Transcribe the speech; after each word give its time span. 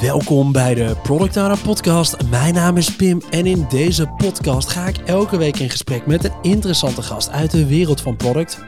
Welkom 0.00 0.52
bij 0.52 0.74
de 0.74 0.96
Product 1.02 1.62
Podcast. 1.62 2.16
Mijn 2.30 2.54
naam 2.54 2.76
is 2.76 2.96
Pim 2.96 3.22
en 3.30 3.46
in 3.46 3.66
deze 3.68 4.06
podcast 4.06 4.68
ga 4.68 4.86
ik 4.86 4.96
elke 4.96 5.36
week 5.36 5.58
in 5.58 5.70
gesprek 5.70 6.06
met 6.06 6.24
een 6.24 6.32
interessante 6.42 7.02
gast 7.02 7.30
uit 7.30 7.50
de 7.50 7.66
wereld 7.66 8.00
van 8.00 8.16
product. 8.16 8.58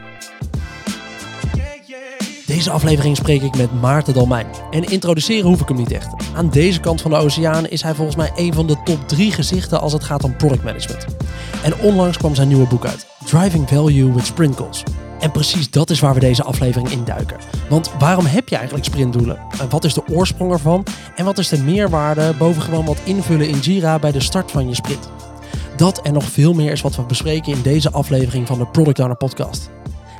Deze 2.45 2.71
aflevering 2.71 3.17
spreek 3.17 3.41
ik 3.41 3.57
met 3.57 3.81
Maarten 3.81 4.13
Dalmijn. 4.13 4.47
En 4.71 4.83
introduceren 4.83 5.49
hoef 5.49 5.61
ik 5.61 5.67
hem 5.67 5.77
niet 5.77 5.91
echt. 5.91 6.13
Aan 6.35 6.49
deze 6.49 6.79
kant 6.79 7.01
van 7.01 7.11
de 7.11 7.17
oceaan 7.17 7.67
is 7.67 7.81
hij 7.81 7.95
volgens 7.95 8.17
mij 8.17 8.31
een 8.35 8.53
van 8.53 8.67
de 8.67 8.77
top 8.83 9.07
drie 9.07 9.31
gezichten 9.31 9.81
als 9.81 9.93
het 9.93 10.03
gaat 10.03 10.23
om 10.23 10.37
product 10.37 10.63
management. 10.63 11.05
En 11.63 11.79
onlangs 11.79 12.17
kwam 12.17 12.35
zijn 12.35 12.47
nieuwe 12.47 12.67
boek 12.67 12.85
uit, 12.85 13.07
Driving 13.25 13.69
Value 13.69 14.13
with 14.13 14.25
Sprinkles. 14.25 14.83
En 15.23 15.31
precies 15.31 15.69
dat 15.69 15.89
is 15.89 15.99
waar 15.99 16.13
we 16.13 16.19
deze 16.19 16.43
aflevering 16.43 16.89
induiken. 16.89 17.37
Want 17.69 17.91
waarom 17.99 18.25
heb 18.25 18.49
je 18.49 18.55
eigenlijk 18.55 18.85
sprintdoelen? 18.85 19.39
En 19.59 19.69
wat 19.69 19.83
is 19.83 19.93
de 19.93 20.07
oorsprong 20.07 20.51
ervan? 20.51 20.85
En 21.15 21.25
wat 21.25 21.37
is 21.37 21.49
de 21.49 21.61
meerwaarde 21.61 22.33
boven 22.37 22.61
gewoon 22.61 22.85
wat 22.85 23.01
invullen 23.03 23.47
in 23.47 23.59
Jira 23.59 23.99
bij 23.99 24.11
de 24.11 24.19
start 24.19 24.51
van 24.51 24.69
je 24.69 24.75
sprint? 24.75 25.09
Dat 25.75 26.01
en 26.01 26.13
nog 26.13 26.23
veel 26.23 26.53
meer 26.53 26.71
is 26.71 26.81
wat 26.81 26.95
we 26.95 27.01
bespreken 27.01 27.53
in 27.53 27.61
deze 27.61 27.91
aflevering 27.91 28.47
van 28.47 28.57
de 28.57 28.67
Product 28.67 28.99
Owner 28.99 29.17
Podcast. 29.17 29.69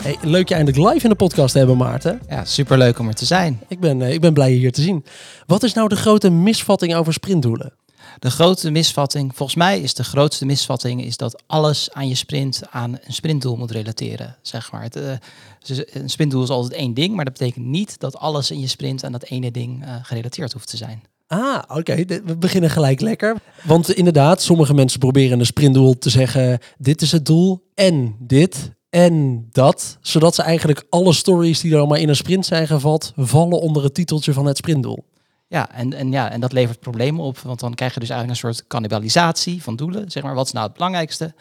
Hey, 0.02 0.18
leuk 0.22 0.50
je 0.50 0.56
eindelijk 0.56 0.92
live 0.92 1.04
in 1.04 1.10
de 1.10 1.16
podcast 1.16 1.52
te 1.52 1.58
hebben, 1.58 1.78
Maarten. 1.78 2.22
Ja, 2.30 2.46
superleuk 2.46 3.00
om 3.00 3.08
er 3.08 3.14
te 3.14 3.26
zijn. 3.26 3.62
Ik 3.68 3.80
ben, 3.80 4.02
eh, 4.02 4.14
ik 4.14 4.22
ben 4.22 4.34
blij 4.34 4.52
je 4.52 4.58
hier 4.58 4.72
te 4.72 4.82
zien. 4.82 5.06
Wat 5.46 5.64
is 5.64 5.74
nou 5.74 5.88
de 5.88 5.96
grote 5.96 6.30
misvatting 6.30 6.96
over 6.96 7.14
sprintdoelen? 7.14 7.74
De 8.20 8.32
grote 8.32 8.72
misvatting, 8.72 9.36
volgens 9.36 9.58
mij 9.58 9.80
is 9.80 9.94
de 9.94 10.04
grootste 10.04 10.46
misvatting, 10.46 11.04
is 11.04 11.18
dat 11.18 11.44
alles 11.48 11.92
aan 11.92 12.08
je 12.08 12.16
sprint 12.16 12.62
aan 12.70 12.98
een 13.04 13.14
sprintdoel 13.14 13.56
moet 13.56 13.72
relateren. 13.72 14.38
Zeg 14.42 14.72
maar. 14.72 14.82
Het, 14.82 14.96
uh, 14.96 15.80
een 15.94 16.10
sprintdoel 16.10 16.44
is 16.44 16.50
altijd 16.50 16.74
één 16.74 16.94
ding, 16.94 17.16
maar 17.16 17.26
dat 17.26 17.38
betekent 17.38 17.66
niet 17.66 18.00
dat 18.00 18.18
alles 18.18 18.52
in 18.52 18.60
je 18.60 18.68
sprint 18.68 19.04
aan 19.04 19.12
dat 19.12 19.24
ene 19.24 19.52
ding 19.52 19.84
uh, 19.84 19.96
gerelateerd 20.02 20.54
hoeft 20.54 20.70
te 20.70 20.78
zijn. 20.78 21.04
Ah, 21.28 21.62
oké. 21.68 22.06
We 22.06 22.38
beginnen 22.38 22.70
gelijk 22.70 23.02
lekker. 23.02 23.36
Want 23.64 23.94
inderdaad, 23.94 24.42
sommige 24.42 24.74
mensen 24.74 25.00
proberen 25.00 25.40
een 25.40 25.46
sprintdoel 25.46 25.98
te 25.98 26.10
zeggen: 26.10 26.60
dit 26.78 27.02
is 27.02 27.12
het 27.12 27.26
doel 27.26 27.64
en 27.74 28.16
dit 28.20 28.72
en 28.90 29.48
dat, 29.52 29.98
zodat 30.02 30.36
ze 30.36 30.42
eigenlijk 30.42 30.86
alle 30.90 31.14
stories 31.14 31.60
die 31.60 31.72
er 31.72 31.78
allemaal 31.78 31.98
in 31.98 32.10
een 32.10 32.16
sprint 32.16 32.46
zijn 32.46 32.68
gevat, 32.68 33.14
vallen 33.16 33.60
onder 33.60 33.84
het 33.84 33.94
titeltje 33.94 34.34
van 34.34 34.46
het 34.46 34.58
sprintdoel. 34.58 35.04
Ja, 35.54 35.72
en, 35.72 35.94
en, 35.94 36.12
ja, 36.12 36.32
en 36.32 36.40
dat 36.40 36.52
levert 36.52 36.80
problemen 36.80 37.24
op, 37.24 37.40
want 37.40 37.60
dan 37.60 37.74
krijg 37.74 37.94
je 37.94 38.00
dus 38.00 38.10
eigenlijk 38.10 38.42
een 38.42 38.54
soort 38.54 38.68
cannibalisatie 38.68 39.64
van 39.64 39.76
doelen. 39.76 40.12
Zeg 40.12 40.24
maar, 40.24 40.34
wat 40.34 40.46
is 40.46 40.52
nou 40.52 40.66
het 40.66 40.74
belangrijkste? 40.74 41.34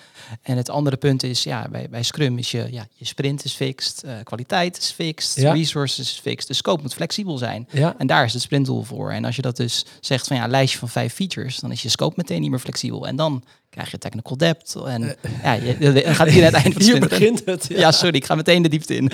En 0.42 0.56
het 0.56 0.68
andere 0.70 0.96
punt 0.96 1.22
is, 1.22 1.42
ja, 1.42 1.68
bij, 1.70 1.88
bij 1.90 2.02
Scrum 2.02 2.38
is 2.38 2.50
je, 2.50 2.66
ja, 2.70 2.86
je 2.94 3.04
sprint 3.04 3.44
is 3.44 3.54
fixed, 3.54 4.02
uh, 4.04 4.12
kwaliteit 4.22 4.78
is 4.78 4.90
fixed, 4.90 5.42
ja. 5.42 5.52
resources 5.52 6.12
is 6.12 6.18
fixed, 6.18 6.48
de 6.48 6.54
scope 6.54 6.82
moet 6.82 6.94
flexibel 6.94 7.38
zijn. 7.38 7.68
Ja. 7.70 7.94
En 7.98 8.06
daar 8.06 8.24
is 8.24 8.32
het 8.32 8.42
sprintdoel 8.42 8.82
voor. 8.82 9.10
En 9.12 9.24
als 9.24 9.36
je 9.36 9.42
dat 9.42 9.56
dus 9.56 9.86
zegt 10.00 10.26
van 10.26 10.36
ja, 10.36 10.44
een 10.44 10.50
lijstje 10.50 10.78
van 10.78 10.88
vijf 10.88 11.14
features, 11.14 11.58
dan 11.58 11.72
is 11.72 11.82
je 11.82 11.88
scope 11.88 12.14
meteen 12.16 12.40
niet 12.40 12.50
meer 12.50 12.58
flexibel. 12.58 13.06
En 13.06 13.16
dan 13.16 13.44
krijg 13.72 13.90
je 13.90 13.98
technical 13.98 14.36
debt. 14.36 14.76
En 14.86 15.02
uh, 15.02 15.10
ja, 15.42 15.52
je, 15.52 15.76
je, 15.78 16.14
gaat 16.14 16.28
hier 16.28 16.42
net 16.42 16.52
eind 16.52 16.72
van 16.72 16.82
Hier 16.86 17.00
begint 17.00 17.42
het. 17.44 17.66
Ja. 17.68 17.78
ja. 17.78 17.92
sorry, 17.92 18.16
ik 18.16 18.24
ga 18.24 18.34
meteen 18.34 18.62
de 18.62 18.68
diepte 18.68 18.96
in. 18.96 19.10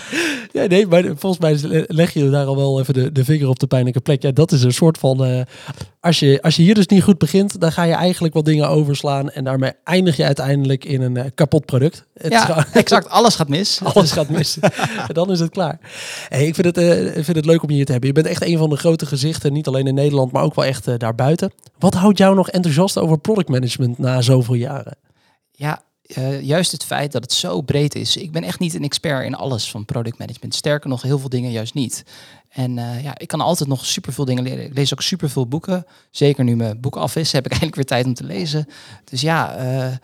ja, 0.52 0.66
nee, 0.66 0.86
maar 0.86 1.04
volgens 1.16 1.38
mij 1.38 1.84
leg 1.86 2.12
je 2.12 2.30
daar 2.30 2.46
al 2.46 2.56
wel 2.56 2.80
even 2.80 2.94
de, 2.94 3.12
de 3.12 3.24
vinger 3.24 3.48
op 3.48 3.58
de 3.58 3.66
pijnlijke 3.66 4.00
plek. 4.00 4.22
Ja, 4.22 4.30
dat 4.30 4.52
is 4.52 4.62
een 4.62 4.72
soort 4.72 4.98
van... 4.98 5.26
Uh, 5.26 5.40
als, 6.08 6.18
je, 6.18 6.42
als 6.42 6.56
je 6.56 6.62
hier 6.62 6.74
dus 6.74 6.86
niet 6.86 7.02
goed 7.02 7.18
begint, 7.18 7.60
dan 7.60 7.72
ga 7.72 7.82
je 7.82 7.92
eigenlijk 7.92 8.34
wat 8.34 8.44
dingen 8.44 8.68
overslaan. 8.68 9.30
En 9.30 9.44
daarmee 9.44 9.72
eindig 9.84 10.16
je 10.16 10.24
uiteindelijk 10.24 10.84
in 10.84 11.02
een 11.02 11.16
uh, 11.16 11.24
kapot 11.34 11.66
product. 11.66 12.04
Het 12.14 12.32
ja, 12.32 12.66
exact. 12.72 13.08
Alles 13.08 13.34
gaat 13.34 13.48
mis. 13.48 13.80
Alles 13.94 14.12
gaat 14.12 14.28
mis. 14.28 14.58
dan 15.12 15.30
is 15.30 15.40
het 15.40 15.50
klaar. 15.50 15.78
Hey, 16.28 16.46
ik 16.46 16.54
vind 16.54 16.66
het, 16.66 16.78
uh, 16.78 17.12
vind 17.12 17.36
het 17.36 17.44
leuk 17.44 17.62
om 17.62 17.68
je 17.68 17.74
hier 17.74 17.84
te 17.84 17.92
hebben. 17.92 18.08
Je 18.08 18.14
bent 18.14 18.26
echt 18.26 18.42
een 18.42 18.58
van 18.58 18.70
de 18.70 18.76
grote 18.76 19.06
gezichten, 19.06 19.52
niet 19.52 19.66
alleen 19.66 19.86
in 19.86 19.94
Nederland, 19.94 20.32
maar 20.32 20.42
ook 20.42 20.54
wel 20.54 20.64
echt 20.64 20.88
uh, 20.88 20.94
daarbuiten. 20.98 21.52
Wat 21.78 21.94
houdt 21.94 22.18
jou 22.18 22.34
nog 22.34 22.50
enthousiast 22.50 22.98
over 22.98 23.18
product 23.18 23.48
management 23.48 23.98
na 23.98 24.20
zoveel 24.20 24.54
jaren? 24.54 24.96
Ja, 25.50 25.82
uh, 26.16 26.42
juist 26.42 26.72
het 26.72 26.84
feit 26.84 27.12
dat 27.12 27.22
het 27.22 27.32
zo 27.32 27.60
breed 27.60 27.94
is. 27.94 28.16
Ik 28.16 28.32
ben 28.32 28.44
echt 28.44 28.58
niet 28.58 28.74
een 28.74 28.84
expert 28.84 29.24
in 29.24 29.34
alles 29.34 29.70
van 29.70 29.84
product 29.84 30.18
management. 30.18 30.54
Sterker 30.54 30.88
nog, 30.88 31.02
heel 31.02 31.18
veel 31.18 31.28
dingen 31.28 31.50
juist 31.50 31.74
niet. 31.74 32.04
En 32.48 32.76
uh, 32.76 33.02
ja, 33.02 33.18
ik 33.18 33.28
kan 33.28 33.40
altijd 33.40 33.68
nog 33.68 33.86
superveel 33.86 34.24
dingen 34.24 34.42
leren. 34.42 34.64
Ik 34.64 34.74
lees 34.74 34.92
ook 34.92 35.02
superveel 35.02 35.48
boeken. 35.48 35.86
Zeker 36.10 36.44
nu 36.44 36.56
mijn 36.56 36.80
boek 36.80 36.96
af 36.96 37.16
is, 37.16 37.32
heb 37.38 37.44
ik 37.44 37.50
eigenlijk 37.50 37.74
weer 37.76 37.84
tijd 37.84 38.06
om 38.06 38.14
te 38.14 38.24
lezen. 38.24 38.66
Dus 39.04 39.20
ja, 39.20 39.64
uh, 39.64 39.94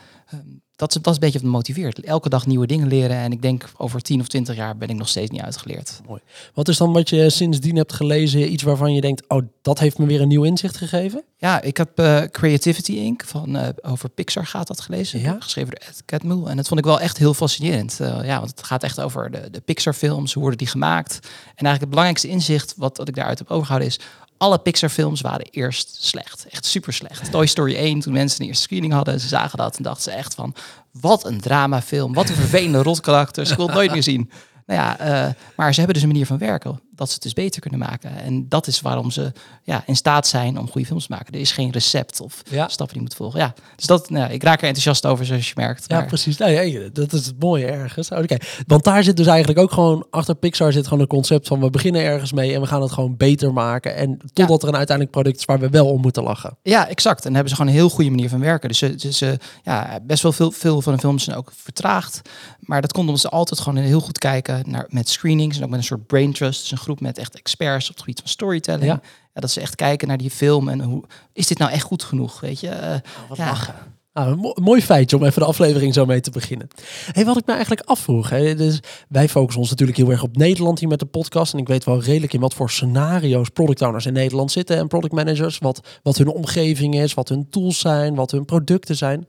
dat, 0.76 0.94
is, 0.94 1.02
dat 1.02 1.06
is 1.06 1.14
een 1.14 1.20
beetje 1.20 1.38
wat 1.38 1.46
me 1.46 1.54
motiveert. 1.54 2.00
Elke 2.00 2.28
dag 2.28 2.46
nieuwe 2.46 2.66
dingen 2.66 2.88
leren. 2.88 3.16
En 3.16 3.32
ik 3.32 3.42
denk 3.42 3.64
over 3.76 4.00
10 4.00 4.20
of 4.20 4.26
20 4.28 4.56
jaar 4.56 4.76
ben 4.76 4.88
ik 4.88 4.96
nog 4.96 5.08
steeds 5.08 5.30
niet 5.30 5.40
uitgeleerd. 5.40 6.00
Mooi. 6.06 6.20
Wat 6.54 6.68
is 6.68 6.76
dan 6.76 6.92
wat 6.92 7.08
je 7.08 7.30
sindsdien 7.30 7.76
hebt 7.76 7.92
gelezen? 7.92 8.52
Iets 8.52 8.62
waarvan 8.62 8.94
je 8.94 9.00
denkt, 9.00 9.28
oh, 9.28 9.42
dat 9.62 9.78
heeft 9.78 9.98
me 9.98 10.06
weer 10.06 10.20
een 10.20 10.28
nieuw 10.28 10.44
inzicht 10.44 10.76
gegeven? 10.76 11.24
Ja, 11.36 11.60
ik 11.60 11.76
heb 11.76 12.00
uh, 12.00 12.22
Creativity 12.22 12.92
Inc. 12.92 13.22
van 13.24 13.56
uh, 13.56 13.68
over 13.82 14.08
Pixar 14.08 14.46
gaat 14.46 14.66
dat 14.66 14.80
gelezen. 14.80 15.20
Ja? 15.20 15.36
Geschreven 15.40 15.70
door 15.70 15.88
Ed 15.88 16.02
Catmull. 16.04 16.44
En 16.44 16.56
dat 16.56 16.68
vond 16.68 16.80
ik 16.80 16.86
wel 16.86 17.00
echt 17.00 17.18
heel 17.18 17.34
fascinerend. 17.34 17.98
Uh, 18.00 18.24
ja, 18.24 18.38
want 18.38 18.50
het 18.50 18.62
gaat 18.62 18.82
echt 18.82 19.00
over 19.00 19.30
de, 19.30 19.50
de 19.50 19.60
Pixar 19.60 19.94
films. 19.94 20.32
Hoe 20.32 20.42
worden 20.42 20.58
die 20.58 20.68
gemaakt? 20.68 21.14
En 21.22 21.30
eigenlijk 21.66 21.80
het 21.80 21.90
belangrijkste 21.90 22.28
inzicht 22.28 22.74
wat, 22.76 22.96
wat 22.96 23.08
ik 23.08 23.14
daaruit 23.14 23.38
heb 23.38 23.50
overgehouden 23.50 23.88
is 23.88 24.00
alle 24.44 24.58
Pixar-films 24.58 25.20
waren 25.20 25.46
eerst 25.50 26.04
slecht. 26.04 26.46
Echt 26.50 26.64
super 26.64 26.92
slecht. 26.92 27.30
Toy 27.30 27.46
Story 27.46 27.74
1, 27.76 28.00
toen 28.00 28.12
mensen 28.12 28.40
een 28.40 28.46
eerste 28.46 28.62
screening 28.62 28.92
hadden, 28.92 29.20
ze 29.20 29.28
zagen 29.28 29.58
dat 29.58 29.76
en 29.76 29.82
dachten 29.82 30.02
ze 30.02 30.10
echt 30.10 30.34
van... 30.34 30.54
wat 30.92 31.24
een 31.24 31.40
dramafilm, 31.40 32.14
wat 32.14 32.28
een 32.28 32.34
vervelende 32.34 32.82
rotkarakters, 32.82 33.50
ik 33.50 33.56
wil 33.56 33.66
het 33.66 33.74
nooit 33.74 33.92
meer 33.92 34.02
zien. 34.02 34.30
Nou 34.66 34.80
ja, 34.80 35.00
uh, 35.26 35.32
maar 35.56 35.70
ze 35.72 35.76
hebben 35.76 35.94
dus 35.94 36.02
een 36.02 36.12
manier 36.12 36.26
van 36.26 36.38
werken 36.38 36.80
dat 36.96 37.08
ze 37.08 37.14
het 37.14 37.22
dus 37.22 37.32
beter 37.32 37.60
kunnen 37.60 37.80
maken. 37.80 38.16
En 38.18 38.48
dat 38.48 38.66
is 38.66 38.80
waarom 38.80 39.10
ze 39.10 39.32
ja, 39.62 39.82
in 39.86 39.96
staat 39.96 40.26
zijn 40.26 40.58
om 40.58 40.70
goede 40.70 40.86
films 40.86 41.06
te 41.06 41.12
maken. 41.12 41.34
Er 41.34 41.40
is 41.40 41.52
geen 41.52 41.70
recept 41.70 42.20
of 42.20 42.42
ja. 42.50 42.68
stappen 42.68 42.94
die 42.94 43.02
moet 43.02 43.14
volgen. 43.14 43.40
Ja, 43.40 43.54
dus 43.76 43.86
dat, 43.86 44.10
nou, 44.10 44.32
ik 44.32 44.42
raak 44.42 44.60
er 44.60 44.66
enthousiast 44.66 45.06
over, 45.06 45.26
zoals 45.26 45.48
je 45.48 45.52
merkt. 45.56 45.84
Ja, 45.86 45.96
maar... 45.96 46.06
precies. 46.06 46.36
Nee, 46.36 46.90
dat 46.92 47.12
is 47.12 47.26
het 47.26 47.40
mooie 47.40 47.66
ergens. 47.66 48.10
Okay. 48.10 48.40
Want 48.66 48.84
daar 48.84 49.04
zit 49.04 49.16
dus 49.16 49.26
eigenlijk 49.26 49.58
ook 49.58 49.72
gewoon, 49.72 50.06
achter 50.10 50.34
Pixar 50.34 50.72
zit 50.72 50.84
gewoon 50.84 51.00
een 51.00 51.06
concept 51.06 51.48
van 51.48 51.60
we 51.60 51.70
beginnen 51.70 52.02
ergens 52.02 52.32
mee 52.32 52.54
en 52.54 52.60
we 52.60 52.66
gaan 52.66 52.82
het 52.82 52.92
gewoon 52.92 53.16
beter 53.16 53.52
maken. 53.52 53.96
En 53.96 54.18
totdat 54.32 54.60
ja. 54.60 54.66
er 54.66 54.72
een 54.72 54.78
uiteindelijk 54.78 55.16
product 55.16 55.38
is 55.38 55.44
waar 55.44 55.58
we 55.58 55.68
wel 55.68 55.90
om 55.90 56.00
moeten 56.00 56.22
lachen. 56.22 56.56
Ja, 56.62 56.88
exact. 56.88 57.18
En 57.18 57.24
dan 57.24 57.34
hebben 57.34 57.50
ze 57.50 57.56
gewoon 57.56 57.70
een 57.70 57.78
heel 57.78 57.90
goede 57.90 58.10
manier 58.10 58.28
van 58.28 58.40
werken. 58.40 58.68
Dus 58.68 58.78
ze, 58.78 58.94
ze 59.12 59.38
ja, 59.62 60.00
best 60.02 60.22
wel 60.22 60.32
veel, 60.32 60.50
veel 60.50 60.82
van 60.82 60.92
de 60.92 60.98
films 60.98 61.24
zijn 61.24 61.36
ook 61.36 61.52
vertraagd. 61.56 62.20
Maar 62.60 62.80
dat 62.80 62.92
komt 62.92 63.06
omdat 63.06 63.20
ze 63.20 63.28
altijd 63.28 63.60
gewoon 63.60 63.84
heel 63.84 64.00
goed 64.00 64.18
kijken 64.18 64.62
naar, 64.66 64.86
met 64.88 65.08
screenings 65.08 65.56
en 65.56 65.64
ook 65.64 65.70
met 65.70 65.78
een 65.78 65.84
soort 65.84 66.06
brain 66.06 66.32
trust. 66.32 66.60
Dus 66.60 66.70
een 66.70 66.78
groep 66.84 67.00
met 67.00 67.18
echt 67.18 67.34
experts 67.34 67.84
op 67.84 67.90
het 67.94 68.00
gebied 68.00 68.20
van 68.20 68.28
storytelling. 68.28 68.84
Ja. 68.84 69.00
Ja, 69.34 69.40
dat 69.40 69.50
ze 69.50 69.60
echt 69.60 69.74
kijken 69.74 70.08
naar 70.08 70.16
die 70.16 70.30
film 70.30 70.68
en 70.68 70.80
hoe 70.80 71.04
is 71.32 71.46
dit 71.46 71.58
nou 71.58 71.70
echt 71.70 71.82
goed 71.82 72.02
genoeg, 72.02 72.40
weet 72.40 72.60
je? 72.60 72.68
Uh, 72.68 72.94
oh, 72.94 73.28
wat 73.28 73.38
ja. 73.38 73.46
lachen. 73.46 73.74
Nou, 74.14 74.30
een 74.30 74.38
mo 74.38 74.52
mooi 74.54 74.82
feitje 74.82 75.16
om 75.16 75.24
even 75.24 75.40
de 75.40 75.46
aflevering 75.46 75.94
zo 75.94 76.06
mee 76.06 76.20
te 76.20 76.30
beginnen. 76.30 76.68
Hey, 77.12 77.24
wat 77.24 77.36
ik 77.36 77.46
me 77.46 77.52
eigenlijk 77.52 77.86
afvroeg. 77.86 78.30
Hè, 78.30 78.54
dus 78.54 78.80
wij 79.08 79.28
focussen 79.28 79.60
ons 79.60 79.70
natuurlijk 79.70 79.98
heel 79.98 80.10
erg 80.10 80.22
op 80.22 80.36
Nederland 80.36 80.78
hier 80.78 80.88
met 80.88 80.98
de 80.98 81.06
podcast. 81.06 81.52
En 81.52 81.58
ik 81.58 81.68
weet 81.68 81.84
wel 81.84 82.00
redelijk 82.02 82.32
in 82.32 82.40
wat 82.40 82.54
voor 82.54 82.70
scenario's 82.70 83.48
product 83.48 83.82
owners 83.82 84.06
in 84.06 84.12
Nederland 84.12 84.52
zitten 84.52 84.76
en 84.76 84.88
product 84.88 85.12
managers. 85.12 85.58
Wat, 85.58 85.80
wat 86.02 86.18
hun 86.18 86.28
omgeving 86.28 86.94
is, 86.94 87.14
wat 87.14 87.28
hun 87.28 87.48
tools 87.50 87.78
zijn, 87.78 88.14
wat 88.14 88.30
hun 88.30 88.44
producten 88.44 88.96
zijn. 88.96 89.28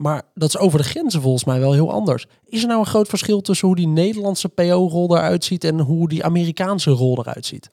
Maar 0.00 0.22
dat 0.34 0.48
is 0.48 0.58
over 0.58 0.78
de 0.78 0.84
grenzen 0.84 1.20
volgens 1.20 1.44
mij 1.44 1.60
wel 1.60 1.72
heel 1.72 1.92
anders. 1.92 2.26
Is 2.44 2.62
er 2.62 2.68
nou 2.68 2.80
een 2.80 2.86
groot 2.86 3.08
verschil 3.08 3.40
tussen 3.40 3.66
hoe 3.66 3.76
die 3.76 3.86
Nederlandse 3.86 4.48
PO-rol 4.48 5.16
eruit 5.16 5.44
ziet 5.44 5.64
en 5.64 5.80
hoe 5.80 6.08
die 6.08 6.24
Amerikaanse 6.24 6.90
rol 6.90 7.18
eruit 7.18 7.46
ziet? 7.46 7.70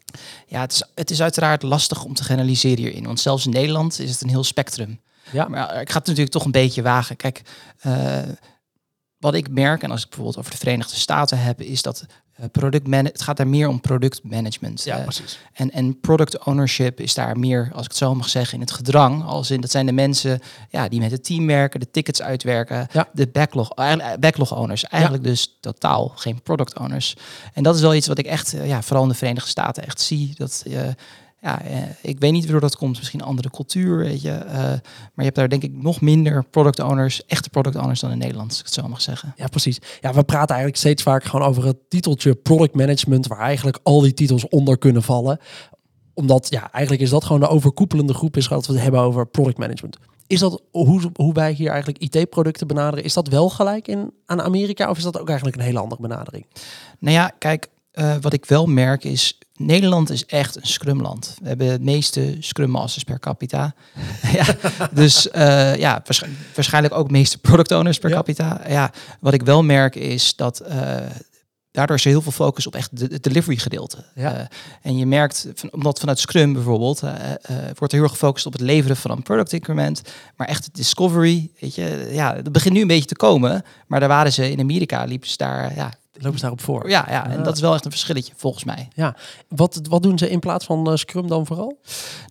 Ja, 0.47 0.59
het 0.59 0.71
is, 0.71 0.83
het 0.95 1.09
is 1.09 1.21
uiteraard 1.21 1.63
lastig 1.63 2.03
om 2.03 2.13
te 2.13 2.23
generaliseren 2.23 2.83
hierin. 2.83 3.05
Want 3.05 3.19
zelfs 3.19 3.45
in 3.45 3.51
Nederland 3.51 3.99
is 3.99 4.11
het 4.11 4.21
een 4.21 4.29
heel 4.29 4.43
spectrum. 4.43 4.99
Ja. 5.31 5.47
Maar 5.47 5.81
ik 5.81 5.89
ga 5.89 5.97
het 5.97 6.07
natuurlijk 6.07 6.29
toch 6.29 6.45
een 6.45 6.51
beetje 6.51 6.81
wagen. 6.81 7.15
Kijk, 7.15 7.41
uh, 7.85 8.17
wat 9.17 9.33
ik 9.33 9.49
merk, 9.49 9.83
en 9.83 9.91
als 9.91 10.01
ik 10.01 10.07
bijvoorbeeld 10.07 10.37
over 10.37 10.51
de 10.51 10.57
Verenigde 10.57 10.95
Staten 10.95 11.39
heb, 11.39 11.61
is 11.61 11.81
dat 11.81 12.05
uh, 12.39 12.45
product 12.51 12.95
het 12.95 13.21
gaat 13.21 13.37
daar 13.37 13.47
meer 13.47 13.67
om 13.67 13.81
productmanagement. 13.81 14.83
Ja, 14.83 14.97
uh, 14.97 15.03
precies. 15.03 15.39
En, 15.53 15.71
en 15.71 15.99
product 15.99 16.43
ownership 16.43 16.99
is 16.99 17.13
daar 17.13 17.39
meer, 17.39 17.69
als 17.73 17.83
ik 17.83 17.87
het 17.87 17.97
zo 17.97 18.15
mag 18.15 18.29
zeggen, 18.29 18.53
in 18.53 18.61
het 18.61 18.71
gedrang. 18.71 19.23
Als 19.23 19.51
in 19.51 19.61
dat 19.61 19.71
zijn 19.71 19.85
de 19.85 19.91
mensen 19.91 20.39
ja, 20.69 20.87
die 20.87 20.99
met 20.99 21.11
het 21.11 21.23
team 21.23 21.47
werken, 21.47 21.79
de 21.79 21.91
tickets 21.91 22.21
uitwerken, 22.21 22.87
ja. 22.91 23.07
de 23.13 23.27
backlog, 23.27 23.73
backlog 24.19 24.55
owners. 24.55 24.83
Eigenlijk 24.83 25.23
ja. 25.23 25.29
dus 25.29 25.57
totaal 25.59 26.11
geen 26.15 26.41
product 26.41 26.79
owners. 26.79 27.15
En 27.53 27.63
dat 27.63 27.75
is 27.75 27.81
wel 27.81 27.95
iets 27.95 28.07
wat 28.07 28.17
ik 28.17 28.25
echt, 28.25 28.55
ja, 28.63 28.81
vooral 28.81 29.03
in 29.03 29.09
de 29.09 29.15
Verenigde 29.15 29.49
Staten 29.49 29.85
echt 29.85 30.01
zie. 30.01 30.33
Dat 30.37 30.63
ja, 31.47 31.61
eh, 31.61 31.81
ik 32.01 32.19
weet 32.19 32.31
niet 32.31 32.43
waardoor 32.43 32.61
dat 32.61 32.75
komt. 32.75 32.97
Misschien 32.97 33.21
andere 33.21 33.49
cultuur, 33.49 33.97
weet 33.97 34.21
je. 34.21 34.29
Uh, 34.45 34.53
maar 34.53 34.81
je 35.15 35.23
hebt 35.23 35.35
daar 35.35 35.49
denk 35.49 35.63
ik 35.63 35.73
nog 35.73 36.01
minder 36.01 36.43
product 36.43 36.79
owners, 36.79 37.25
echte 37.25 37.49
product 37.49 37.75
owners 37.75 37.99
dan 37.99 38.11
in 38.11 38.17
Nederland, 38.17 38.49
als 38.49 38.59
ik 38.59 38.65
het 38.65 38.73
zo 38.73 38.87
mag 38.87 39.01
zeggen. 39.01 39.33
Ja, 39.37 39.47
precies. 39.47 39.79
Ja, 40.01 40.13
we 40.13 40.23
praten 40.23 40.55
eigenlijk 40.55 40.77
steeds 40.77 41.03
vaak 41.03 41.23
gewoon 41.23 41.47
over 41.47 41.65
het 41.65 41.77
titeltje 41.89 42.35
product 42.35 42.75
management, 42.75 43.27
waar 43.27 43.39
eigenlijk 43.39 43.79
al 43.83 44.01
die 44.01 44.13
titels 44.13 44.47
onder 44.47 44.77
kunnen 44.77 45.03
vallen. 45.03 45.39
Omdat, 46.13 46.47
ja, 46.49 46.71
eigenlijk 46.71 47.03
is 47.03 47.09
dat 47.09 47.25
gewoon 47.25 47.41
de 47.41 47.47
overkoepelende 47.47 48.13
groep 48.13 48.37
is 48.37 48.47
dat 48.47 48.65
we 48.65 48.73
het 48.73 48.81
hebben 48.81 49.01
over 49.01 49.27
product 49.27 49.57
management. 49.57 49.97
Is 50.27 50.39
dat 50.39 50.61
hoe, 50.71 51.11
hoe 51.13 51.33
wij 51.33 51.51
hier 51.51 51.69
eigenlijk 51.69 52.03
IT-producten 52.03 52.67
benaderen? 52.67 53.03
Is 53.05 53.13
dat 53.13 53.27
wel 53.27 53.49
gelijk 53.49 53.87
in, 53.87 54.13
aan 54.25 54.41
Amerika 54.41 54.89
of 54.89 54.97
is 54.97 55.03
dat 55.03 55.19
ook 55.19 55.27
eigenlijk 55.27 55.57
een 55.57 55.63
hele 55.63 55.79
andere 55.79 56.01
benadering? 56.01 56.45
Nou 56.99 57.15
ja, 57.15 57.31
kijk, 57.37 57.67
uh, 57.93 58.15
wat 58.21 58.33
ik 58.33 58.45
wel 58.45 58.65
merk 58.65 59.03
is, 59.03 59.37
Nederland 59.57 60.09
is 60.09 60.25
echt 60.25 60.55
een 60.55 60.67
scrumland. 60.67 61.35
We 61.41 61.47
hebben 61.47 61.67
het 61.67 61.81
meeste 61.81 62.35
scrum 62.39 62.69
masters 62.69 63.03
per 63.03 63.19
capita. 63.19 63.73
ja, 64.37 64.45
dus 64.91 65.27
uh, 65.27 65.75
ja, 65.75 66.03
waarschijnlijk 66.55 66.93
ook 66.93 67.11
meeste 67.11 67.37
product 67.37 67.71
owners 67.71 67.97
per 67.97 68.11
capita. 68.11 68.61
Ja, 68.67 68.91
wat 69.19 69.33
ik 69.33 69.41
wel 69.41 69.63
merk 69.63 69.95
is 69.95 70.35
dat 70.35 70.61
uh, 70.69 70.97
daardoor 71.77 71.95
is 71.95 72.05
er 72.05 72.11
heel 72.11 72.21
veel 72.21 72.31
focus 72.31 72.67
op 72.67 72.75
echt 72.75 72.91
het 72.99 73.23
delivery 73.23 73.57
gedeelte. 73.57 74.05
Ja. 74.15 74.39
Uh, 74.39 74.45
en 74.81 74.97
je 74.97 75.05
merkt, 75.05 75.47
van, 75.55 75.71
omdat 75.71 75.99
vanuit 75.99 76.19
Scrum 76.19 76.53
bijvoorbeeld, 76.53 77.03
uh, 77.03 77.11
uh, 77.11 77.57
wordt 77.57 77.93
er 77.93 77.99
heel 77.99 78.03
erg 78.03 78.11
gefocust 78.11 78.45
op 78.45 78.51
het 78.51 78.61
leveren 78.61 78.97
van 78.97 79.11
een 79.11 79.23
product 79.23 79.53
increment. 79.53 80.01
Maar 80.35 80.47
echt 80.47 80.65
het 80.65 80.75
discovery, 80.75 81.51
weet 81.59 81.75
je, 81.75 82.09
ja, 82.11 82.33
dat 82.33 82.51
begint 82.51 82.73
nu 82.73 82.81
een 82.81 82.87
beetje 82.87 83.05
te 83.05 83.15
komen. 83.15 83.63
Maar 83.87 83.99
daar 83.99 84.09
waren 84.09 84.33
ze 84.33 84.51
in 84.51 84.59
Amerika, 84.59 85.03
liepen 85.03 85.29
ze 85.29 85.37
daar 85.37 85.75
ja, 85.75 85.93
lopen 86.17 86.33
ze 86.33 86.41
daarop 86.41 86.61
voor. 86.61 86.89
Ja, 86.89 87.05
ja, 87.09 87.29
en 87.29 87.43
dat 87.43 87.55
is 87.55 87.61
wel 87.61 87.73
echt 87.73 87.85
een 87.85 87.91
verschilletje 87.91 88.33
volgens 88.35 88.63
mij. 88.63 88.87
Ja, 88.93 89.15
wat, 89.47 89.79
wat 89.89 90.03
doen 90.03 90.17
ze 90.17 90.29
in 90.29 90.39
plaats 90.39 90.65
van 90.65 90.89
uh, 90.89 90.95
Scrum 90.95 91.27
dan 91.27 91.45
vooral? 91.45 91.79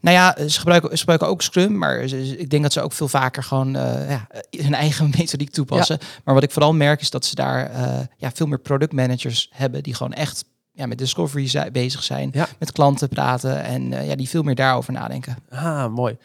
Nou 0.00 0.16
ja, 0.16 0.48
ze 0.48 0.58
gebruiken, 0.58 0.90
ze 0.90 0.98
gebruiken 0.98 1.28
ook 1.28 1.42
Scrum, 1.42 1.78
maar 1.78 1.98
ik 1.98 2.50
denk 2.50 2.62
dat 2.62 2.72
ze 2.72 2.80
ook 2.80 2.92
veel 2.92 3.08
vaker 3.08 3.42
gewoon 3.42 3.76
uh, 3.76 4.10
ja, 4.10 4.26
hun 4.50 4.74
eigen 4.74 5.10
methodiek 5.18 5.50
toepassen. 5.50 5.98
Maar 6.24 6.34
wat 6.34 6.42
ik 6.42 6.50
vooral 6.50 6.74
merk 6.74 7.00
is 7.00 7.10
dat 7.10 7.24
ze 7.24 7.34
daar 7.34 7.70
uh, 7.70 7.98
ja, 8.16 8.30
veel 8.34 8.46
meer 8.46 8.58
product 8.58 8.92
managers 8.92 9.50
hebben 9.54 9.82
die 9.82 9.94
gewoon 9.94 10.12
echt 10.12 10.44
ja, 10.76 10.86
met 10.86 10.98
discovery 10.98 11.70
bezig 11.72 12.02
zijn, 12.02 12.30
ja. 12.32 12.48
met 12.58 12.72
klanten 12.72 13.08
praten 13.08 13.64
en 13.64 13.92
uh, 13.92 14.08
ja, 14.08 14.14
die 14.14 14.28
veel 14.28 14.42
meer 14.42 14.54
daarover 14.54 14.92
nadenken. 14.92 15.36
Ah, 15.50 15.94
mooi. 15.94 16.16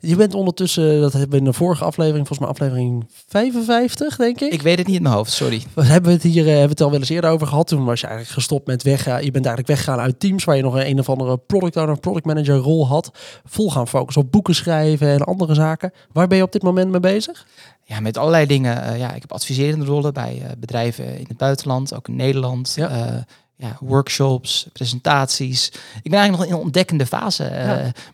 Je 0.00 0.16
bent 0.16 0.34
ondertussen, 0.34 1.00
dat 1.00 1.12
hebben 1.12 1.30
we 1.30 1.36
in 1.36 1.44
de 1.44 1.52
vorige 1.52 1.84
aflevering, 1.84 2.26
volgens 2.26 2.38
mij 2.38 2.48
aflevering 2.48 3.06
55, 3.28 4.16
denk 4.16 4.40
ik. 4.40 4.52
Ik 4.52 4.62
weet 4.62 4.78
het 4.78 4.86
niet 4.86 4.96
in 4.96 5.02
mijn 5.02 5.14
hoofd, 5.14 5.32
sorry. 5.32 5.62
We 5.74 5.84
hebben 5.84 6.12
het 6.12 6.22
hier 6.22 6.44
uh, 6.44 6.50
hebben 6.50 6.68
het 6.68 6.80
al 6.80 6.90
wel 6.90 6.98
eens 6.98 7.08
eerder 7.08 7.30
over 7.30 7.46
gehad. 7.46 7.66
Toen 7.66 7.84
was 7.84 8.00
je 8.00 8.06
eigenlijk 8.06 8.36
gestopt 8.36 8.66
met 8.66 8.82
weggaan. 8.82 9.24
Je 9.24 9.30
bent 9.30 9.46
eigenlijk 9.46 9.66
weggegaan 9.66 10.04
uit 10.04 10.20
teams 10.20 10.44
waar 10.44 10.56
je 10.56 10.62
nog 10.62 10.74
een, 10.74 10.86
een 10.86 10.98
of 10.98 11.08
andere 11.08 11.36
product 11.36 11.76
owner, 11.76 11.98
product 11.98 12.26
manager 12.26 12.56
rol 12.56 12.86
had. 12.86 13.10
Vol 13.44 13.70
gaan 13.70 13.88
focussen 13.88 14.22
op 14.22 14.32
boeken 14.32 14.54
schrijven 14.54 15.08
en 15.08 15.24
andere 15.24 15.54
zaken. 15.54 15.92
Waar 16.12 16.26
ben 16.26 16.36
je 16.36 16.44
op 16.44 16.52
dit 16.52 16.62
moment 16.62 16.90
mee 16.90 17.00
bezig? 17.00 17.46
Ja, 17.84 18.00
met 18.00 18.16
allerlei 18.16 18.46
dingen. 18.46 18.92
Uh, 18.92 18.98
ja, 18.98 19.12
ik 19.12 19.20
heb 19.20 19.32
adviserende 19.32 19.84
rollen 19.84 20.12
bij 20.12 20.42
bedrijven 20.58 21.18
in 21.18 21.26
het 21.28 21.36
buitenland, 21.36 21.94
ook 21.94 22.08
in 22.08 22.16
Nederland. 22.16 22.72
Ja 22.76 23.24
ja, 23.56 23.76
workshops, 23.80 24.66
presentaties. 24.72 25.68
Ik 26.02 26.10
ben 26.10 26.18
eigenlijk 26.20 26.38
nog 26.38 26.44
in 26.44 26.52
een 26.52 26.64
ontdekkende 26.66 27.06
fase. 27.06 27.44
Uh, 27.44 27.66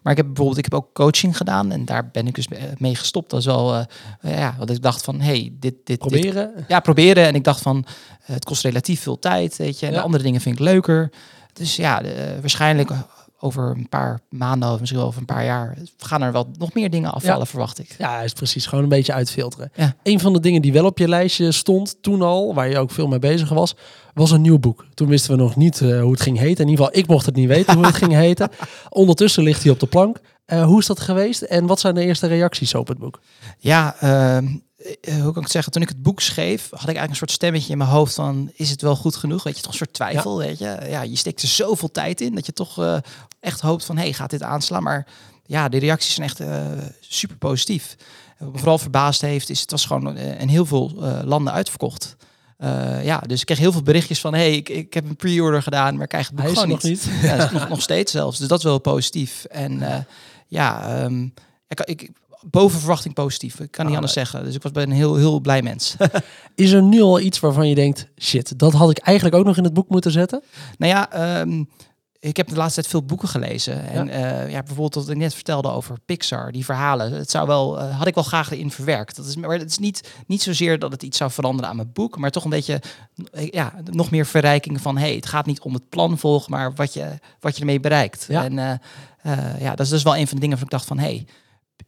maar 0.02 0.12
ik 0.12 0.16
heb 0.16 0.26
bijvoorbeeld, 0.26 0.58
ik 0.58 0.64
heb 0.64 0.74
ook 0.74 0.92
coaching 0.92 1.36
gedaan 1.36 1.72
en 1.72 1.84
daar 1.84 2.08
ben 2.08 2.26
ik 2.26 2.34
dus 2.34 2.48
mee 2.78 2.94
gestopt. 2.94 3.30
Dat 3.30 3.40
is 3.40 3.46
wel, 3.46 3.74
uh, 3.74 3.84
ja, 4.20 4.54
wat 4.58 4.70
ik 4.70 4.82
dacht 4.82 5.04
van, 5.04 5.20
hey, 5.20 5.52
dit, 5.52 5.74
dit 5.84 5.98
proberen. 5.98 6.64
ja, 6.68 6.80
proberen. 6.80 7.26
En 7.26 7.34
ik 7.34 7.44
dacht 7.44 7.60
van, 7.60 7.84
het 8.22 8.44
kost 8.44 8.62
relatief 8.62 9.00
veel 9.00 9.18
tijd, 9.18 9.56
weet 9.56 9.80
je. 9.80 9.86
En 9.86 9.92
de 9.92 10.00
andere 10.00 10.22
dingen 10.22 10.40
vind 10.40 10.54
ik 10.58 10.64
leuker. 10.64 11.10
Dus 11.52 11.76
ja, 11.76 12.02
waarschijnlijk 12.40 12.90
over 13.40 13.70
een 13.76 13.88
paar 13.88 14.20
maanden 14.28 14.72
of 14.72 14.78
misschien 14.78 15.00
wel 15.00 15.08
over 15.08 15.20
een 15.20 15.26
paar 15.26 15.44
jaar 15.44 15.76
gaan 15.96 16.22
er 16.22 16.32
wel 16.32 16.48
nog 16.58 16.74
meer 16.74 16.90
dingen 16.90 17.12
afvallen, 17.12 17.46
verwacht 17.46 17.78
ik. 17.78 17.94
Ja, 17.98 18.20
is 18.20 18.32
precies. 18.32 18.66
Gewoon 18.66 18.84
een 18.84 18.90
beetje 18.90 19.12
uitfilteren. 19.12 19.70
Ja. 19.74 19.94
Een 20.02 20.20
van 20.20 20.32
de 20.32 20.40
dingen 20.40 20.62
die 20.62 20.72
wel 20.72 20.84
op 20.84 20.98
je 20.98 21.08
lijstje 21.08 21.52
stond 21.52 21.96
toen 22.02 22.22
al, 22.22 22.54
waar 22.54 22.68
je 22.68 22.78
ook 22.78 22.90
veel 22.90 23.06
mee 23.06 23.18
bezig 23.18 23.48
was, 23.48 23.74
was 24.14 24.30
een 24.30 24.40
nieuw 24.40 24.58
boek. 24.58 24.86
Toen 24.94 25.08
wisten 25.08 25.30
we 25.30 25.42
nog 25.42 25.56
niet 25.56 25.80
uh, 25.80 26.00
hoe 26.00 26.12
het 26.12 26.20
ging 26.20 26.38
heten. 26.38 26.64
In 26.64 26.70
ieder 26.70 26.84
geval, 26.84 27.00
ik 27.00 27.08
mocht 27.08 27.26
het 27.26 27.34
niet 27.34 27.48
weten 27.48 27.74
hoe 27.74 27.86
het 27.86 27.94
ging 27.94 28.12
heten. 28.26 28.50
Ondertussen 28.88 29.42
ligt 29.42 29.62
hij 29.62 29.72
op 29.72 29.80
de 29.80 29.86
plank. 29.86 30.20
Uh, 30.46 30.64
hoe 30.64 30.78
is 30.78 30.86
dat 30.86 31.00
geweest 31.00 31.42
en 31.42 31.66
wat 31.66 31.80
zijn 31.80 31.94
de 31.94 32.04
eerste 32.04 32.26
reacties 32.26 32.74
op 32.74 32.88
het 32.88 32.98
boek? 32.98 33.20
Ja, 33.58 33.96
uh, 34.02 34.38
eh, 35.00 35.14
hoe 35.14 35.20
kan 35.20 35.28
ik 35.28 35.42
het 35.42 35.50
zeggen, 35.50 35.72
toen 35.72 35.82
ik 35.82 35.88
het 35.88 36.02
boek 36.02 36.20
schreef, 36.20 36.62
had 36.62 36.80
ik 36.80 36.86
eigenlijk 36.86 37.10
een 37.10 37.16
soort 37.16 37.30
stemmetje 37.30 37.72
in 37.72 37.78
mijn 37.78 37.90
hoofd 37.90 38.14
van, 38.14 38.50
is 38.54 38.70
het 38.70 38.82
wel 38.82 38.96
goed 38.96 39.16
genoeg? 39.16 39.42
Weet 39.42 39.56
je, 39.56 39.62
toch 39.62 39.70
een 39.70 39.78
soort 39.78 39.92
twijfel, 39.92 40.38
weet 40.38 40.58
je. 40.58 40.78
Ja, 40.88 41.02
je 41.02 41.16
steekt 41.16 41.42
er 41.42 41.48
zoveel 41.48 41.90
tijd 41.90 42.20
in 42.20 42.34
dat 42.34 42.46
je 42.46 42.52
toch 42.52 42.78
uh, 42.78 42.96
echt 43.40 43.60
hoopt 43.60 43.84
van, 43.84 43.96
hey, 43.96 44.12
gaat 44.12 44.30
dit 44.30 44.42
aanslaan? 44.42 44.82
Maar 44.82 45.06
ja, 45.44 45.68
de 45.68 45.78
reacties 45.78 46.14
zijn 46.14 46.26
echt 46.26 46.40
uh, 46.40 46.66
super 47.00 47.36
positief. 47.36 47.96
Wat 48.38 48.52
me 48.52 48.58
vooral 48.58 48.78
verbaasd 48.78 49.20
heeft, 49.20 49.50
is 49.50 49.60
het 49.60 49.70
was 49.70 49.84
gewoon 49.84 50.16
in 50.16 50.48
heel 50.48 50.66
veel 50.66 50.92
landen 51.24 51.52
uitverkocht. 51.52 52.16
ja, 53.02 53.18
dus 53.18 53.40
ik 53.40 53.46
kreeg 53.46 53.58
heel 53.58 53.72
veel 53.72 53.82
berichtjes 53.82 54.20
van, 54.20 54.34
hey, 54.34 54.56
ik, 54.56 54.68
ik 54.68 54.94
heb 54.94 55.08
een 55.08 55.16
pre-order 55.16 55.62
gedaan, 55.62 55.94
maar 55.94 56.02
ik 56.02 56.08
krijg 56.08 56.26
het 56.26 56.36
boek 56.36 56.48
gewoon 56.48 56.68
nog 56.68 56.82
niet. 56.82 57.08
Ja, 57.22 57.50
nog, 57.52 57.68
nog 57.68 57.82
steeds 57.82 58.12
zelfs. 58.12 58.38
Dus 58.38 58.48
dat 58.48 58.58
is 58.58 58.64
wel 58.64 58.78
positief. 58.78 59.44
En 59.44 60.06
ja, 60.46 61.02
um, 61.04 61.34
ik, 61.68 61.80
ik 61.80 62.10
boven 62.40 62.78
verwachting 62.78 63.14
positief. 63.14 63.60
Ik 63.60 63.70
kan 63.70 63.84
niet 63.84 63.94
ah, 63.94 64.00
anders 64.00 64.12
zeggen. 64.12 64.44
Dus 64.44 64.54
ik 64.54 64.62
was 64.62 64.72
bij 64.72 64.82
een 64.82 64.90
heel, 64.90 65.16
heel 65.16 65.40
blij 65.40 65.62
mens. 65.62 65.96
is 66.54 66.70
er 66.70 66.82
nu 66.82 67.00
al 67.00 67.20
iets 67.20 67.40
waarvan 67.40 67.68
je 67.68 67.74
denkt, 67.74 68.06
shit, 68.18 68.58
dat 68.58 68.72
had 68.72 68.90
ik 68.90 68.98
eigenlijk 68.98 69.36
ook 69.36 69.44
nog 69.44 69.56
in 69.56 69.64
het 69.64 69.74
boek 69.74 69.88
moeten 69.88 70.10
zetten? 70.10 70.42
Nou 70.78 70.92
ja, 70.92 71.40
um, 71.40 71.68
ik 72.20 72.36
heb 72.36 72.48
de 72.48 72.54
laatste 72.54 72.80
tijd 72.80 72.92
veel 72.92 73.02
boeken 73.02 73.28
gelezen. 73.28 73.88
En 73.88 74.06
ja. 74.06 74.44
Uh, 74.44 74.50
ja, 74.50 74.58
bijvoorbeeld 74.62 74.94
wat 74.94 75.08
ik 75.08 75.16
net 75.16 75.34
vertelde 75.34 75.70
over 75.70 75.96
Pixar, 76.04 76.52
die 76.52 76.64
verhalen. 76.64 77.12
Het 77.12 77.30
zou 77.30 77.46
wel, 77.46 77.78
uh, 77.78 77.98
had 77.98 78.06
ik 78.06 78.14
wel 78.14 78.24
graag 78.24 78.50
erin 78.50 78.70
verwerkt. 78.70 79.16
Dat 79.16 79.26
is, 79.26 79.36
maar 79.36 79.58
het 79.58 79.70
is 79.70 79.78
niet, 79.78 80.12
niet 80.26 80.42
zozeer 80.42 80.78
dat 80.78 80.92
het 80.92 81.02
iets 81.02 81.18
zou 81.18 81.30
veranderen 81.30 81.70
aan 81.70 81.76
mijn 81.76 81.92
boek, 81.92 82.18
maar 82.18 82.30
toch 82.30 82.44
een 82.44 82.50
beetje 82.50 82.82
ja, 83.50 83.72
nog 83.84 84.10
meer 84.10 84.26
verrijking 84.26 84.80
van 84.80 84.98
hey, 84.98 85.14
het 85.14 85.26
gaat 85.26 85.46
niet 85.46 85.60
om 85.60 85.74
het 85.74 85.88
plan 85.88 86.18
volgen, 86.18 86.50
maar 86.50 86.74
wat 86.74 86.92
je, 86.92 87.18
wat 87.40 87.54
je 87.54 87.60
ermee 87.60 87.80
bereikt. 87.80 88.26
Ja. 88.28 88.44
En 88.44 88.52
uh, 89.22 89.60
ja, 89.60 89.70
dat 89.70 89.86
is 89.86 89.88
dus 89.88 90.02
wel 90.02 90.16
een 90.16 90.26
van 90.26 90.34
de 90.34 90.40
dingen 90.40 90.58
waarvan 90.58 90.66
ik 90.66 90.70
dacht 90.70 90.86
van 90.86 90.98
hey, 90.98 91.26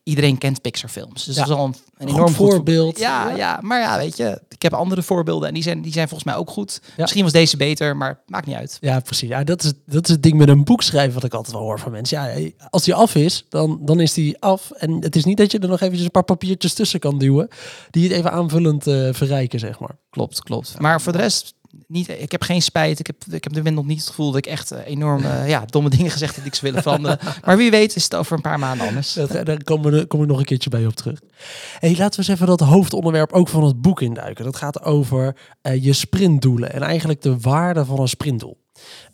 iedereen 0.03 0.39
kent 0.39 0.61
Pixar 0.61 0.91
films. 0.91 1.25
Dus 1.25 1.35
dat 1.35 1.47
is 1.47 1.53
al 1.53 1.65
een, 1.65 1.75
een 1.97 2.09
enorm 2.09 2.33
voorbeeld. 2.33 2.99
ja, 2.99 3.31
ja, 3.37 3.59
maar 3.63 3.81
ja, 3.81 3.97
weet 3.97 4.17
je, 4.17 4.43
ik 4.49 4.63
heb 4.63 4.73
andere 4.73 5.03
voorbeelden 5.03 5.49
en 5.49 5.55
die 5.55 5.63
zijn, 5.63 5.83
die 5.83 5.93
zijn 5.93 6.09
volgens 6.09 6.31
mij 6.31 6.39
ook 6.39 6.51
goed. 6.51 6.81
Misschien 6.97 7.23
was 7.23 7.33
deze 7.33 7.57
beter, 7.57 7.97
maar 7.97 8.23
maakt 8.27 8.47
niet 8.47 8.57
uit. 8.57 8.79
Ja, 8.81 9.01
precies. 9.01 9.29
Ja, 9.29 9.45
dat 9.45 9.63
is, 9.63 9.73
dat 9.87 10.05
is 10.05 10.11
het 10.11 10.23
ding 10.23 10.39
met 10.39 10.49
een 10.49 10.65
boek 10.65 10.83
schrijven 10.83 11.15
wat 11.15 11.25
ik 11.25 11.35
altijd 11.35 11.55
wel 11.55 11.65
hoor 11.65 11.79
van 11.79 11.93
mensen. 11.93 12.19
Ja, 12.19 12.51
als 12.71 12.85
die 12.85 12.95
af 12.95 13.15
is, 13.15 13.45
dan, 13.49 13.79
dan 13.83 14.01
is 14.01 14.13
die 14.13 14.41
af. 14.41 14.71
En 14.71 15.03
het 15.03 15.17
is 15.17 15.25
niet 15.25 15.37
dat 15.37 15.53
je 15.53 15.59
er 15.59 15.69
nog 15.69 15.81
eventjes 15.81 16.05
een 16.05 16.11
paar 16.11 16.23
papiertjes 16.23 16.75
tussen 16.75 17.01
kan 17.01 17.19
duwen 17.19 17.49
die 17.91 18.09
het 18.09 18.13
even 18.13 18.33
aanvullend 18.33 18.87
uh, 18.87 19.09
verrijken, 19.13 19.59
zeg 19.59 19.79
maar. 19.79 19.97
Klopt, 20.11 20.43
klopt. 20.43 20.79
Maar 20.79 21.01
voor 21.01 21.13
de 21.13 21.19
rest 21.19 21.55
niet, 21.87 22.09
ik 22.09 22.33
heb 22.33 22.43
geen 22.43 22.63
spijt. 22.63 22.99
Ik 22.99 23.07
heb, 23.07 23.17
ik 23.31 23.45
heb 23.45 23.53
de 23.53 23.63
wind 23.63 23.77
nog 23.77 23.87
niet 23.87 23.99
het 23.99 24.09
gevoel 24.09 24.27
dat 24.27 24.37
ik 24.37 24.47
echt 24.47 24.73
uh, 24.73 24.79
enorm 24.87 25.23
uh, 25.23 25.49
ja, 25.49 25.65
domme 25.67 25.91
dingen 25.97 26.11
gezegd 26.11 26.35
heb 26.35 26.45
die 26.45 26.53
ik 26.53 26.59
ze 26.59 26.65
willen 26.65 26.83
veranderen. 26.83 27.19
maar 27.45 27.57
wie 27.57 27.71
weet 27.71 27.97
is 27.97 28.05
het 28.05 28.15
over 28.15 28.37
een 28.37 28.43
paar 28.43 28.59
maanden 28.59 28.87
anders. 28.87 29.13
Dat, 29.13 29.47
daar 29.47 29.65
komen 29.65 29.93
we, 29.93 30.07
kom 30.07 30.23
ik 30.23 30.29
nog 30.29 30.39
een 30.39 30.45
keertje 30.45 30.71
bij 30.71 30.87
op 30.87 30.95
terug. 30.95 31.21
Hey, 31.79 31.97
laten 31.97 32.11
we 32.11 32.17
eens 32.17 32.29
even 32.29 32.47
dat 32.47 32.61
hoofdonderwerp 32.61 33.33
ook 33.33 33.49
van 33.49 33.65
het 33.65 33.81
boek 33.81 34.01
induiken. 34.01 34.45
Dat 34.45 34.57
gaat 34.57 34.83
over 34.83 35.37
uh, 35.63 35.85
je 35.85 35.93
sprintdoelen 35.93 36.73
en 36.73 36.83
eigenlijk 36.83 37.23
de 37.23 37.39
waarde 37.39 37.85
van 37.85 38.01
een 38.01 38.09
sprintdoel. 38.09 38.59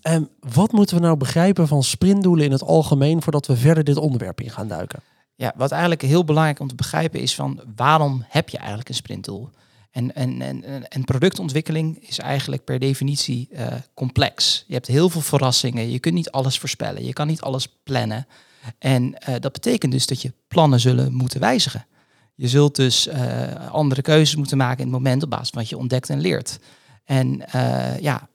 Um, 0.03 0.29
wat 0.41 0.73
moeten 0.73 0.97
we 0.97 1.03
nou 1.03 1.17
begrijpen 1.17 1.69
van 1.69 1.83
sprintdoelen 1.83 2.45
in 2.45 2.53
het 2.53 2.63
algemeen 2.63 3.23
voordat 3.23 3.47
we 3.47 3.57
verder 3.57 3.85
dit 3.85 3.97
onderwerp 3.97 4.41
in 4.41 4.51
gaan 4.51 4.69
duiken? 4.69 5.01
Ja, 5.35 5.53
wat 5.57 5.71
eigenlijk 5.71 6.03
heel 6.03 6.25
belangrijk 6.25 6.61
om 6.61 6.69
te 6.69 6.75
begrijpen 6.75 7.21
is 7.21 7.35
van 7.35 7.61
waarom 7.77 8.25
heb 8.29 8.49
je 8.49 8.59
eigenlijk 8.59 8.89
een 8.89 8.95
sprintdoel? 8.95 9.49
En, 9.97 10.15
en, 10.15 10.43
en, 10.43 10.89
en 10.89 11.05
productontwikkeling 11.05 12.09
is 12.09 12.19
eigenlijk 12.19 12.65
per 12.65 12.79
definitie 12.79 13.49
uh, 13.53 13.67
complex. 13.95 14.65
Je 14.67 14.75
hebt 14.75 14.87
heel 14.87 15.09
veel 15.09 15.21
verrassingen. 15.21 15.91
Je 15.91 15.99
kunt 15.99 16.15
niet 16.15 16.31
alles 16.31 16.59
voorspellen. 16.59 17.05
Je 17.05 17.13
kan 17.13 17.27
niet 17.27 17.41
alles 17.41 17.69
plannen. 17.83 18.27
En 18.79 19.03
uh, 19.29 19.35
dat 19.41 19.53
betekent 19.53 19.93
dus 19.93 20.07
dat 20.07 20.23
je 20.23 20.33
plannen 20.49 20.81
zullen 20.81 21.13
moeten 21.13 21.41
wijzigen. 21.41 21.87
Je 22.35 22.49
zult 22.49 22.77
dus 22.77 23.07
uh, 23.07 23.71
andere 23.71 24.03
keuzes 24.03 24.37
moeten 24.37 24.57
maken 24.57 24.79
in 24.79 24.85
het 24.85 24.93
moment 24.93 25.23
op 25.23 25.31
basis 25.31 25.51
van 25.51 25.61
wat 25.61 25.69
je 25.69 25.79
ontdekt 25.79 26.11
en 26.11 26.21
leert. 26.21 26.59
En 27.05 27.43
ja, 28.01 28.29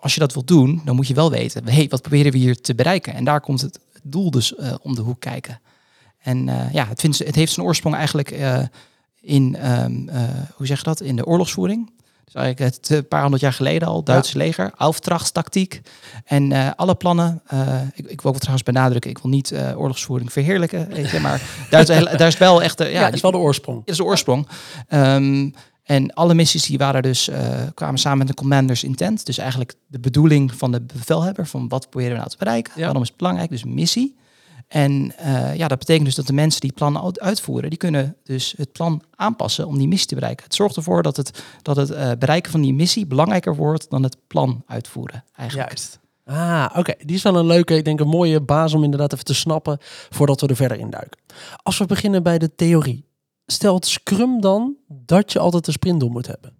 als 0.00 0.14
je 0.14 0.20
dat 0.20 0.32
wilt 0.32 0.48
doen, 0.48 0.82
dan 0.84 0.96
moet 0.96 1.08
je 1.08 1.14
wel 1.14 1.30
weten, 1.30 1.68
hey, 1.68 1.88
wat 1.88 2.02
proberen 2.02 2.32
we 2.32 2.38
hier 2.38 2.60
te 2.60 2.74
bereiken? 2.74 3.14
En 3.14 3.24
daar 3.24 3.40
komt 3.40 3.60
het 3.60 3.78
doel 4.02 4.30
dus 4.30 4.54
om 4.82 4.94
de 4.94 5.00
hoek 5.00 5.20
kijken. 5.20 5.60
En 6.18 6.44
ja, 6.72 6.86
het, 6.86 7.00
vindt, 7.00 7.18
het 7.18 7.34
heeft 7.34 7.52
zijn 7.52 7.66
oorsprong 7.66 7.94
eigenlijk 7.94 8.30
in, 9.26 9.70
um, 9.70 10.08
uh, 10.08 10.22
hoe 10.54 10.66
zeg 10.66 10.78
je 10.78 10.84
dat, 10.84 11.00
in 11.00 11.16
de 11.16 11.26
oorlogsvoering. 11.26 11.90
Dus 12.24 12.34
eigenlijk 12.34 12.74
het 12.74 12.90
een 12.90 13.08
paar 13.08 13.20
honderd 13.20 13.42
jaar 13.42 13.52
geleden 13.52 13.88
al, 13.88 14.02
Duitse 14.02 14.38
ja. 14.38 14.44
leger, 14.44 14.72
Auftrachtstactiek. 14.76 15.80
En 16.24 16.50
uh, 16.50 16.70
alle 16.76 16.94
plannen, 16.94 17.42
uh, 17.52 17.80
ik, 17.94 18.06
ik 18.06 18.20
wil 18.20 18.32
trouwens 18.32 18.62
benadrukken, 18.62 19.10
ik 19.10 19.18
wil 19.18 19.30
niet 19.30 19.50
uh, 19.50 19.78
oorlogsvoering 19.78 20.32
verheerlijken, 20.32 20.88
weet 20.88 21.10
je, 21.10 21.20
maar 21.20 21.42
daar 21.70 21.80
is, 21.80 21.86
daar 21.86 22.26
is 22.26 22.38
wel 22.38 22.62
echt, 22.62 22.78
ja, 22.78 22.86
ja, 22.86 23.12
is 23.12 23.20
wel 23.20 23.30
de 23.30 23.36
oorsprong. 23.36 23.82
Is 23.84 23.96
de 23.96 24.04
oorsprong. 24.04 24.48
Um, 24.88 25.54
en 25.82 26.14
alle 26.14 26.34
missies 26.34 26.66
die 26.66 26.78
waren 26.78 27.02
dus, 27.02 27.30
kwamen 27.74 27.98
samen 27.98 28.18
met 28.18 28.28
de 28.28 28.34
commander's 28.34 28.82
intent. 28.82 29.26
Dus 29.26 29.38
eigenlijk 29.38 29.74
de 29.86 29.98
bedoeling 29.98 30.54
van 30.54 30.72
de 30.72 30.80
bevelhebber, 30.80 31.46
van 31.46 31.68
wat 31.68 31.90
proberen 31.90 32.12
we 32.12 32.18
nou 32.18 32.30
te 32.30 32.36
bereiken. 32.38 32.72
Ja. 32.76 32.82
Waarom 32.84 33.02
is 33.02 33.08
het 33.08 33.16
belangrijk? 33.16 33.50
Dus 33.50 33.64
missie. 33.64 34.16
En 34.66 35.12
uh, 35.20 35.56
ja, 35.56 35.68
dat 35.68 35.78
betekent 35.78 36.04
dus 36.04 36.14
dat 36.14 36.26
de 36.26 36.32
mensen 36.32 36.60
die 36.60 36.72
plannen 36.72 37.20
uitvoeren, 37.20 37.70
die 37.70 37.78
kunnen 37.78 38.16
dus 38.22 38.54
het 38.56 38.72
plan 38.72 39.02
aanpassen 39.14 39.66
om 39.66 39.78
die 39.78 39.88
missie 39.88 40.08
te 40.08 40.14
bereiken. 40.14 40.44
Het 40.44 40.54
zorgt 40.54 40.76
ervoor 40.76 41.02
dat 41.02 41.16
het, 41.16 41.42
dat 41.62 41.76
het 41.76 41.90
uh, 41.90 42.10
bereiken 42.18 42.50
van 42.50 42.60
die 42.60 42.74
missie 42.74 43.06
belangrijker 43.06 43.56
wordt 43.56 43.90
dan 43.90 44.02
het 44.02 44.16
plan 44.26 44.62
uitvoeren. 44.66 45.24
Eigenlijk. 45.34 45.68
Juist. 45.68 45.98
Ah, 46.24 46.66
oké. 46.76 46.94
Die 46.98 47.16
is 47.16 47.22
wel 47.22 47.36
een 47.36 47.46
leuke, 47.46 47.76
ik 47.76 47.84
denk 47.84 48.00
een 48.00 48.08
mooie 48.08 48.40
baas 48.40 48.74
om 48.74 48.84
inderdaad 48.84 49.12
even 49.12 49.24
te 49.24 49.34
snappen 49.34 49.78
voordat 50.10 50.40
we 50.40 50.46
er 50.46 50.56
verder 50.56 50.78
in 50.78 50.90
duiken. 50.90 51.20
Als 51.62 51.78
we 51.78 51.86
beginnen 51.86 52.22
bij 52.22 52.38
de 52.38 52.54
theorie. 52.54 53.04
Stelt 53.46 53.86
Scrum 53.86 54.40
dan 54.40 54.74
dat 54.88 55.32
je 55.32 55.38
altijd 55.38 55.66
een 55.66 55.72
sprintdoel 55.72 56.08
moet 56.08 56.26
hebben? 56.26 56.55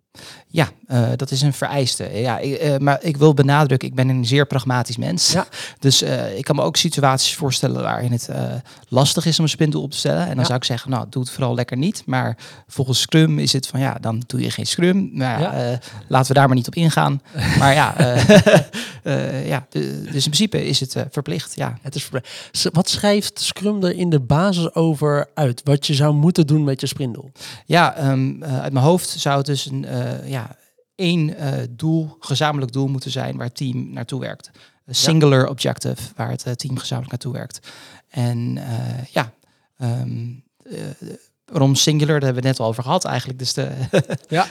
Ja, 0.48 0.68
uh, 0.88 1.08
dat 1.16 1.30
is 1.30 1.42
een 1.42 1.52
vereiste. 1.52 2.10
Ja, 2.14 2.38
ik, 2.38 2.62
uh, 2.62 2.76
maar 2.76 2.98
ik 3.02 3.16
wil 3.16 3.34
benadrukken, 3.34 3.88
ik 3.88 3.94
ben 3.94 4.08
een 4.08 4.24
zeer 4.26 4.46
pragmatisch 4.46 4.96
mens. 4.96 5.32
Ja. 5.32 5.46
Dus 5.78 6.02
uh, 6.02 6.36
ik 6.38 6.44
kan 6.44 6.56
me 6.56 6.62
ook 6.62 6.76
situaties 6.76 7.34
voorstellen 7.34 7.82
waarin 7.82 8.12
het 8.12 8.28
lastig 8.88 9.26
is 9.26 9.38
om 9.38 9.44
een 9.44 9.50
sprintdoel 9.50 9.82
op 9.82 9.90
te 9.90 9.96
stellen. 9.96 10.20
En 10.22 10.26
dan 10.28 10.38
Ja. 10.38 10.44
zou 10.44 10.58
ik 10.58 10.64
zeggen, 10.64 10.90
nou, 10.90 11.06
doe 11.10 11.22
het 11.22 11.30
vooral 11.30 11.54
lekker 11.54 11.76
niet. 11.76 12.02
Maar 12.06 12.36
volgens 12.66 13.00
Scrum 13.00 13.38
is 13.38 13.52
het 13.52 13.66
van, 13.66 13.80
ja, 13.80 13.96
dan 14.00 14.22
doe 14.26 14.40
je 14.40 14.50
geen 14.50 14.66
Scrum. 14.66 15.10
Maar 15.12 15.40
ja, 15.40 15.52
eh, 15.52 15.78
laten 16.08 16.28
we 16.28 16.34
daar 16.34 16.46
maar 16.46 16.56
niet 16.56 16.66
op 16.66 16.74
ingaan. 16.74 17.22
maar 17.58 17.74
ja, 17.74 17.96
eh, 17.96 18.28
eh, 19.02 19.48
ja 19.48 19.66
dus 19.70 20.24
in 20.24 20.30
principe 20.30 20.66
is 20.66 20.80
het 20.80 20.94
eh, 20.96 21.02
verplicht, 21.10 21.52
ja. 21.56 21.78
Het 21.82 21.94
is 21.94 22.08
Wat 22.72 22.88
schrijft 22.88 23.40
Scrum 23.40 23.82
er 23.84 23.94
in 23.96 24.10
de 24.10 24.20
basis 24.20 24.74
over 24.74 25.26
uit? 25.34 25.60
Wat 25.64 25.86
je 25.86 25.94
zou 25.94 26.14
moeten 26.14 26.46
doen 26.46 26.64
met 26.64 26.80
je 26.80 26.86
sprintdoel? 26.86 27.30
Ja, 27.66 27.94
ehm, 27.94 28.42
eh, 28.42 28.60
uit 28.60 28.72
mijn 28.72 28.84
hoofd 28.84 29.08
zou 29.08 29.36
het 29.36 29.46
dus 29.46 29.66
een, 29.66 29.84
eh, 29.84 30.05
ja, 30.24 30.56
één 30.94 31.36
eh, 31.36 31.62
doel, 31.70 32.16
gezamenlijk 32.20 32.72
doel 32.72 32.88
moeten 32.88 33.10
zijn 33.10 33.36
waar 33.36 33.46
het 33.46 33.56
team 33.56 33.92
naartoe 33.92 34.20
werkt. 34.20 34.50
Een 34.86 34.94
singular 34.94 35.48
objective, 35.48 36.02
waar 36.16 36.30
het 36.30 36.42
eh, 36.42 36.52
team 36.52 36.78
gezamenlijk 36.78 37.12
naartoe 37.12 37.32
werkt. 37.32 37.72
En 38.08 38.58
eh, 38.58 39.04
ja, 39.10 39.32
eh, 39.76 40.02
waarom 41.44 41.74
singular, 41.74 42.20
daar 42.20 42.24
hebben 42.24 42.42
we 42.42 42.48
het 42.48 42.58
net 42.58 42.66
al 42.66 42.72
over 42.72 42.82
gehad 42.82 43.04
eigenlijk. 43.04 43.38
Dus 43.38 43.52
de, 43.52 43.70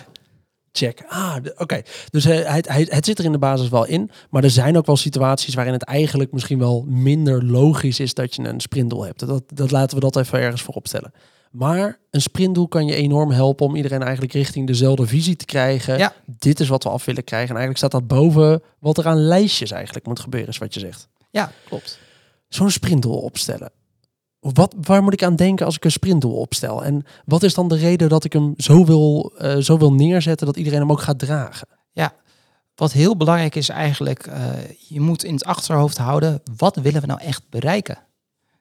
Check. 0.77 1.03
Ah, 1.07 1.35
oké. 1.57 1.81
Dus 2.09 2.25
eh, 2.25 2.53
het, 2.53 2.67
het, 2.67 2.91
het 2.91 3.05
zit 3.05 3.19
er 3.19 3.25
in 3.25 3.31
de 3.31 3.37
basis 3.37 3.69
wel 3.69 3.85
in. 3.85 4.11
Maar 4.29 4.43
er 4.43 4.49
zijn 4.49 4.77
ook 4.77 4.85
wel 4.85 4.97
situaties 4.97 5.53
waarin 5.53 5.73
het 5.73 5.83
eigenlijk 5.83 6.31
misschien 6.31 6.59
wel 6.59 6.85
minder 6.87 7.45
logisch 7.45 7.99
is 7.99 8.13
dat 8.13 8.35
je 8.35 8.43
een 8.43 8.59
sprintdoel 8.59 9.05
hebt. 9.05 9.27
Dat, 9.27 9.43
dat 9.47 9.71
laten 9.71 9.95
we 9.95 10.03
dat 10.03 10.15
even 10.15 10.39
ergens 10.39 10.61
voorop 10.61 10.87
stellen. 10.87 11.13
Maar 11.55 11.99
een 12.11 12.21
sprintdoel 12.21 12.67
kan 12.67 12.85
je 12.85 12.95
enorm 12.95 13.31
helpen 13.31 13.65
om 13.65 13.75
iedereen 13.75 14.01
eigenlijk 14.01 14.33
richting 14.33 14.67
dezelfde 14.67 15.07
visie 15.07 15.35
te 15.35 15.45
krijgen. 15.45 15.97
Ja. 15.97 16.13
Dit 16.25 16.59
is 16.59 16.67
wat 16.67 16.83
we 16.83 16.89
af 16.89 17.05
willen 17.05 17.23
krijgen. 17.23 17.49
En 17.49 17.55
eigenlijk 17.55 17.85
staat 17.85 18.01
dat 18.01 18.19
boven 18.19 18.61
wat 18.79 18.97
er 18.97 19.07
aan 19.07 19.17
lijstjes 19.17 19.71
eigenlijk 19.71 20.05
moet 20.05 20.19
gebeuren, 20.19 20.49
is 20.49 20.57
wat 20.57 20.73
je 20.73 20.79
zegt. 20.79 21.07
ja, 21.31 21.51
klopt. 21.65 21.99
Zo'n 22.47 22.71
sprintdoel 22.71 23.17
opstellen. 23.17 23.71
Wat, 24.39 24.75
waar 24.81 25.03
moet 25.03 25.13
ik 25.13 25.23
aan 25.23 25.35
denken 25.35 25.65
als 25.65 25.75
ik 25.75 25.85
een 25.85 25.91
sprintdoel 25.91 26.35
opstel? 26.35 26.83
En 26.83 27.05
wat 27.25 27.43
is 27.43 27.53
dan 27.53 27.67
de 27.67 27.75
reden 27.75 28.09
dat 28.09 28.23
ik 28.23 28.33
hem 28.33 28.53
zo 28.57 28.85
wil, 28.85 29.33
eh, 29.37 29.57
zo 29.57 29.77
wil 29.77 29.93
neerzetten 29.93 30.45
dat 30.45 30.57
iedereen 30.57 30.79
hem 30.79 30.91
ook 30.91 31.01
gaat 31.01 31.19
dragen? 31.19 31.67
Wat 32.75 32.91
heel 32.91 33.17
belangrijk 33.17 33.55
is 33.55 33.69
eigenlijk, 33.69 34.27
eh, 34.27 34.49
je 34.87 35.01
moet 35.01 35.23
in 35.23 35.33
het 35.33 35.45
achterhoofd 35.45 35.97
houden, 35.97 36.41
wat 36.57 36.75
willen 36.75 37.01
we 37.01 37.07
nou 37.07 37.21
echt 37.21 37.49
bereiken? 37.49 37.97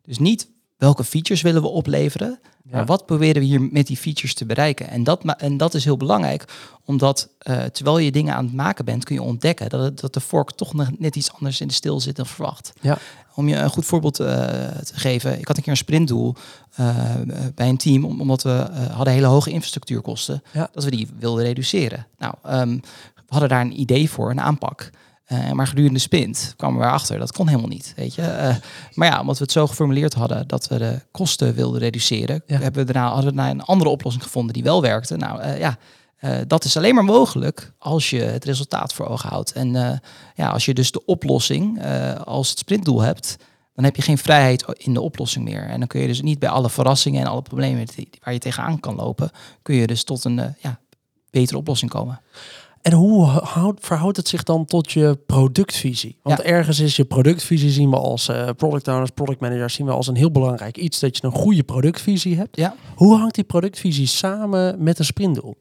Dus 0.03 0.19
niet 0.19 0.49
welke 0.77 1.05
features 1.05 1.43
willen 1.43 1.63
we 1.63 1.69
opleveren, 1.69 2.39
maar 2.63 2.87
wat 2.87 3.07
proberen 3.07 3.41
we 3.43 3.47
hier 3.49 3.63
met 3.63 3.87
die 3.87 3.97
features 3.97 4.35
te 4.35 4.47
bereiken? 4.47 4.89
En 4.89 5.05
dat, 5.05 5.25
en 5.25 5.57
dat 5.57 5.75
is 5.75 5.85
heel 5.85 5.97
belangrijk, 5.97 6.45
omdat 6.85 7.29
eh, 7.39 7.63
terwijl 7.65 7.99
je 7.99 8.13
dingen 8.13 8.35
aan 8.35 8.45
het 8.45 8.55
maken 8.55 8.85
bent, 8.85 9.05
kun 9.05 9.15
je 9.15 9.23
ontdekken 9.23 9.69
dat, 9.69 10.01
dat 10.01 10.15
de 10.15 10.21
vork 10.21 10.51
toch 10.53 10.73
net 10.99 11.17
iets 11.17 11.33
anders 11.33 11.61
in 11.61 11.69
de 11.69 11.75
stil 11.75 12.01
zit 12.01 12.17
dan 12.17 12.27
verwacht. 12.27 12.73
Ja. 12.81 12.99
Om 13.35 13.49
je 13.49 13.57
een 13.57 13.71
goed 13.71 13.85
voorbeeld 13.85 14.21
eh, 14.21 14.27
te 14.69 14.93
geven, 14.95 15.39
ik 15.39 15.47
had 15.49 15.57
een 15.57 15.63
keer 15.63 15.73
een 15.73 15.79
sprintdoel 15.79 16.35
eh, 16.75 16.97
bij 17.55 17.69
een 17.69 17.77
team, 17.77 18.05
om- 18.05 18.21
omdat 18.21 18.43
we 18.43 18.67
hadden 18.93 19.15
hele 19.15 19.27
hoge 19.27 19.51
infrastructuurkosten, 19.51 20.43
Ja. 20.53 20.69
dat 20.73 20.85
we 20.85 20.91
die 20.91 21.09
wilden 21.19 21.45
reduceren. 21.45 22.07
Nou, 22.19 22.35
ehm, 22.43 22.69
we 23.15 23.23
hadden 23.29 23.49
daar 23.49 23.61
een 23.61 23.81
idee 23.81 24.11
voor, 24.11 24.31
een 24.31 24.41
aanpak. 24.41 24.91
Eh, 25.25 25.51
maar 25.51 25.67
gedurende 25.67 25.95
de 25.97 26.01
sprint 26.05 26.55
kwamen 26.57 26.81
we 26.81 26.87
erachter, 26.87 27.19
dat 27.19 27.33
kon 27.33 27.49
helemaal 27.49 27.69
niet. 27.69 27.93
Weet 27.97 28.15
je? 28.15 28.23
Eh, 28.23 28.57
maar 28.95 29.09
ja, 29.09 29.21
omdat 29.21 29.39
we 29.39 29.43
het 29.43 29.53
zo 29.53 29.67
geformuleerd 29.67 30.15
hadden 30.15 30.49
dat 30.49 30.69
we 30.69 30.79
de 30.79 31.01
kosten 31.11 31.55
wilden 31.55 31.81
reduceren, 31.81 32.43
Ja. 32.47 32.59
hebben 32.59 32.87
we 32.87 32.93
daarna, 32.93 33.09
hadden 33.11 33.31
we 33.31 33.37
daarna 33.37 33.51
een 33.51 33.63
andere 33.63 33.91
oplossing 33.91 34.25
gevonden 34.25 34.53
die 34.53 34.63
wel 34.63 34.83
werkte. 34.83 35.17
Nou 35.17 35.41
eh, 35.41 35.59
ja, 35.59 35.77
dat 36.47 36.65
is 36.65 36.77
alleen 36.77 36.95
maar 36.95 37.05
mogelijk 37.05 37.73
als 37.79 38.11
je 38.11 38.21
het 38.21 38.45
resultaat 38.45 38.93
voor 38.95 39.07
ogen 39.07 39.29
houdt. 39.29 39.53
En 39.53 40.01
ja, 40.35 40.49
als 40.49 40.65
je 40.65 40.75
dus 40.75 40.91
de 40.91 41.05
oplossing 41.05 41.83
als 42.25 42.49
het 42.49 42.59
sprintdoel 42.59 43.01
hebt, 43.01 43.37
dan 43.75 43.85
heb 43.85 43.97
je 43.97 44.03
geen 44.03 44.19
vrijheid 44.19 44.65
in 44.77 44.95
de 44.95 45.01
oplossing 45.01 45.45
meer. 45.45 45.63
En 45.69 45.79
dan 45.79 45.89
kun 45.89 46.01
je 46.01 46.07
dus 46.07 46.23
niet 46.23 46.39
bij 46.39 46.49
alle 46.49 46.71
verrassingen 46.71 47.21
en 47.21 47.27
alle 47.27 47.43
problemen 47.43 47.87
die, 47.97 48.09
waar 48.23 48.33
je 48.33 48.41
tegenaan 48.41 48.81
kan 48.81 48.95
lopen, 48.95 49.31
kun 49.63 49.75
je 49.75 49.87
dus 49.87 50.05
tot 50.05 50.25
een 50.25 50.55
ja, 50.59 50.81
betere 51.31 51.59
oplossing 51.59 51.91
komen. 51.91 52.21
En 52.85 52.93
hoe 52.93 53.25
houdt, 53.27 53.87
verhoudt 53.87 54.17
het 54.17 54.29
zich 54.29 54.43
dan 54.43 54.65
tot 54.65 54.93
je 54.93 55.19
productvisie? 55.27 56.19
Want 56.23 56.39
Ja. 56.39 56.45
ergens 56.45 56.81
is 56.81 56.97
je 56.97 57.05
productvisie, 57.05 57.71
zien 57.71 57.91
we 57.91 57.97
als 57.97 58.29
eh, 58.29 58.49
product 58.57 58.89
owners, 58.89 59.11
product 59.11 59.41
managers, 59.41 59.75
zien 59.75 59.87
we 59.87 59.93
als 59.93 60.07
een 60.07 60.17
heel 60.17 60.31
belangrijk 60.31 60.77
iets 60.77 61.01
dat 61.01 61.17
je 61.17 61.25
een 61.25 61.33
goede 61.33 61.63
productvisie 61.63 62.37
hebt. 62.37 62.57
Ja. 62.57 62.75
Hoe 62.95 63.17
hangt 63.17 63.35
die 63.35 63.45
productvisie 63.45 64.07
samen 64.07 64.83
met 64.83 64.99
een 64.99 65.05
sprintdoel? 65.05 65.57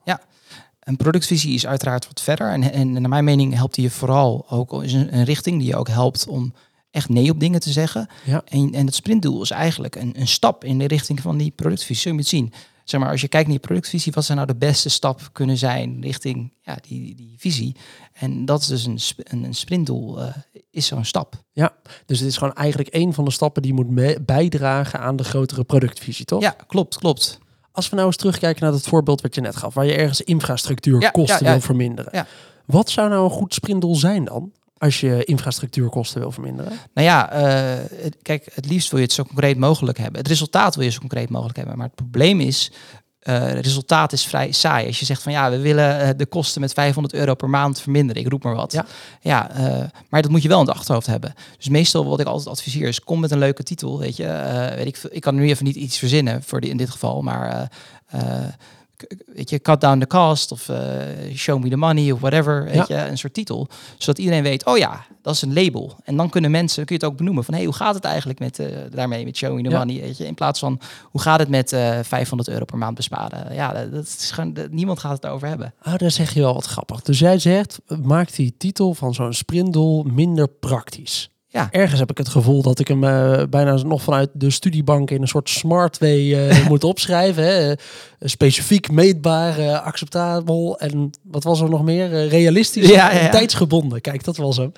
Een 0.80 0.98
productvisie 0.98 1.54
is 1.54 1.66
uiteraard 1.68 2.08
wat 2.08 2.22
verder. 2.22 2.50
En, 2.52 2.72
en 2.74 2.92
naar 2.92 3.10
mijn 3.10 3.24
mening 3.24 3.54
helpt 3.54 3.76
die 3.76 3.84
je 3.84 3.90
vooral 3.92 4.46
ook 4.50 4.84
is 4.84 4.94
een, 4.94 5.18
een 5.18 5.24
richting 5.24 5.60
die 5.60 5.68
je 5.68 5.76
ook 5.76 5.88
helpt 5.90 6.28
om 6.28 6.54
echt 6.92 7.10
nee 7.10 7.30
op 7.30 7.40
dingen 7.40 7.60
te 7.60 7.72
zeggen. 7.72 8.08
Ja. 8.24 8.42
En, 8.46 8.72
en 8.74 8.86
het 8.86 8.96
sprintdoel 8.96 9.42
is 9.42 9.52
eigenlijk 9.52 9.96
een, 9.96 10.14
een 10.20 10.28
stap 10.28 10.64
in 10.64 10.78
de 10.78 10.88
richting 10.88 11.20
van 11.22 11.38
die 11.38 11.52
productvisie. 11.56 12.14
Moet 12.14 12.30
je 12.30 12.38
het 12.38 12.46
zien. 12.46 12.54
Zeg 12.84 13.00
maar, 13.00 13.10
als 13.10 13.22
je 13.22 13.28
kijkt 13.28 13.48
naar 13.48 13.58
die 13.58 13.68
productvisie, 13.68 14.12
wat 14.12 14.26
zou 14.26 14.38
nou 14.40 14.52
de 14.52 14.58
beste 14.66 14.90
stap 14.90 15.30
kunnen 15.32 15.58
zijn 15.58 16.02
richting 16.02 16.54
ja, 16.62 16.78
die, 16.88 17.16
die 17.16 17.36
visie? 17.38 17.76
En 18.14 18.46
dat 18.46 18.62
is 18.62 18.68
dus 18.68 18.86
een, 18.86 19.00
sp- 19.00 19.20
een, 19.24 19.44
een 19.44 19.56
sprintdoel, 19.56 20.22
eh, 20.22 20.36
is 20.72 20.86
zo'n 20.88 21.06
stap. 21.06 21.44
Dus 22.06 22.20
het 22.20 22.28
is 22.28 22.38
gewoon 22.38 22.54
eigenlijk 22.54 22.96
een 22.96 23.14
van 23.14 23.26
de 23.26 23.32
stappen 23.32 23.62
die 23.62 23.74
moet 23.74 24.26
bijdragen 24.26 25.00
aan 25.00 25.16
de 25.16 25.24
grotere 25.24 25.64
productvisie, 25.64 26.26
toch? 26.26 26.42
Ja, 26.42 26.56
klopt, 26.68 26.98
klopt. 26.98 27.40
Als 27.72 27.90
we 27.90 27.96
nou 27.96 28.08
eens 28.08 28.18
terugkijken 28.18 28.64
naar 28.64 28.74
het 28.74 28.88
voorbeeld 28.88 29.22
wat 29.22 29.36
je 29.36 29.42
net 29.42 29.56
gaf, 29.56 29.74
waar 29.74 29.86
je 29.86 29.94
ergens 29.96 30.22
infrastructuurkosten 30.22 31.24
Ja, 31.36 31.40
ja, 31.40 31.46
ja. 31.46 31.52
wil 31.52 31.62
verminderen. 31.62 32.12
Ja. 32.16 32.28
Wat 32.66 32.90
zou 32.90 33.10
nou 33.10 33.24
een 33.24 33.30
goed 33.30 33.54
sprintdoel 33.54 33.96
zijn 33.96 34.26
dan? 34.26 34.52
Als 34.84 35.00
je 35.00 35.24
infrastructuurkosten 35.24 36.20
wil 36.20 36.32
verminderen. 36.32 36.72
Nou 36.94 37.08
ja, 37.08 37.32
eh, 37.32 38.12
kijk, 38.22 38.52
het 38.54 38.66
liefst 38.70 38.90
wil 38.90 39.00
je 39.00 39.06
het 39.06 39.14
zo 39.14 39.24
concreet 39.24 39.58
mogelijk 39.58 39.98
hebben. 39.98 40.20
Het 40.20 40.28
resultaat 40.28 40.76
wil 40.76 40.84
je 40.84 40.92
zo 40.92 41.00
concreet 41.00 41.30
mogelijk 41.30 41.58
hebben. 41.58 41.78
Maar 41.78 41.86
het 41.86 41.96
probleem 41.96 42.40
is, 42.40 42.72
eh, 43.20 43.40
het 43.40 43.66
resultaat 43.66 44.14
is 44.14 44.26
vrij 44.26 44.52
saai. 44.52 44.88
Als 44.88 45.00
je 45.00 45.06
zegt 45.06 45.22
van 45.22 45.32
ja, 45.32 45.50
we 45.50 45.60
willen 45.60 46.00
eh, 46.00 46.10
de 46.18 46.26
kosten 46.26 46.62
met 46.62 46.74
500 46.74 47.16
euro 47.16 47.36
per 47.36 47.50
maand 47.50 47.82
verminderen. 47.82 48.22
Ik 48.24 48.30
roep 48.30 48.44
maar 48.44 48.56
wat. 48.56 48.72
Ja. 48.72 48.86
Ja, 49.22 49.52
maar 50.10 50.22
dat 50.22 50.32
moet 50.32 50.42
je 50.42 50.48
wel 50.48 50.60
in 50.60 50.68
het 50.68 50.76
achterhoofd 50.76 51.08
hebben. 51.08 51.34
Dus 51.58 51.70
meestal 51.70 52.06
wat 52.06 52.20
ik 52.20 52.28
altijd 52.28 52.48
adviseer 52.48 52.88
is, 52.88 53.00
kom 53.00 53.20
met 53.20 53.32
een 53.32 53.40
leuke 53.40 53.64
titel. 53.64 54.00
Weet 54.00 54.16
je, 54.16 54.72
weet 54.76 54.88
ik, 54.88 54.98
ik 55.12 55.22
kan 55.22 55.36
nu 55.36 55.48
even 55.50 55.66
niet 55.66 55.76
iets 55.76 55.98
verzinnen 55.98 56.44
voor 56.44 56.62
die, 56.62 56.70
in 56.70 56.78
dit 56.78 56.90
geval, 56.90 57.22
maar 57.22 57.70
weet 59.26 59.50
je, 59.50 59.60
cut 59.60 59.82
down 59.82 60.00
the 60.00 60.08
cost 60.08 60.52
of 60.52 60.70
eh, 60.70 60.78
show 61.36 61.64
me 61.64 61.70
the 61.70 61.76
money 61.76 62.12
of 62.12 62.20
whatever, 62.20 62.64
weet 62.64 62.88
je, 62.88 62.96
een 62.96 63.18
soort 63.18 63.34
titel, 63.34 63.68
zodat 63.98 64.18
iedereen 64.20 64.44
weet, 64.44 64.66
oh 64.66 64.78
ja, 64.78 65.06
dat 65.22 65.34
is 65.36 65.42
een 65.42 65.54
label. 65.54 65.96
En 66.04 66.18
dan 66.18 66.30
kunnen 66.30 66.52
mensen, 66.52 66.86
kun 66.86 66.96
je 66.96 67.02
het 67.02 67.12
ook 67.12 67.18
benoemen 67.18 67.44
van, 67.44 67.54
hey, 67.54 67.64
hoe 67.64 67.74
gaat 67.74 67.96
het 67.96 68.04
eigenlijk 68.04 68.40
met 68.40 68.60
eh, 68.60 68.68
daarmee 68.90 69.26
met 69.26 69.38
show 69.38 69.56
me 69.56 69.64
the 69.64 69.70
Ja. 69.70 69.78
money, 69.78 70.02
weet 70.02 70.18
je, 70.18 70.26
in 70.26 70.34
plaats 70.34 70.60
van, 70.60 70.80
hoe 71.04 71.22
gaat 71.22 71.40
het 71.40 71.50
met 71.50 71.74
eh 71.74 72.00
500 72.02 72.50
euro 72.50 72.66
per 72.66 72.78
maand 72.78 72.96
besparen? 72.96 73.54
Ja, 73.54 73.74
dat, 73.74 73.92
dat 73.92 74.04
is 74.20 74.32
gewoon, 74.32 74.54
dat- 74.54 74.72
niemand 74.72 75.00
gaat 75.00 75.22
het 75.22 75.26
over 75.32 75.48
hebben. 75.48 75.74
Ah, 75.82 75.96
daar 75.98 76.12
zeg 76.12 76.34
je 76.34 76.40
wel 76.40 76.54
wat 76.54 76.66
grappig. 76.66 77.02
Dus 77.02 77.20
jij 77.20 77.40
zegt, 77.40 77.80
maak 78.04 78.36
die 78.36 78.56
titel 78.58 78.94
van 78.94 79.14
zo'n 79.14 79.34
sprintdoel 79.34 80.04
minder 80.04 80.48
praktisch. 80.48 81.30
Ja. 81.54 81.68
Ergens 81.72 82.00
heb 82.00 82.12
ik 82.12 82.18
het 82.18 82.30
gevoel 82.30 82.62
dat 82.62 82.80
ik 82.80 82.88
hem 82.88 83.04
eh, 83.04 83.44
bijna 83.50 83.74
nog 83.74 84.02
vanuit 84.02 84.30
de 84.34 84.50
studiebank 84.50 85.12
in 85.12 85.22
een 85.22 85.28
soort 85.28 85.50
smart 85.50 85.98
way 85.98 86.34
eh, 86.34 86.68
moet 86.70 86.84
opschrijven. 86.84 87.44
Hè. 87.44 87.72
Eh, 87.72 87.78
specifiek, 88.20 88.92
meetbaar, 88.92 89.80
acceptabel 89.80 90.80
en 90.80 91.10
wat 91.22 91.44
was 91.44 91.62
er 91.62 91.70
nog 91.70 91.84
meer? 91.84 92.28
Realistisch 92.28 92.90
Ja, 92.90 93.12
ja, 93.12 93.20
en 93.20 93.32
tijdsgebonden. 93.32 94.02
Kijk, 94.02 94.24
dat 94.24 94.38
was 94.38 94.58
hem. 94.58 94.72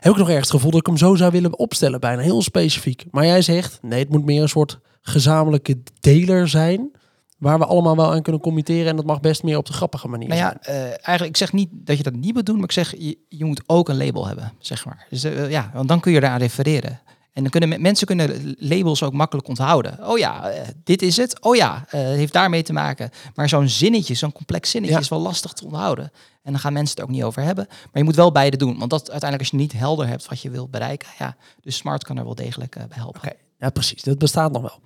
Heb 0.00 0.12
ik 0.12 0.18
nog 0.18 0.28
ergens 0.28 0.46
het 0.46 0.56
gevoel 0.56 0.70
dat 0.70 0.80
ik 0.80 0.86
hem 0.86 0.96
zo 0.96 1.14
zou 1.14 1.30
willen 1.30 1.58
opstellen, 1.58 2.00
bijna 2.00 2.22
heel 2.22 2.42
specifiek. 2.42 3.04
Maar 3.10 3.26
jij 3.26 3.42
zegt, 3.42 3.78
nee, 3.82 3.98
het 3.98 4.08
moet 4.08 4.24
meer 4.24 4.42
een 4.42 4.48
soort 4.48 4.78
gezamenlijke 5.00 5.78
deler 6.00 6.48
zijn, 6.48 6.90
waar 7.36 7.58
we 7.58 7.64
allemaal 7.66 7.96
wel 7.96 8.12
aan 8.12 8.22
kunnen 8.22 8.40
committeren 8.40 8.86
en 8.86 8.96
dat 8.96 9.04
mag 9.04 9.20
best 9.20 9.42
meer 9.42 9.56
op 9.56 9.66
de 9.66 9.72
grappige 9.72 10.08
manier 10.08 10.28
Nou 10.28 10.40
zijn. 10.40 10.58
ja, 10.62 10.68
eh, 10.72 10.84
eigenlijk, 10.84 11.24
ik 11.24 11.36
zeg 11.36 11.52
niet 11.52 11.68
dat 11.72 11.96
je 11.96 12.02
dat 12.02 12.12
niet 12.14 12.34
moet 12.34 12.46
doen, 12.46 12.54
maar 12.54 12.64
ik 12.64 12.72
zeg, 12.72 12.94
je, 12.98 13.18
je 13.28 13.44
moet 13.44 13.62
ook 13.66 13.88
een 13.88 13.96
label 13.96 14.26
hebben, 14.26 14.52
zeg 14.58 14.84
maar. 14.84 15.06
Dus 15.10 15.24
eh, 15.24 15.50
ja, 15.50 15.70
want 15.74 15.88
dan 15.88 16.00
kun 16.00 16.12
je 16.12 16.18
eraan 16.18 16.38
refereren. 16.38 17.00
En 17.32 17.42
dan 17.42 17.50
kunnen 17.50 17.68
me- 17.68 17.78
mensen 17.78 18.06
kunnen 18.06 18.54
labels 18.58 19.02
ook 19.02 19.12
makkelijk 19.12 19.48
onthouden. 19.48 20.08
Oh 20.08 20.18
ja, 20.18 20.48
eh, 20.50 20.68
dit 20.84 21.02
is 21.02 21.16
het. 21.16 21.40
Oh 21.42 21.56
ja, 21.56 21.84
heeft 21.90 22.32
daarmee 22.32 22.62
te 22.62 22.72
maken. 22.72 23.10
Maar 23.34 23.48
zo'n 23.48 23.68
zinnetje, 23.68 24.14
zo'n 24.14 24.32
complex 24.32 24.70
zinnetje 24.70 24.96
Ja. 24.96 25.02
is 25.02 25.08
wel 25.08 25.18
lastig 25.20 25.52
te 25.52 25.64
onthouden. 25.64 26.04
En 26.42 26.52
dan 26.52 26.60
gaan 26.60 26.72
mensen 26.72 26.94
het 26.96 27.04
ook 27.04 27.10
niet 27.14 27.22
over 27.22 27.42
hebben. 27.42 27.66
Maar 27.68 27.88
je 27.92 28.04
moet 28.04 28.16
wel 28.16 28.32
beide 28.32 28.56
doen. 28.56 28.78
Want 28.78 28.90
dat 28.90 29.10
uiteindelijk 29.10 29.40
als 29.40 29.50
je 29.50 29.56
niet 29.66 29.72
helder 29.80 30.08
hebt 30.08 30.28
wat 30.28 30.40
je 30.40 30.50
wilt 30.50 30.70
bereiken. 30.70 31.08
Ja, 31.18 31.36
dus 31.62 31.76
smart 31.76 32.04
kan 32.04 32.16
er 32.18 32.24
wel 32.24 32.34
degelijk 32.34 32.74
bij 32.74 32.86
helpen. 32.90 33.32
Ja 33.58 33.70
precies. 33.70 34.02
Dat 34.02 34.18
bestaat 34.18 34.52
nog 34.52 34.62
wel. 34.62 34.78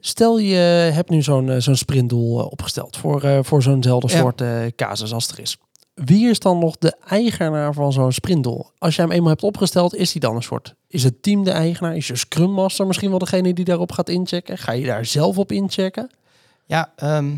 Stel 0.00 0.38
je 0.38 0.54
hebt 0.92 1.10
nu 1.10 1.22
zo'n 1.22 1.50
eh, 1.50 1.60
zo'n 1.60 1.76
sprintdoel 1.76 2.40
eh, 2.40 2.46
opgesteld 2.46 2.96
voor, 2.96 3.22
eh, 3.22 3.38
voor 3.42 3.62
zo'nzelfde 3.62 4.08
Ja. 4.08 4.18
soort 4.18 4.42
casus 4.76 5.12
als 5.12 5.28
er 5.28 5.38
is. 5.40 5.56
Wie 5.94 6.28
is 6.28 6.38
dan 6.38 6.58
nog 6.58 6.78
de 6.78 6.96
eigenaar 7.08 7.74
van 7.74 7.92
zo'n 7.92 8.12
sprintdoel? 8.12 8.70
Als 8.78 8.96
jij 8.96 9.04
hem 9.04 9.14
eenmaal 9.14 9.30
hebt 9.30 9.42
opgesteld, 9.42 9.94
is 9.94 10.12
die 10.12 10.20
dan 10.20 10.36
een 10.36 10.42
soort... 10.42 10.74
Is 10.88 11.04
het 11.04 11.22
team 11.22 11.44
de 11.44 11.50
eigenaar? 11.50 11.96
Is 11.96 12.06
je 12.06 12.16
Scrum 12.16 12.50
Master 12.50 12.86
misschien 12.86 13.10
wel 13.10 13.18
degene 13.18 13.54
die 13.54 13.64
daarop 13.64 13.92
gaat 13.92 14.08
inchecken? 14.08 14.58
Ga 14.58 14.72
je 14.72 14.86
daar 14.86 15.04
zelf 15.04 15.38
op 15.38 15.52
inchecken? 15.52 16.10
Ja, 16.66 16.92
ehm, 16.96 17.30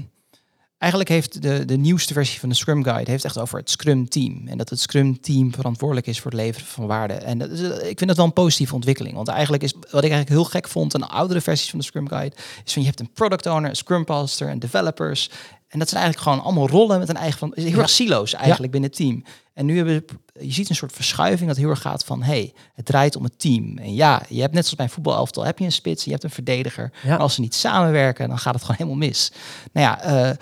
eigenlijk 0.82 1.08
heeft 1.08 1.42
de, 1.42 1.64
de 1.64 1.76
nieuwste 1.76 2.12
versie 2.12 2.40
van 2.40 2.48
de 2.48 2.54
Scrum 2.54 2.84
Guide 2.84 3.10
heeft 3.10 3.24
echt 3.24 3.38
over 3.38 3.58
het 3.58 3.70
Scrum 3.70 4.08
team. 4.08 4.48
En 4.48 4.58
dat 4.58 4.68
het 4.68 4.80
Scrum 4.80 5.20
team 5.20 5.54
verantwoordelijk 5.54 6.06
is 6.06 6.20
voor 6.20 6.30
het 6.30 6.40
leveren 6.40 6.66
van 6.66 6.86
waarde. 6.86 7.14
En 7.14 7.38
dat 7.38 7.50
is, 7.50 7.60
eh, 7.60 7.88
ik 7.88 7.98
vind 7.98 8.06
dat 8.06 8.16
wel 8.16 8.26
een 8.26 8.32
positieve 8.32 8.74
ontwikkeling. 8.74 9.14
Want 9.14 9.28
eigenlijk 9.28 9.62
is 9.62 9.72
wat 9.72 10.04
ik 10.04 10.10
eigenlijk 10.10 10.28
heel 10.28 10.44
gek 10.44 10.68
vond, 10.68 10.94
een 10.94 11.06
oudere 11.06 11.40
versies 11.40 11.70
van 11.70 11.78
de 11.78 11.84
Scrum 11.84 12.08
Guide, 12.08 12.36
is 12.64 12.72
van 12.72 12.82
je 12.82 12.88
hebt 12.88 13.00
een 13.00 13.12
product 13.12 13.46
owner, 13.46 13.70
een 13.70 13.76
Scrum 13.76 14.04
Master 14.06 14.48
en 14.48 14.58
developers. 14.58 15.30
En 15.68 15.78
dat 15.78 15.88
zijn 15.88 16.02
eigenlijk 16.02 16.30
gewoon 16.30 16.44
allemaal 16.46 16.68
rollen 16.68 16.98
met 16.98 17.08
een 17.08 17.16
eigen 17.16 17.38
van 17.38 17.52
heel 17.54 17.78
erg 17.78 17.90
silo's 17.90 18.34
eigenlijk 18.34 18.72
binnen 18.72 18.90
het 18.90 18.98
team. 18.98 19.24
En 19.54 19.66
nu 19.66 19.76
hebben 19.76 19.94
we, 19.94 20.44
je 20.46 20.52
ziet 20.52 20.68
een 20.68 20.74
soort 20.76 20.92
verschuiving 20.92 21.48
dat 21.48 21.56
heel 21.56 21.70
erg 21.70 21.80
gaat 21.80 22.04
van 22.04 22.22
hey, 22.22 22.52
het 22.74 22.84
draait 22.84 23.16
om 23.16 23.24
het 23.24 23.38
team. 23.38 23.78
En 23.78 23.94
ja, 23.94 24.22
je 24.28 24.40
hebt 24.40 24.54
net 24.54 24.62
zoals 24.62 24.76
bij 24.76 24.84
een 24.84 24.92
voetbalelftal, 24.92 25.44
heb 25.44 25.58
je 25.58 25.64
een 25.64 25.72
spits, 25.72 26.04
je 26.04 26.10
hebt 26.10 26.24
een 26.24 26.30
verdediger. 26.30 26.92
Maar 27.06 27.18
als 27.18 27.34
ze 27.34 27.40
niet 27.40 27.54
samenwerken, 27.54 28.28
dan 28.28 28.38
gaat 28.38 28.54
het 28.54 28.62
gewoon 28.62 28.76
helemaal 28.76 29.08
mis. 29.08 29.32
Nou 29.72 29.86
ja, 29.86 30.28
uh, 30.30 30.36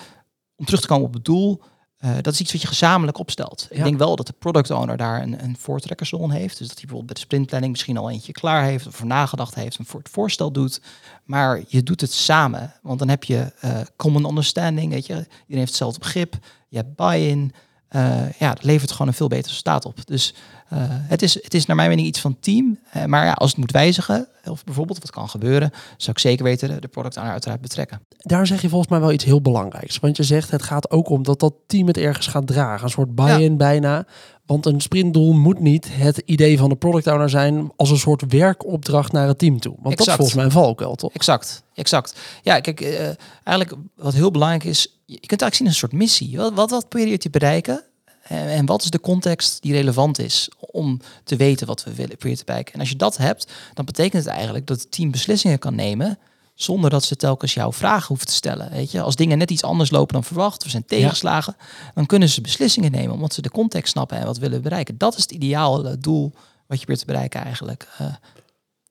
om 0.60 0.66
terug 0.66 0.80
te 0.80 0.86
komen 0.86 1.06
op 1.06 1.14
het 1.14 1.24
doel, 1.24 1.62
uh, 2.04 2.10
dat 2.20 2.32
is 2.32 2.40
iets 2.40 2.52
wat 2.52 2.60
je 2.60 2.66
gezamenlijk 2.66 3.18
opstelt. 3.18 3.66
Ik 3.70 3.82
denk 3.82 3.98
wel 3.98 4.16
dat 4.16 4.26
de 4.26 4.32
product 4.38 4.70
owner 4.70 4.96
daar 4.96 5.22
een, 5.22 5.44
een 5.44 5.56
voortrekkersrol 5.58 6.30
heeft. 6.30 6.58
Dus 6.58 6.68
dat 6.68 6.76
hij 6.76 6.86
bijvoorbeeld 6.86 7.06
bij 7.06 7.14
de 7.14 7.20
sprintplanning 7.20 7.72
misschien 7.72 7.96
al 7.96 8.10
eentje 8.10 8.32
klaar 8.32 8.64
heeft 8.64 8.86
of 8.86 8.94
voor 8.94 9.06
nagedacht 9.06 9.54
heeft 9.54 9.78
en 9.78 9.84
voor 9.84 10.00
het 10.00 10.08
voorstel 10.08 10.52
doet. 10.52 10.80
Maar 11.24 11.62
je 11.68 11.82
doet 11.82 12.00
het 12.00 12.12
samen, 12.12 12.74
want 12.82 12.98
dan 12.98 13.08
heb 13.08 13.24
je 13.24 13.52
uh, 13.64 13.80
common 13.96 14.28
understanding, 14.28 14.92
weet 14.92 15.06
je. 15.06 15.12
Iedereen 15.14 15.34
heeft 15.46 15.68
hetzelfde 15.68 15.98
begrip, 15.98 16.38
je 16.68 16.76
hebt 16.76 16.96
buy-in. 16.96 17.52
Uh, 17.90 18.32
ja, 18.32 18.54
dat 18.54 18.64
levert 18.64 18.90
gewoon 18.90 19.08
een 19.08 19.14
veel 19.14 19.28
beter 19.28 19.52
staat 19.52 19.84
op. 19.84 20.06
Dus 20.06 20.34
uh, 20.72 20.78
het, 20.88 21.22
is, 21.22 21.34
het 21.34 21.54
is 21.54 21.66
naar 21.66 21.76
mijn 21.76 21.88
mening 21.88 22.06
iets 22.06 22.20
van 22.20 22.36
team. 22.40 22.78
Uh, 22.96 23.04
maar 23.04 23.24
ja, 23.24 23.32
als 23.32 23.50
het 23.50 23.58
moet 23.58 23.70
wijzigen, 23.70 24.28
of 24.44 24.64
bijvoorbeeld 24.64 24.98
wat 24.98 25.10
kan 25.10 25.28
gebeuren, 25.28 25.70
zou 25.96 26.10
ik 26.10 26.18
zeker 26.18 26.44
weten 26.44 26.68
de, 26.68 26.80
de 26.80 26.88
product 26.88 27.16
owner 27.16 27.32
uiteraard 27.32 27.60
betrekken. 27.60 28.00
Daar 28.18 28.46
zeg 28.46 28.62
je 28.62 28.68
volgens 28.68 28.90
mij 28.90 29.00
wel 29.00 29.12
iets 29.12 29.24
heel 29.24 29.40
belangrijks. 29.40 29.98
Want 29.98 30.16
je 30.16 30.22
zegt 30.22 30.50
het 30.50 30.62
gaat 30.62 30.90
ook 30.90 31.08
om 31.08 31.22
dat 31.22 31.40
dat 31.40 31.54
team 31.66 31.86
het 31.86 31.96
ergens 31.96 32.26
gaat 32.26 32.46
dragen. 32.46 32.84
Een 32.84 32.90
soort 32.90 33.14
buy-in 33.14 33.50
ja. 33.50 33.56
bijna. 33.56 34.06
Want 34.46 34.66
een 34.66 34.80
sprintdoel 34.80 35.32
moet 35.32 35.60
niet 35.60 35.88
het 35.90 36.22
idee 36.24 36.58
van 36.58 36.68
de 36.68 36.76
product 36.76 37.06
owner 37.06 37.30
zijn 37.30 37.72
als 37.76 37.90
een 37.90 37.98
soort 37.98 38.24
werkopdracht 38.28 39.12
naar 39.12 39.26
het 39.26 39.38
team 39.38 39.60
toe. 39.60 39.76
Want 39.82 39.98
exact. 39.98 39.98
dat 39.98 40.08
is 40.08 40.14
volgens 40.14 40.34
mij 40.34 40.44
een 40.44 40.66
valkuil, 40.66 40.94
toch? 40.94 41.12
Exact, 41.12 41.62
exact. 41.74 42.18
Ja, 42.42 42.60
kijk, 42.60 42.80
uh, 42.80 43.00
eigenlijk 43.44 43.72
wat 43.96 44.14
heel 44.14 44.30
belangrijk 44.30 44.64
is, 44.64 45.00
je 45.04 45.26
kunt 45.26 45.42
eigenlijk 45.42 45.54
zien 45.54 45.66
een 45.66 45.74
soort 45.74 45.92
missie. 45.92 46.36
Wat, 46.36 46.54
wat, 46.54 46.70
wat 46.70 46.88
probeer 46.88 47.08
je 47.08 47.18
te 47.18 47.30
bereiken? 47.30 47.84
En 48.30 48.66
wat 48.66 48.82
is 48.82 48.90
de 48.90 49.00
context 49.00 49.62
die 49.62 49.72
relevant 49.72 50.18
is 50.18 50.50
om 50.58 51.00
te 51.25 51.37
weten 51.37 51.66
wat 51.66 51.84
we 51.84 51.94
willen 51.94 52.16
proberen 52.16 52.38
te 52.38 52.44
bereiken? 52.44 52.75
En 52.75 52.80
als 52.80 52.88
je 52.88 52.96
dat 52.96 53.16
hebt, 53.16 53.52
dan 53.75 53.84
betekent 53.84 54.25
het 54.25 54.32
eigenlijk 54.32 54.66
dat 54.66 54.80
het 54.80 54.90
team 54.90 55.10
beslissingen 55.10 55.58
kan 55.58 55.75
nemen 55.75 56.18
zonder 56.54 56.90
dat 56.90 57.04
ze 57.04 57.16
telkens 57.16 57.54
jouw 57.54 57.72
vragen 57.72 58.08
hoeven 58.08 58.26
te 58.26 58.32
stellen. 58.32 58.70
Weet 58.70 58.90
je? 58.90 59.00
Als 59.00 59.16
dingen 59.16 59.38
net 59.38 59.50
iets 59.50 59.62
anders 59.62 59.90
lopen 59.90 60.14
dan 60.14 60.25
verwacht, 60.25 60.64
of 60.64 60.70
zijn 60.70 60.84
tegenslagen, 60.84 61.54
ja. 61.58 61.90
dan 61.94 62.06
kunnen 62.06 62.28
ze 62.28 62.40
beslissingen 62.40 62.90
nemen 62.90 63.14
omdat 63.14 63.34
ze 63.34 63.42
de 63.42 63.50
context 63.50 63.92
snappen 63.92 64.18
en 64.18 64.26
wat 64.26 64.38
willen 64.38 64.62
bereiken. 64.62 64.99
Dat 64.99 65.16
is 65.16 65.22
het 65.22 65.30
ideale 65.30 65.99
doel 65.99 66.32
wat 66.66 66.78
je 66.78 66.84
probeert 66.84 66.99
te 66.99 67.06
bereiken 67.06 67.44
eigenlijk. 67.44 67.88
Uh, 68.00 68.06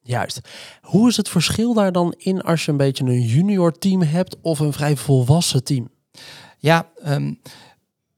Juist. 0.01 0.39
Hoe 0.81 1.09
is 1.09 1.17
het 1.17 1.29
verschil 1.29 1.73
daar 1.73 1.91
dan 1.91 2.13
in 2.17 2.41
als 2.41 2.65
je 2.65 2.71
een 2.71 2.77
beetje 2.77 3.03
een 3.03 3.21
junior 3.21 3.71
team 3.71 4.01
hebt 4.01 4.35
of 4.41 4.59
een 4.59 4.73
vrij 4.73 4.95
volwassen 4.95 5.63
team? 5.63 5.89
Ja, 6.57 6.89
um, 7.05 7.39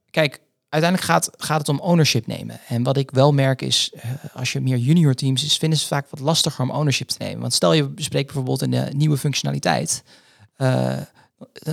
kijk, 0.09 0.39
uiteindelijk 0.71 1.11
gaat, 1.11 1.29
gaat 1.37 1.57
het 1.57 1.69
om 1.69 1.79
ownership 1.79 2.27
nemen. 2.27 2.59
En 2.67 2.83
wat 2.83 2.97
ik 2.97 3.11
wel 3.11 3.33
merk 3.33 3.61
is, 3.61 3.91
uh, 3.95 4.01
als 4.33 4.51
je 4.51 4.61
meer 4.61 4.77
junior 4.77 5.13
teams 5.13 5.43
is, 5.43 5.57
vinden 5.57 5.77
ze 5.79 5.83
het 5.83 5.93
vaak 5.93 6.09
wat 6.09 6.19
lastiger 6.19 6.63
om 6.63 6.71
ownership 6.71 7.07
te 7.07 7.15
nemen. 7.19 7.39
Want 7.39 7.53
stel 7.53 7.73
je 7.73 7.87
bespreekt 7.87 8.25
bijvoorbeeld 8.25 8.61
een 8.61 8.71
uh, 8.71 8.87
nieuwe 8.89 9.17
functionaliteit. 9.17 10.03
Uh, 10.57 10.97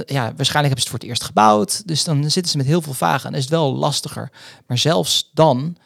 ja, 0.06 0.32
waarschijnlijk 0.36 0.46
hebben 0.52 0.68
ze 0.68 0.74
het 0.74 0.88
voor 0.88 0.98
het 0.98 1.08
eerst 1.08 1.24
gebouwd. 1.24 1.86
Dus 1.86 2.04
dan 2.04 2.30
zitten 2.30 2.52
ze 2.52 2.56
met 2.56 2.66
heel 2.66 2.82
veel 2.82 2.94
vragen 2.94 3.30
en 3.30 3.36
is 3.36 3.42
het 3.42 3.50
wel 3.50 3.74
lastiger. 3.74 4.30
Maar 4.66 4.78
zelfs 4.78 5.30
dan 5.34 5.76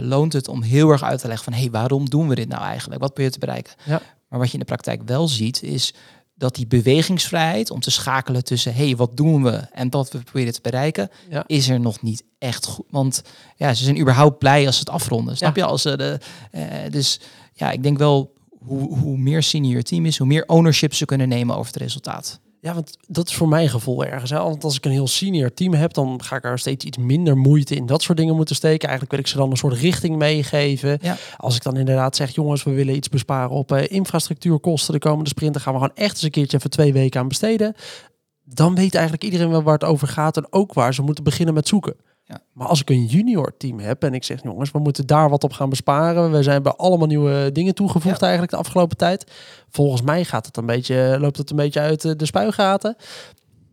loont 0.00 0.32
het 0.32 0.48
om 0.48 0.62
heel 0.62 0.90
erg 0.90 1.02
uit 1.02 1.20
te 1.20 1.26
leggen 1.26 1.44
van, 1.44 1.52
hé, 1.52 1.60
hey, 1.60 1.70
waarom 1.70 2.10
doen 2.10 2.28
we 2.28 2.34
dit 2.34 2.48
nou 2.48 2.62
eigenlijk? 2.62 3.00
Wat 3.00 3.08
probeer 3.08 3.26
je 3.26 3.38
te 3.38 3.46
bereiken? 3.46 3.72
Ja. 3.84 4.02
Maar 4.28 4.38
wat 4.38 4.48
je 4.48 4.54
in 4.54 4.60
de 4.60 4.66
praktijk 4.66 5.02
wel 5.04 5.28
ziet, 5.28 5.62
is 5.62 5.94
dat 6.42 6.54
die 6.54 6.66
bewegingsvrijheid 6.66 7.70
om 7.70 7.80
te 7.80 7.90
schakelen 7.90 8.44
tussen 8.44 8.74
hé, 8.74 8.84
hey, 8.84 8.96
wat 8.96 9.16
doen 9.16 9.42
we 9.42 9.56
en 9.72 9.90
wat 9.90 10.12
we 10.12 10.18
proberen 10.18 10.52
te 10.52 10.60
bereiken, 10.62 11.10
ja. 11.30 11.44
is 11.46 11.68
er 11.68 11.80
nog 11.80 12.02
niet 12.02 12.22
echt 12.38 12.66
goed. 12.66 12.86
Want 12.90 13.22
ja, 13.56 13.74
ze 13.74 13.84
zijn 13.84 14.00
überhaupt 14.00 14.38
blij 14.38 14.66
als 14.66 14.74
ze 14.74 14.80
het 14.80 14.90
afronden. 14.90 15.36
Snap 15.36 15.56
ja. 15.56 15.64
je? 15.64 15.70
Als 15.70 15.82
ze 15.82 15.96
de, 15.96 16.18
uh, 16.52 16.62
dus 16.90 17.20
ja, 17.52 17.70
ik 17.70 17.82
denk 17.82 17.98
wel 17.98 18.32
hoe, 18.58 18.98
hoe 18.98 19.18
meer 19.18 19.42
senior 19.42 19.82
team 19.82 20.06
is, 20.06 20.18
hoe 20.18 20.26
meer 20.26 20.44
ownership 20.46 20.94
ze 20.94 21.04
kunnen 21.04 21.28
nemen 21.28 21.56
over 21.56 21.72
het 21.72 21.82
resultaat. 21.82 22.40
Ja, 22.62 22.74
want 22.74 22.96
dat 23.08 23.28
is 23.28 23.34
voor 23.34 23.48
mijn 23.48 23.68
gevoel 23.68 24.04
ergens. 24.04 24.30
Hè? 24.30 24.38
Want 24.38 24.64
als 24.64 24.76
ik 24.76 24.84
een 24.84 24.90
heel 24.90 25.06
senior 25.06 25.54
team 25.54 25.74
heb, 25.74 25.92
dan 25.92 26.22
ga 26.22 26.36
ik 26.36 26.44
er 26.44 26.58
steeds 26.58 26.84
iets 26.84 26.96
minder 26.98 27.36
moeite 27.36 27.74
in 27.74 27.86
dat 27.86 28.02
soort 28.02 28.18
dingen 28.18 28.36
moeten 28.36 28.54
steken. 28.54 28.88
Eigenlijk 28.88 29.10
wil 29.10 29.20
ik 29.20 29.26
ze 29.26 29.36
dan 29.36 29.50
een 29.50 29.56
soort 29.56 29.74
richting 29.74 30.16
meegeven. 30.16 30.98
Ja. 31.00 31.16
Als 31.36 31.56
ik 31.56 31.62
dan 31.62 31.76
inderdaad 31.76 32.16
zeg, 32.16 32.30
jongens, 32.30 32.62
we 32.62 32.70
willen 32.70 32.94
iets 32.94 33.08
besparen 33.08 33.50
op 33.50 33.72
uh, 33.72 33.90
infrastructuurkosten 33.90 34.92
de 34.92 35.00
komende 35.00 35.28
sprinten, 35.28 35.60
gaan 35.60 35.72
we 35.72 35.78
gewoon 35.78 35.96
echt 35.96 36.12
eens 36.12 36.22
een 36.22 36.30
keertje 36.30 36.56
even 36.56 36.70
twee 36.70 36.92
weken 36.92 37.20
aan 37.20 37.28
besteden. 37.28 37.74
Dan 38.44 38.74
weet 38.74 38.94
eigenlijk 38.94 39.24
iedereen 39.24 39.50
wel 39.50 39.62
waar 39.62 39.74
het 39.74 39.84
over 39.84 40.08
gaat 40.08 40.36
en 40.36 40.46
ook 40.50 40.72
waar 40.72 40.94
ze 40.94 41.02
moeten 41.02 41.24
beginnen 41.24 41.54
met 41.54 41.68
zoeken. 41.68 41.96
Ja. 42.24 42.40
Maar 42.52 42.66
als 42.66 42.80
ik 42.80 42.90
een 42.90 43.06
junior 43.06 43.56
team 43.56 43.78
heb 43.78 44.02
en 44.02 44.14
ik 44.14 44.24
zeg, 44.24 44.42
jongens, 44.42 44.70
we 44.70 44.78
moeten 44.78 45.06
daar 45.06 45.28
wat 45.28 45.44
op 45.44 45.52
gaan 45.52 45.68
besparen. 45.68 46.30
We 46.30 46.42
zijn 46.42 46.62
bij 46.62 46.72
allemaal 46.72 47.06
nieuwe 47.06 47.50
dingen 47.52 47.74
toegevoegd 47.74 48.20
ja. 48.20 48.22
eigenlijk 48.22 48.52
de 48.52 48.58
afgelopen 48.58 48.96
tijd. 48.96 49.32
Volgens 49.70 50.02
mij 50.02 50.24
gaat 50.24 50.46
het 50.46 50.56
een 50.56 50.66
beetje, 50.66 51.16
loopt 51.20 51.36
het 51.36 51.50
een 51.50 51.56
beetje 51.56 51.80
uit 51.80 52.18
de 52.18 52.26
spuigaten. 52.26 52.96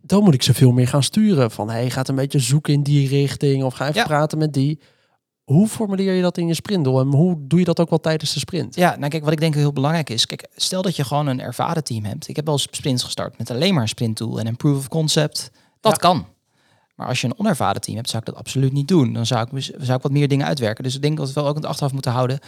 Dan 0.02 0.22
moet 0.22 0.34
ik 0.34 0.42
ze 0.42 0.54
veel 0.54 0.72
meer 0.72 0.88
gaan 0.88 1.02
sturen. 1.02 1.50
Van, 1.50 1.70
hey, 1.70 1.90
gaat 1.90 2.08
een 2.08 2.14
beetje 2.14 2.38
zoeken 2.38 2.72
in 2.72 2.82
die 2.82 3.08
richting 3.08 3.64
of 3.64 3.74
ga 3.74 3.84
even 3.84 4.00
ja. 4.00 4.06
praten 4.06 4.38
met 4.38 4.52
die. 4.52 4.80
Hoe 5.44 5.68
formuleer 5.68 6.12
je 6.12 6.22
dat 6.22 6.38
in 6.38 6.46
je 6.46 6.54
sprintdoel 6.54 7.00
en 7.00 7.06
hoe 7.06 7.36
doe 7.40 7.58
je 7.58 7.64
dat 7.64 7.80
ook 7.80 7.90
wel 7.90 8.00
tijdens 8.00 8.32
de 8.32 8.38
sprint? 8.38 8.74
Ja, 8.74 8.96
nou 8.96 9.10
kijk, 9.10 9.24
wat 9.24 9.32
ik 9.32 9.40
denk 9.40 9.54
heel 9.54 9.72
belangrijk 9.72 10.10
is, 10.10 10.26
kijk, 10.26 10.46
stel 10.54 10.82
dat 10.82 10.96
je 10.96 11.04
gewoon 11.04 11.26
een 11.26 11.40
ervaren 11.40 11.84
team 11.84 12.04
hebt. 12.04 12.28
Ik 12.28 12.36
heb 12.36 12.46
wel 12.46 12.58
sprints 12.58 13.02
gestart 13.02 13.38
met 13.38 13.50
alleen 13.50 13.72
maar 13.72 13.82
een 13.82 13.88
sprintdoel 13.88 14.40
en 14.40 14.46
een 14.46 14.56
proof 14.56 14.76
of 14.76 14.88
concept. 14.88 15.50
Dat 15.80 15.98
kan. 15.98 16.26
Maar 17.00 17.08
als 17.08 17.20
je 17.20 17.26
een 17.26 17.38
onervaren 17.38 17.80
team 17.80 17.96
hebt, 17.96 18.08
zou 18.08 18.22
ik 18.22 18.28
dat 18.28 18.38
absoluut 18.38 18.72
niet 18.72 18.88
doen. 18.88 19.12
Dan 19.12 19.26
zou 19.26 19.48
ik, 19.50 19.62
zou 19.62 19.96
ik 19.96 20.02
wat 20.02 20.12
meer 20.12 20.28
dingen 20.28 20.46
uitwerken. 20.46 20.84
Dus 20.84 20.94
ik 20.94 21.02
denk 21.02 21.16
dat 21.16 21.28
we 21.28 21.34
wel 21.34 21.46
ook 21.46 21.54
in 21.54 21.60
het 21.60 21.70
achteraf 21.70 21.92
moeten 21.92 22.12
houden. 22.12 22.38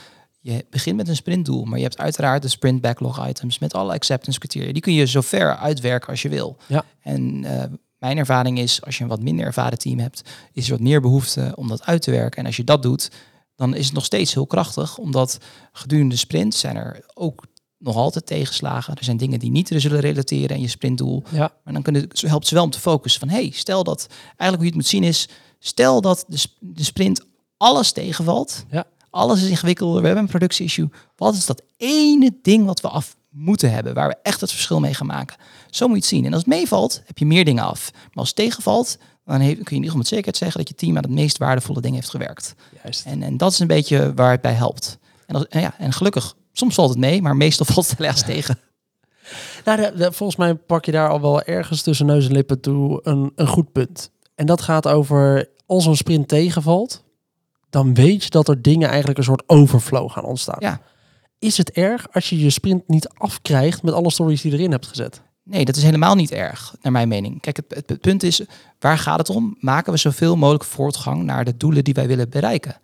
Je 0.40 0.64
begint 0.70 0.96
met 0.96 1.08
een 1.08 1.16
sprintdoel, 1.16 1.64
maar 1.64 1.78
je 1.78 1.84
hebt 1.84 1.98
uiteraard 1.98 2.42
de 2.42 2.48
sprint 2.48 2.80
backlog 2.80 3.28
items 3.28 3.58
met 3.58 3.74
alle 3.74 3.92
acceptance 3.92 4.38
criteria. 4.38 4.72
Die 4.72 4.82
kun 4.82 4.92
je 4.92 5.06
zo 5.06 5.20
ver 5.20 5.56
uitwerken 5.56 6.08
als 6.08 6.22
je 6.22 6.28
wil. 6.28 6.56
Ja. 6.66 6.84
En 7.02 7.44
uh, 7.44 7.62
mijn 7.98 8.18
ervaring 8.18 8.58
is, 8.58 8.82
als 8.82 8.96
je 8.96 9.02
een 9.02 9.08
wat 9.08 9.22
minder 9.22 9.46
ervaren 9.46 9.78
team 9.78 9.98
hebt, 9.98 10.22
is 10.52 10.64
er 10.64 10.70
wat 10.70 10.80
meer 10.80 11.00
behoefte 11.00 11.52
om 11.56 11.68
dat 11.68 11.82
uit 11.82 12.02
te 12.02 12.10
werken. 12.10 12.38
En 12.38 12.46
als 12.46 12.56
je 12.56 12.64
dat 12.64 12.82
doet, 12.82 13.10
dan 13.56 13.74
is 13.74 13.84
het 13.84 13.94
nog 13.94 14.04
steeds 14.04 14.34
heel 14.34 14.46
krachtig, 14.46 14.98
omdat 14.98 15.38
gedurende 15.72 16.14
de 16.14 16.20
sprint 16.20 16.54
zijn 16.54 16.76
er 16.76 17.04
ook 17.14 17.44
nog 17.82 17.96
altijd 17.96 18.26
tegenslagen. 18.26 18.94
Er 18.94 19.04
zijn 19.04 19.16
dingen 19.16 19.38
die 19.38 19.50
niet 19.50 19.72
zullen 19.76 20.00
relateren 20.00 20.56
in 20.56 20.62
je 20.62 20.68
sprintdoel. 20.68 21.22
Ja. 21.28 21.52
Maar 21.64 21.72
dan 21.72 21.82
kunnen, 21.82 22.08
helpt 22.14 22.46
ze 22.46 22.54
wel 22.54 22.64
om 22.64 22.70
te 22.70 22.80
focussen 22.80 23.20
van... 23.20 23.28
hey, 23.28 23.50
stel 23.54 23.84
dat... 23.84 24.06
Eigenlijk 24.10 24.54
hoe 24.54 24.64
je 24.64 24.66
het 24.66 24.74
moet 24.74 24.86
zien 24.86 25.04
is... 25.04 25.28
stel 25.58 26.00
dat 26.00 26.24
de, 26.28 26.44
de 26.60 26.84
sprint 26.84 27.20
alles 27.56 27.92
tegenvalt. 27.92 28.64
Ja. 28.70 28.84
Alles 29.10 29.42
is 29.42 29.48
ingewikkeld. 29.48 30.00
We 30.00 30.06
hebben 30.06 30.24
een 30.24 30.30
productie-issue. 30.30 30.88
Wat 31.16 31.34
is 31.34 31.46
dat 31.46 31.62
ene 31.76 32.38
ding 32.42 32.66
wat 32.66 32.80
we 32.80 32.88
af 32.88 33.16
moeten 33.28 33.72
hebben... 33.72 33.94
waar 33.94 34.08
we 34.08 34.16
echt 34.22 34.40
het 34.40 34.50
verschil 34.50 34.80
mee 34.80 34.94
gaan 34.94 35.06
maken? 35.06 35.36
Zo 35.70 35.86
moet 35.86 35.96
je 35.96 36.02
het 36.02 36.10
zien. 36.10 36.24
En 36.24 36.32
als 36.32 36.44
het 36.44 36.54
meevalt, 36.54 37.02
heb 37.04 37.18
je 37.18 37.26
meer 37.26 37.44
dingen 37.44 37.64
af. 37.64 37.90
Maar 37.92 38.10
als 38.14 38.28
het 38.28 38.36
tegenvalt... 38.36 38.98
dan 39.24 39.38
kun 39.38 39.46
je 39.46 39.54
in 39.54 39.58
ieder 39.58 39.82
geval 39.82 39.96
met 39.96 40.06
zekerheid 40.06 40.36
zeggen... 40.36 40.58
dat 40.58 40.68
je 40.68 40.74
team 40.74 40.96
aan 40.96 41.02
het 41.02 41.12
meest 41.12 41.38
waardevolle 41.38 41.80
ding 41.80 41.94
heeft 41.94 42.10
gewerkt. 42.10 42.54
Juist. 42.82 43.06
En, 43.06 43.22
en 43.22 43.36
dat 43.36 43.52
is 43.52 43.58
een 43.58 43.66
beetje 43.66 44.14
waar 44.14 44.30
het 44.30 44.40
bij 44.40 44.52
helpt. 44.52 44.98
En, 45.26 45.34
als, 45.34 45.46
en 45.48 45.60
ja, 45.60 45.74
en 45.78 45.92
gelukkig 45.92 46.34
Soms 46.52 46.74
valt 46.74 46.90
het 46.90 46.98
mee, 46.98 47.22
maar 47.22 47.36
meestal 47.36 47.66
valt 47.74 47.88
het 47.88 47.98
helaas 47.98 48.22
tegen. 48.22 48.58
Nou, 49.64 49.80
de, 49.80 49.92
de, 49.96 50.12
volgens 50.12 50.38
mij 50.38 50.54
pak 50.54 50.84
je 50.84 50.92
daar 50.92 51.08
al 51.08 51.20
wel 51.20 51.42
ergens 51.42 51.82
tussen 51.82 52.06
neus 52.06 52.26
en 52.26 52.32
lippen 52.32 52.60
toe 52.60 53.00
een, 53.02 53.32
een 53.34 53.46
goed 53.46 53.72
punt. 53.72 54.10
En 54.34 54.46
dat 54.46 54.60
gaat 54.60 54.88
over 54.88 55.48
als 55.66 55.86
een 55.86 55.96
sprint 55.96 56.28
tegenvalt, 56.28 57.04
dan 57.70 57.94
weet 57.94 58.24
je 58.24 58.30
dat 58.30 58.48
er 58.48 58.62
dingen 58.62 58.88
eigenlijk 58.88 59.18
een 59.18 59.24
soort 59.24 59.42
overflow 59.46 60.10
gaan 60.10 60.24
ontstaan. 60.24 60.56
Ja. 60.58 60.80
Is 61.38 61.56
het 61.56 61.70
erg 61.70 62.06
als 62.12 62.28
je 62.28 62.38
je 62.38 62.50
sprint 62.50 62.88
niet 62.88 63.08
afkrijgt 63.08 63.82
met 63.82 63.94
alle 63.94 64.10
stories 64.10 64.42
die 64.42 64.50
je 64.50 64.58
erin 64.58 64.70
hebt 64.70 64.86
gezet? 64.86 65.22
Nee, 65.44 65.64
dat 65.64 65.76
is 65.76 65.82
helemaal 65.82 66.14
niet 66.14 66.30
erg, 66.30 66.74
naar 66.82 66.92
mijn 66.92 67.08
mening. 67.08 67.40
Kijk, 67.40 67.56
het, 67.56 67.82
het, 67.86 68.00
punt 68.00 68.22
is, 68.22 68.42
waar 68.78 68.98
gaat 68.98 69.18
het 69.18 69.30
om? 69.30 69.56
Maken 69.58 69.92
we 69.92 69.98
zoveel 69.98 70.36
mogelijk 70.36 70.64
voortgang 70.64 71.22
naar 71.22 71.44
de 71.44 71.56
doelen 71.56 71.84
die 71.84 71.94
wij 71.94 72.06
willen 72.06 72.28
bereiken? 72.28 72.76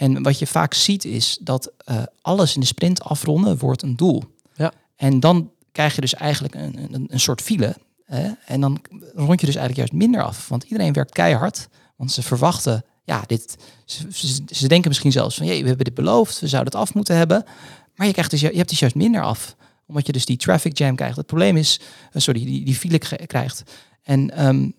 En 0.00 0.22
wat 0.22 0.38
je 0.38 0.46
vaak 0.46 0.74
ziet 0.74 1.04
is 1.04 1.38
dat 1.40 1.72
uh, 1.90 2.02
alles 2.20 2.54
in 2.54 2.60
de 2.60 2.66
sprint 2.66 3.02
afronden 3.02 3.58
wordt 3.58 3.82
een 3.82 3.96
doel. 3.96 4.22
Ja. 4.54 4.72
En 4.96 5.20
dan 5.20 5.50
krijg 5.72 5.94
je 5.94 6.00
dus 6.00 6.14
eigenlijk 6.14 6.54
een, 6.54 6.88
een, 6.92 7.06
een 7.08 7.20
soort 7.20 7.40
file. 7.40 7.76
Hè? 8.04 8.30
En 8.46 8.60
dan 8.60 8.80
rond 9.14 9.40
je 9.40 9.46
dus 9.46 9.54
eigenlijk 9.54 9.76
juist 9.76 9.92
minder 9.92 10.22
af. 10.22 10.48
Want 10.48 10.62
iedereen 10.62 10.92
werkt 10.92 11.12
keihard. 11.12 11.68
Want 11.96 12.12
ze 12.12 12.22
verwachten, 12.22 12.84
ja, 13.04 13.22
dit. 13.26 13.56
Ze, 13.84 14.06
ze, 14.46 14.68
denken 14.68 14.88
misschien 14.88 15.12
zelfs 15.12 15.36
van, 15.36 15.46
jee, 15.46 15.62
we 15.62 15.68
hebben 15.68 15.84
dit 15.84 15.94
beloofd, 15.94 16.40
we 16.40 16.48
zouden 16.48 16.72
het 16.72 16.82
af 16.82 16.94
moeten 16.94 17.16
hebben. 17.16 17.44
Maar 17.94 18.06
je, 18.06 18.12
krijgt 18.12 18.30
dus, 18.30 18.40
je 18.40 18.56
hebt 18.56 18.68
dus 18.68 18.78
juist 18.78 18.94
minder 18.94 19.22
af. 19.22 19.56
Omdat 19.86 20.06
je 20.06 20.12
dus 20.12 20.24
die 20.24 20.36
traffic 20.36 20.78
jam 20.78 20.96
krijgt. 20.96 21.16
Het 21.16 21.26
probleem 21.26 21.56
is, 21.56 21.80
uh, 22.12 22.22
sorry, 22.22 22.44
die, 22.44 22.64
die 22.64 22.74
file 22.74 22.98
krijgt. 23.26 23.62
En 24.02 24.46
um, 24.46 24.74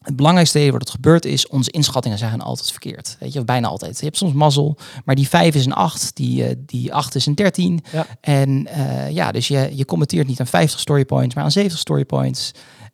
Het 0.00 0.16
belangrijkste 0.16 0.70
wat 0.70 0.80
het 0.80 0.90
gebeurt 0.90 1.24
is, 1.24 1.46
onze 1.46 1.70
inschattingen 1.70 2.18
zijn 2.18 2.40
altijd 2.40 2.70
verkeerd. 2.70 3.16
Weet 3.18 3.32
je, 3.32 3.38
of 3.38 3.44
bijna 3.44 3.68
altijd. 3.68 3.98
Je 3.98 4.04
hebt 4.04 4.16
soms 4.16 4.32
mazzel, 4.32 4.78
maar 5.04 5.14
die 5.14 5.28
5 5.28 5.54
is 5.54 5.66
een 5.66 5.72
8, 5.72 6.16
die, 6.16 6.44
uh, 6.44 6.54
die 6.58 6.94
8 6.94 7.14
is 7.14 7.26
een 7.26 7.34
13. 7.34 7.84
Ja. 7.92 8.06
En 8.20 8.68
uh, 8.68 9.10
ja, 9.10 9.32
dus 9.32 9.48
je, 9.48 9.70
je 9.72 9.84
commenteert 9.84 10.26
niet 10.26 10.40
aan 10.40 10.46
50 10.46 10.80
story 10.80 11.04
points, 11.04 11.34
maar 11.34 11.44
aan 11.44 11.50
70 11.50 11.80
story 11.80 12.04
points. 12.04 12.50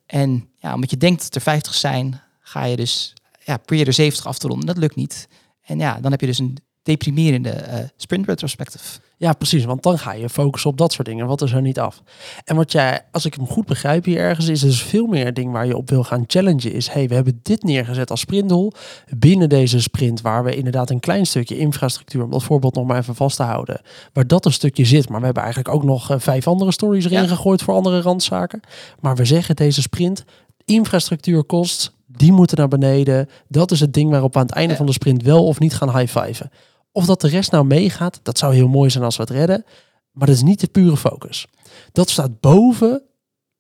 En 0.07 0.49
ja, 0.57 0.75
omdat 0.75 0.91
je 0.91 0.97
denkt 0.97 1.23
dat 1.23 1.35
er 1.35 1.41
50 1.41 1.75
zijn, 1.75 2.21
ga 2.41 2.65
je 2.65 2.77
dus 2.77 3.13
ja, 3.45 3.57
probeer 3.57 3.79
je 3.79 3.85
er 3.85 3.93
70 3.93 4.27
af 4.27 4.39
te 4.39 4.49
ronden. 4.49 4.67
Dat 4.67 4.77
lukt 4.77 4.97
niet. 4.97 5.29
En 5.63 5.79
ja, 5.79 6.01
dan 6.01 6.11
heb 6.11 6.21
je 6.21 6.27
dus 6.27 6.39
een 6.39 6.59
deprimerende 6.87 7.65
uh, 7.69 7.75
sprint 7.97 8.27
retrospective. 8.27 8.85
Ja, 9.19 9.33
precies. 9.33 9.65
Want 9.65 9.83
dan 9.83 9.99
ga 9.99 10.13
je 10.13 10.29
focussen 10.29 10.71
op 10.71 10.79
dat 10.79 10.93
soort 10.93 11.09
dingen. 11.09 11.27
Wat 11.27 11.43
is 11.43 11.53
er 11.53 11.61
niet 11.61 11.79
af? 11.79 12.03
En 12.45 12.57
wat 12.57 12.73
jij, 12.73 13.01
als 13.11 13.25
ik 13.25 13.35
hem 13.35 13.47
goed 13.47 13.67
begrijp 13.67 14.05
hier 14.05 14.19
ergens, 14.19 14.49
is 14.49 14.61
dus 14.61 14.83
veel 14.83 15.07
meer 15.07 15.35
ding 15.35 15.53
waar 15.53 15.67
je 15.67 15.77
op 15.77 15.91
wil 15.91 16.05
gaan 16.05 16.25
challengen. 16.27 16.73
Is, 16.73 16.89
hey, 16.89 17.09
we 17.09 17.15
hebben 17.15 17.41
dit 17.43 17.63
neergezet 17.63 18.11
als 18.11 18.21
sprintdoel. 18.21 18.73
Binnen 19.17 19.49
deze 19.49 19.81
sprint, 19.81 20.21
waar 20.21 20.45
we 20.45 20.57
inderdaad 20.57 20.91
een 20.91 21.01
klein 21.01 21.27
stukje 21.27 21.59
infrastructuur, 21.59 22.23
om 22.23 22.31
dat 22.31 22.43
voorbeeld 22.43 22.75
nog 22.75 22.87
maar 22.87 22.99
even 22.99 23.15
vast 23.15 23.37
te 23.37 23.43
houden, 23.43 23.81
waar 24.13 24.27
dat 24.27 24.45
een 24.45 24.53
stukje 24.53 24.85
zit. 24.85 25.09
Maar 25.09 25.19
we 25.19 25.25
hebben 25.25 25.43
eigenlijk 25.43 25.75
ook 25.75 25.85
nog 25.85 26.11
uh, 26.11 26.19
vijf 26.19 26.47
andere 26.47 26.73
stories 26.73 27.05
erin 27.05 27.23
ja. 27.23 27.27
gegooid 27.27 27.63
voor 27.63 27.75
andere 27.75 28.01
randzaken. 28.01 28.61
Maar 29.01 29.17
we 29.17 29.25
zeggen 29.25 29.57
deze 29.57 29.81
sprint, 29.81 30.25
infrastructuur 30.65 31.45
kost, 31.45 31.95
die 32.07 32.33
moeten 32.33 32.57
naar 32.59 32.69
beneden. 32.69 33.29
Dat 33.49 33.71
is 33.71 33.81
het 33.81 33.95
ding 33.95 34.11
waarop 34.11 34.33
we 34.33 34.39
aan 34.39 34.47
het 34.47 34.55
einde 34.55 34.71
ja. 34.71 34.77
van 34.77 34.87
de 34.87 34.93
sprint 34.93 35.23
wel 35.23 35.47
of 35.47 35.59
niet 35.59 35.75
gaan 35.75 35.99
high-fiven. 35.99 36.51
Of 36.97 37.07
dat 37.07 37.21
de 37.21 37.29
rest 37.29 37.51
nou 37.51 37.65
meegaat, 37.65 38.21
dat 38.23 38.39
zou 38.39 38.55
heel 38.55 38.69
mooi 38.69 38.91
zijn 38.91 39.05
als 39.05 39.17
we 39.17 39.23
het 39.23 39.31
redden. 39.31 39.65
Maar 40.13 40.27
dat 40.27 40.37
is 40.37 40.43
niet 40.43 40.61
de 40.61 40.67
pure 40.67 40.97
focus. 40.97 41.47
Dat 41.93 42.11
staat 42.11 42.41
boven. 42.41 43.03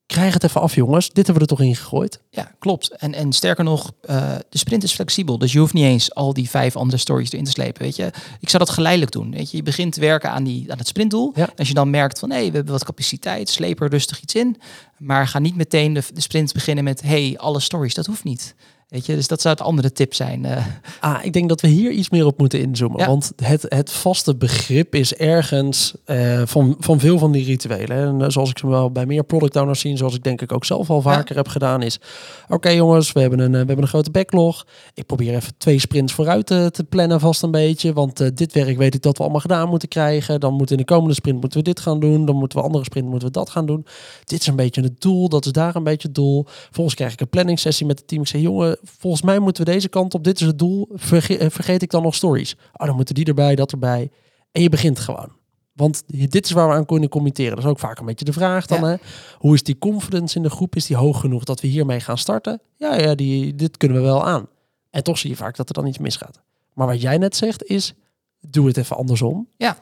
Krijg 0.07 0.33
het 0.33 0.44
even 0.44 0.61
af, 0.61 0.75
jongens. 0.75 1.07
Dit 1.07 1.27
hebben 1.27 1.35
we 1.35 1.40
er 1.40 1.57
toch 1.57 1.66
in 1.66 1.77
gegooid. 1.77 2.20
Ja, 2.31 2.53
klopt. 2.59 2.90
En, 2.90 3.14
en 3.14 3.33
sterker 3.33 3.64
nog, 3.64 3.92
uh, 4.11 4.35
de 4.49 4.59
sprint 4.59 4.83
is 4.83 4.92
flexibel. 4.92 5.38
Dus 5.38 5.53
je 5.53 5.59
hoeft 5.59 5.72
niet 5.72 5.85
eens 5.85 6.14
al 6.14 6.33
die 6.33 6.51
vijf 6.51 6.77
andere 6.77 6.99
stories 6.99 7.33
erin 7.33 7.44
te 7.44 7.51
slepen. 7.51 7.83
Weet 7.83 7.96
je, 7.96 8.11
ik 8.40 8.49
zou 8.49 8.64
dat 8.64 8.75
geleidelijk 8.75 9.12
doen. 9.12 9.31
Weet 9.31 9.51
je, 9.51 9.57
je 9.57 9.62
begint 9.62 9.92
te 9.92 10.01
werken 10.01 10.31
aan, 10.31 10.44
die, 10.44 10.72
aan 10.72 10.79
het 10.79 10.88
sprintdoel. 10.88 11.33
Ja. 11.35 11.49
Als 11.57 11.68
je 11.68 11.75
dan 11.75 11.90
merkt 11.90 12.18
van, 12.18 12.31
hé, 12.31 12.37
hey, 12.37 12.49
we 12.49 12.55
hebben 12.55 12.72
wat 12.72 12.85
capaciteit, 12.85 13.49
sleep 13.49 13.81
er 13.81 13.90
rustig 13.90 14.22
iets 14.22 14.35
in. 14.35 14.57
Maar 14.99 15.29
ga 15.29 15.38
niet 15.38 15.57
meteen 15.57 15.92
de, 15.92 16.03
de 16.14 16.20
sprint 16.20 16.53
beginnen 16.53 16.85
met, 16.85 17.03
hey, 17.03 17.35
alle 17.38 17.61
stories. 17.61 17.94
Dat 17.94 18.07
hoeft 18.07 18.25
niet. 18.25 18.55
Weet 18.88 19.07
je, 19.07 19.14
dus 19.14 19.29
dat 19.29 19.40
zou 19.40 19.55
het 19.55 19.64
andere 19.64 19.92
tip 19.92 20.14
zijn. 20.14 20.44
Uh. 20.44 20.66
Ah, 21.01 21.25
ik 21.25 21.33
denk 21.33 21.49
dat 21.49 21.61
we 21.61 21.68
hier 21.68 21.90
iets 21.90 22.11
meer 22.11 22.27
op 22.27 22.38
moeten 22.38 22.61
inzoomen. 22.61 23.01
Ja. 23.01 23.07
Want 23.07 23.33
het, 23.37 23.64
het 23.68 23.92
vaste 23.92 24.37
begrip 24.37 24.94
is 24.94 25.14
ergens 25.14 25.94
uh, 26.07 26.42
van, 26.44 26.77
van 26.79 27.01
veel 27.01 27.18
van 27.18 27.33
die 27.33 27.44
rituelen. 27.44 27.96
En 27.96 28.20
uh, 28.20 28.29
zoals 28.29 28.51
ik 28.51 28.59
ze 28.59 28.68
wel 28.68 28.90
bij 28.90 29.07
meer 29.07 29.25
product 29.25 29.57
owners 29.57 29.81
zie, 29.81 29.96
zoals 29.96 30.14
ik 30.14 30.22
denk 30.22 30.42
ik 30.42 30.53
ook 30.53 30.64
zelf 30.64 30.90
al 30.90 31.01
vaker 31.01 31.35
ja. 31.35 31.42
heb 31.42 31.49
gedaan, 31.49 31.83
is 31.83 31.99
oké 32.44 32.55
okay, 32.55 32.77
jongens, 32.77 33.12
we 33.12 33.20
hebben, 33.20 33.38
een, 33.38 33.51
we 33.51 33.57
hebben 33.57 33.83
een 33.83 33.88
grote 33.88 34.11
backlog. 34.11 34.66
Ik 34.94 35.07
probeer 35.07 35.35
even 35.35 35.53
twee 35.59 35.79
sprints 35.79 36.12
vooruit 36.12 36.46
te, 36.46 36.68
te 36.72 36.85
plannen 36.85 37.20
vast 37.20 37.42
een 37.42 37.51
beetje. 37.51 37.92
Want 37.92 38.37
dit 38.37 38.53
werk 38.53 38.77
weet 38.77 38.94
ik 38.94 39.03
dat 39.03 39.16
we 39.16 39.22
allemaal 39.22 39.40
gedaan 39.40 39.68
moeten 39.68 39.88
krijgen. 39.88 40.40
Dan 40.40 40.55
moet 40.55 40.70
in 40.70 40.77
de 40.77 40.85
komende 40.85 41.14
sprint 41.14 41.40
moeten 41.40 41.59
we 41.59 41.64
dit 41.64 41.81
gaan 41.81 42.01
doen. 42.01 42.27
Dan 42.27 42.37
moeten 42.37 42.59
we 42.59 42.64
andere 42.64 42.85
sprint 42.85 43.09
moeten 43.09 43.29
we 43.29 43.35
dat 43.35 43.51
gaan 43.51 43.66
doen. 43.66 43.87
Dit 44.25 44.40
is 44.40 44.46
een 44.46 44.57
beetje 44.57 44.83
het 44.83 45.01
doel. 45.01 45.29
Dat 45.29 45.44
is 45.44 45.53
daar 45.53 45.77
een 45.77 45.85
beetje 45.85 46.07
het 46.07 46.16
doel. 46.16 46.46
Volgens 46.70 46.96
krijg 46.96 47.12
ik 47.12 47.20
een 47.20 47.29
planning 47.29 47.59
sessie 47.59 47.87
met 47.87 47.99
het 47.99 48.09
team. 48.09 48.20
Ik 48.22 48.29
zeg, 48.29 48.40
jongen, 48.40 48.75
volgens 48.82 49.22
mij 49.22 49.38
moeten 49.38 49.64
we 49.64 49.70
deze 49.70 49.88
kant 49.88 50.14
op. 50.14 50.24
Dit 50.24 50.40
is 50.40 50.46
het 50.46 50.58
doel. 50.58 50.88
Verge 50.92 51.50
vergeet 51.50 51.82
ik 51.82 51.90
dan 51.90 52.02
nog 52.02 52.14
stories? 52.14 52.56
Oh, 52.72 52.86
dan 52.86 52.96
moeten 52.96 53.14
die 53.14 53.24
erbij, 53.24 53.54
dat 53.54 53.72
erbij. 53.72 54.10
En 54.52 54.62
je 54.62 54.68
begint 54.68 54.98
gewoon. 54.98 55.32
Want 55.72 56.02
dit 56.06 56.44
is 56.44 56.50
waar 56.50 56.68
we 56.68 56.74
aan 56.74 56.86
kunnen 56.86 57.08
committeren. 57.08 57.50
Dat 57.50 57.64
is 57.64 57.70
ook 57.70 57.78
vaak 57.78 57.98
een 57.98 58.06
beetje 58.06 58.24
de 58.24 58.32
vraag 58.32 58.66
dan. 58.66 58.80
Ja. 58.80 58.86
Hè? 58.86 58.96
Hoe 59.38 59.54
is 59.54 59.62
die 59.62 59.78
confidence 59.78 60.36
in 60.36 60.42
de 60.42 60.50
groep? 60.50 60.76
Is 60.76 60.86
die 60.86 60.96
hoog 60.96 61.20
genoeg 61.20 61.44
dat 61.44 61.60
we 61.60 61.68
hiermee 61.68 62.00
gaan 62.00 62.18
starten? 62.18 62.60
Ja, 62.76 62.94
ja 62.94 63.14
die, 63.14 63.54
dit 63.54 63.76
kunnen 63.76 63.96
we 63.96 64.02
wel 64.02 64.26
aan. 64.26 64.48
En 64.90 65.02
toch 65.02 65.18
zie 65.18 65.30
je 65.30 65.36
vaak 65.36 65.56
dat 65.56 65.68
er 65.68 65.74
dan 65.74 65.86
iets 65.86 65.98
misgaat. 65.98 66.40
Maar 66.72 66.86
wat 66.86 67.00
jij 67.00 67.18
net 67.18 67.36
zegt 67.36 67.64
is, 67.64 67.94
doe 68.40 68.66
het 68.66 68.76
even 68.76 68.96
andersom. 68.96 69.48
Ja, 69.56 69.78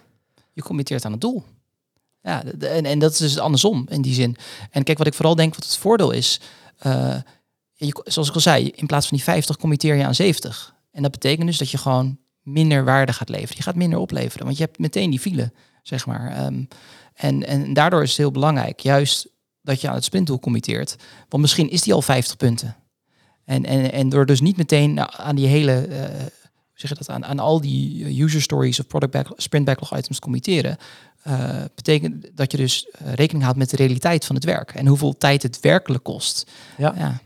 je 0.53 0.63
committeert 0.63 1.05
aan 1.05 1.13
het 1.13 1.21
doel. 1.21 1.43
Ja, 2.23 2.45
en, 2.59 2.85
en 2.85 2.99
dat 2.99 3.13
is 3.13 3.19
dus 3.19 3.39
andersom 3.39 3.87
in 3.89 4.03
die 4.03 4.15
zin. 4.15 4.37
En 4.71 4.83
kijk, 4.83 4.99
wat 4.99 5.07
ik 5.07 5.15
vooral 5.15 5.35
denk 5.35 5.55
wat 5.55 5.65
het 5.65 5.77
voordeel 5.77 6.11
is... 6.11 6.41
Uh, 6.87 7.17
je, 7.87 8.01
zoals 8.05 8.29
ik 8.29 8.35
al 8.35 8.41
zei, 8.41 8.69
in 8.75 8.87
plaats 8.87 9.09
van 9.09 9.17
die 9.17 9.27
50 9.27 9.57
committeer 9.57 9.95
je 9.95 10.05
aan 10.05 10.15
70. 10.15 10.75
En 10.93 11.03
dat 11.03 11.11
betekent 11.11 11.47
dus 11.47 11.59
dat 11.59 11.71
je 11.71 11.79
gewoon 11.79 12.19
minder 12.43 12.85
waarde 12.85 13.13
gaat 13.13 13.29
leveren. 13.29 13.57
Je 13.57 13.63
gaat 13.63 13.75
minder 13.75 13.99
opleveren, 13.99 14.45
want 14.45 14.59
je 14.59 14.65
hebt 14.65 14.79
meteen 14.79 15.11
die 15.11 15.21
file, 15.21 15.53
zeg 15.83 16.07
maar. 16.07 16.45
Um, 16.45 16.69
en, 17.15 17.47
en 17.47 17.73
daardoor 17.73 18.03
is 18.03 18.09
het 18.09 18.19
heel 18.19 18.31
belangrijk, 18.31 18.81
juist 18.81 19.29
dat 19.63 19.81
je 19.81 19.89
aan 19.89 19.95
het 19.95 20.05
sprintdoel 20.05 20.39
committeert. 20.39 20.97
Want 21.29 21.43
misschien 21.43 21.71
is 21.71 21.83
die 21.83 21.95
al 21.95 22.03
50 22.03 22.37
punten. 22.37 22.77
En, 23.45 23.65
en, 23.65 23.93
en 23.93 24.09
door 24.09 24.27
dus 24.27 24.41
niet 24.41 24.57
meteen 24.57 25.01
aan 25.01 25.37
die 25.37 25.47
hele, 25.47 25.87
uh, 25.89 25.97
hoe 25.97 26.73
zeg 26.75 26.91
je 26.91 26.97
dat, 26.97 27.11
aan, 27.11 27.25
aan 27.25 27.39
al 27.39 27.61
die 27.61 28.23
user 28.23 28.43
stories 28.43 28.81
of 28.81 28.87
product 28.87 29.13
back, 29.13 29.33
sprint 29.37 29.65
backlog 29.65 29.97
items 29.97 30.19
committeren, 30.19 30.77
uh, 31.27 31.63
betekent 31.75 32.27
dat 32.35 32.51
je 32.53 32.57
dus 32.57 32.89
rekening 33.15 33.43
houdt 33.43 33.59
met 33.59 33.71
de 33.71 33.77
realiteit 33.77 34.25
van 34.25 34.35
het 34.35 34.45
werk 34.45 34.75
en 34.75 34.87
hoeveel 34.87 35.17
tijd 35.17 35.43
het 35.43 35.61
werkelijk 35.61 36.05
kost. 36.05 36.51
Ja. 36.77 36.95
ja. 36.97 37.21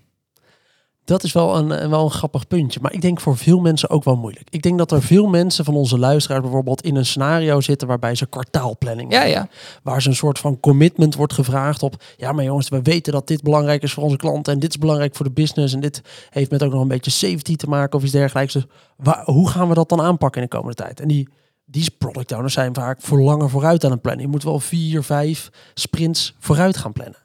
Dat 1.09 1.23
is 1.23 1.33
wel 1.33 1.57
een, 1.57 1.90
wel 1.90 2.05
een 2.05 2.11
grappig 2.11 2.47
puntje. 2.47 2.81
Maar 2.83 2.92
ik 2.92 3.01
denk 3.01 3.21
voor 3.21 3.37
veel 3.37 3.61
mensen 3.61 3.90
ook 3.90 4.05
wel 4.05 4.16
moeilijk. 4.16 4.47
Ik 4.51 4.62
denk 4.62 4.79
dat 4.79 4.92
er 4.92 5.03
veel 5.03 5.27
mensen 5.27 5.64
van 5.64 5.75
onze 5.75 5.99
luisteraars 5.99 6.42
bijvoorbeeld 6.42 6.83
in 6.83 6.97
een 6.97 7.07
scenario 7.07 7.61
zitten 7.61 7.88
waarbij 7.88 8.14
ze 8.14 8.27
kwartaalplanning 8.27 9.12
ja, 9.12 9.23
ja. 9.23 9.49
Waar 9.83 10.03
ze 10.03 10.09
een 10.09 10.14
soort 10.14 10.38
van 10.38 10.61
commitment 10.61 11.14
wordt 11.14 11.33
gevraagd 11.33 11.83
op. 11.83 12.03
Ja, 12.16 12.33
maar 12.33 12.44
jongens, 12.44 12.68
we 12.68 12.83
weten 12.83 13.12
dat 13.12 13.27
dit 13.27 13.42
belangrijk 13.42 13.83
is 13.83 13.92
voor 13.92 14.03
onze 14.03 14.16
klanten. 14.16 14.53
En 14.53 14.59
dit 14.59 14.71
is 14.71 14.79
belangrijk 14.79 15.16
voor 15.16 15.27
de 15.27 15.33
business. 15.33 15.75
En 15.75 15.81
dit 15.81 16.03
heeft 16.31 16.51
met 16.51 16.62
ook 16.62 16.73
nog 16.73 16.81
een 16.81 16.88
beetje 16.88 17.11
safety 17.11 17.57
te 17.57 17.68
maken 17.68 17.99
of 17.99 18.05
iets 18.05 18.12
dergelijks. 18.12 18.53
Dus 18.53 18.66
waar, 18.97 19.23
hoe 19.25 19.49
gaan 19.49 19.68
we 19.68 19.75
dat 19.75 19.88
dan 19.88 20.01
aanpakken 20.01 20.42
in 20.42 20.49
de 20.51 20.57
komende 20.57 20.83
tijd? 20.83 21.01
En 21.01 21.09
die, 21.09 21.29
die 21.64 21.90
product 21.99 22.33
owners 22.33 22.55
zijn 22.55 22.75
vaak 22.75 23.03
voor 23.03 23.21
langer 23.21 23.51
vooruit 23.51 23.85
aan 23.85 23.90
het 23.90 24.03
plannen. 24.03 24.25
Je 24.25 24.31
moet 24.31 24.44
wel 24.44 24.61
vier, 24.61 25.03
vijf 25.03 25.51
sprints 25.75 26.35
vooruit 26.38 26.77
gaan 26.77 26.92
plannen. 26.92 27.18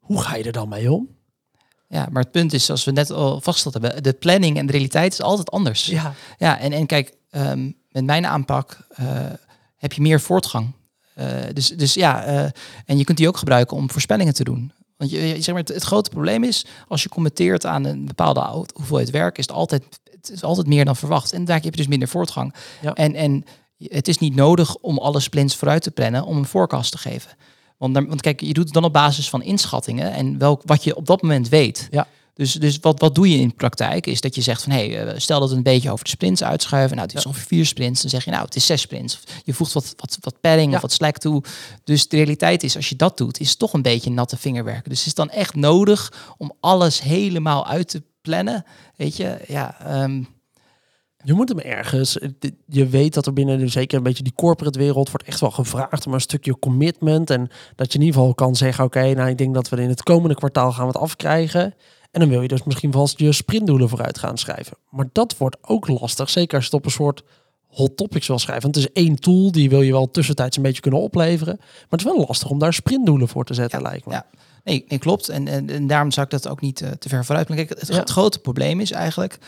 Hoe 0.00 0.20
ga 0.20 0.36
je 0.36 0.44
er 0.44 0.52
dan 0.52 0.68
mee 0.68 0.92
om? 0.92 1.15
Ja, 1.88 2.08
maar 2.10 2.22
het 2.22 2.32
punt 2.32 2.52
is, 2.52 2.64
zoals 2.64 2.84
we 2.84 2.90
net 2.90 3.10
al 3.10 3.40
vastgesteld 3.40 3.74
hebben, 3.74 4.02
de 4.02 4.12
planning 4.12 4.58
en 4.58 4.66
de 4.66 4.72
realiteit 4.72 5.12
is 5.12 5.22
altijd 5.22 5.50
anders. 5.50 5.86
Ja, 5.86 6.14
ja 6.38 6.58
en, 6.58 6.72
en 6.72 6.86
kijk, 6.86 7.12
um, 7.30 7.76
met 7.90 8.04
mijn 8.04 8.26
aanpak 8.26 8.78
uh, 9.00 9.06
heb 9.76 9.92
je 9.92 10.00
meer 10.00 10.20
voortgang. 10.20 10.72
Uh, 11.18 11.26
dus, 11.52 11.68
dus 11.68 11.94
ja, 11.94 12.28
uh, 12.28 12.50
en 12.86 12.98
je 12.98 13.04
kunt 13.04 13.18
die 13.18 13.28
ook 13.28 13.36
gebruiken 13.36 13.76
om 13.76 13.90
voorspellingen 13.90 14.34
te 14.34 14.44
doen. 14.44 14.72
Want 14.96 15.10
je, 15.10 15.18
zeg 15.18 15.46
maar, 15.54 15.62
het, 15.62 15.74
het, 15.74 15.82
grote 15.82 16.10
probleem 16.10 16.44
is, 16.44 16.66
als 16.88 17.02
je 17.02 17.08
commenteert 17.08 17.66
aan 17.66 17.84
een 17.84 18.06
bepaalde 18.06 18.66
hoeveelheid 18.74 19.10
werk, 19.10 19.38
is 19.38 19.46
het 19.46 19.56
altijd, 19.56 19.82
het 20.10 20.30
is 20.30 20.42
altijd 20.42 20.66
meer 20.66 20.84
dan 20.84 20.96
verwacht. 20.96 21.32
En 21.32 21.44
daar 21.44 21.60
heb 21.60 21.64
je 21.64 21.80
dus 21.80 21.86
minder 21.86 22.08
voortgang. 22.08 22.54
Ja. 22.80 22.94
En, 22.94 23.14
en 23.14 23.44
het 23.78 24.08
is 24.08 24.18
niet 24.18 24.34
nodig 24.34 24.76
om 24.76 24.98
alle 24.98 25.20
splints 25.20 25.56
vooruit 25.56 25.82
te 25.82 25.90
plannen 25.90 26.24
om 26.24 26.36
een 26.36 26.46
forecast 26.46 26.90
te 26.90 26.98
geven. 26.98 27.30
Want, 27.78 27.94
want 27.94 28.20
kijk, 28.20 28.40
je 28.40 28.52
doet 28.52 28.64
het 28.64 28.72
dan 28.74 28.84
op 28.84 28.92
basis 28.92 29.28
van 29.28 29.42
inschattingen 29.42 30.12
en 30.12 30.38
welk, 30.38 30.62
wat 30.64 30.84
je 30.84 30.96
op 30.96 31.06
dat 31.06 31.22
moment 31.22 31.48
weet. 31.48 31.88
Ja. 31.90 32.06
Dus, 32.34 32.52
dus 32.52 32.78
wat, 32.80 33.00
wat 33.00 33.14
doe 33.14 33.30
je 33.30 33.38
in 33.38 33.48
de 33.48 33.54
praktijk? 33.54 34.06
Is 34.06 34.20
dat 34.20 34.34
je 34.34 34.40
zegt 34.40 34.62
van 34.62 34.72
hé, 34.72 34.88
hey, 34.90 35.18
stel 35.18 35.40
dat 35.40 35.50
we 35.50 35.56
een 35.56 35.62
beetje 35.62 35.90
over 35.90 36.04
de 36.04 36.10
sprints 36.10 36.42
uitschuiven. 36.42 36.96
Nou, 36.96 37.08
het 37.08 37.16
is 37.16 37.22
Ja. 37.22 37.28
ongeveer 37.30 37.48
vier 37.48 37.66
sprints. 37.66 38.00
Dan 38.00 38.10
zeg 38.10 38.24
je 38.24 38.30
nou, 38.30 38.44
het 38.44 38.56
is 38.56 38.66
zes 38.66 38.80
sprints. 38.80 39.18
Je 39.44 39.54
voegt 39.54 39.72
wat, 39.72 39.94
wat, 39.96 40.18
wat 40.20 40.40
padding 40.40 40.70
Ja. 40.70 40.76
of 40.76 40.82
wat 40.82 40.92
slack 40.92 41.18
toe. 41.18 41.42
Dus 41.84 42.08
de 42.08 42.16
realiteit 42.16 42.62
is, 42.62 42.76
als 42.76 42.88
je 42.88 42.96
dat 42.96 43.16
doet, 43.16 43.40
is 43.40 43.48
het 43.48 43.58
toch 43.58 43.72
een 43.72 43.82
beetje 43.82 44.10
natte 44.10 44.36
vingerwerken. 44.36 44.88
Dus 44.90 44.98
het 44.98 45.06
is 45.06 45.14
dan 45.14 45.30
echt 45.30 45.54
nodig 45.54 46.12
om 46.36 46.52
alles 46.60 47.00
helemaal 47.02 47.66
uit 47.66 47.88
te 47.88 48.02
plannen. 48.20 48.64
Weet 48.96 49.16
je, 49.16 49.38
ja. 49.46 49.80
ehm, 49.80 50.22
Je 51.26 51.32
moet 51.34 51.48
hem 51.48 51.58
ergens. 51.58 52.18
Je 52.66 52.86
weet 52.86 53.14
dat 53.14 53.26
er 53.26 53.32
binnen 53.32 53.58
de- 53.58 53.68
zeker 53.68 53.96
een 53.96 54.02
beetje 54.02 54.22
die 54.22 54.32
corporate 54.34 54.78
wereld 54.78 55.10
wordt 55.10 55.26
echt 55.26 55.40
wel 55.40 55.50
gevraagd 55.50 56.06
om 56.06 56.12
een 56.14 56.20
stukje 56.20 56.58
commitment. 56.58 57.30
En 57.30 57.48
dat 57.76 57.92
je 57.92 57.98
in 57.98 58.04
ieder 58.04 58.20
geval 58.20 58.34
kan 58.34 58.56
zeggen: 58.56 58.84
Oké, 58.84 59.14
nou 59.14 59.28
ik 59.28 59.38
denk 59.38 59.54
dat 59.54 59.68
we 59.68 59.76
in 59.82 59.88
het 59.88 60.02
komende 60.02 60.34
kwartaal 60.34 60.72
gaan 60.72 60.86
het 60.86 60.96
afkrijgen. 60.96 61.74
En 62.10 62.20
dan 62.20 62.28
wil 62.28 62.42
je 62.42 62.48
dus 62.48 62.62
misschien 62.64 62.92
vast 62.92 63.18
je 63.18 63.32
sprintdoelen 63.32 63.88
vooruit 63.88 64.18
gaan 64.18 64.38
schrijven. 64.38 64.76
Maar 64.90 65.08
dat 65.12 65.36
wordt 65.36 65.56
ook 65.62 65.88
lastig. 65.88 66.30
Zeker 66.30 66.54
als 66.56 66.64
je 66.64 66.70
het 66.70 66.78
op 66.80 66.84
een 66.84 66.90
soort 66.96 67.22
hot 67.66 67.96
topics 67.96 68.26
wil 68.26 68.38
schrijven. 68.38 68.62
Want 68.62 68.74
het 68.74 68.84
is 68.84 69.02
één 69.04 69.16
tool, 69.16 69.52
die 69.52 69.68
wil 69.68 69.82
je 69.82 69.92
wel 69.92 70.10
tussentijds 70.10 70.56
een 70.56 70.62
beetje 70.62 70.80
kunnen 70.82 71.00
opleveren. 71.00 71.56
Maar 71.58 71.66
het 71.90 72.00
is 72.00 72.06
wel 72.06 72.24
lastig 72.26 72.48
om 72.50 72.58
daar 72.58 72.72
sprintdoelen 72.74 73.28
voor 73.28 73.44
te 73.44 73.54
zetten, 73.54 73.82
lijkt 73.82 74.06
me. 74.06 74.12
ja. 74.12 74.26
Nee, 74.64 74.84
nee, 74.88 74.98
klopt. 74.98 75.28
En, 75.28 75.48
en, 75.48 75.70
en 75.70 75.86
daarom 75.86 76.10
zou 76.10 76.26
ik 76.26 76.32
dat 76.32 76.48
ook 76.48 76.60
niet 76.60 76.80
eh, 76.80 76.90
te 76.90 77.08
ver 77.08 77.24
vooruit 77.24 77.46
plannen. 77.46 77.66
Kijk, 77.66 77.80
het, 77.80 77.88
Ja. 77.88 77.96
het 77.98 78.10
grote 78.10 78.38
probleem 78.38 78.80
is 78.80 78.90
eigenlijk, 78.92 79.38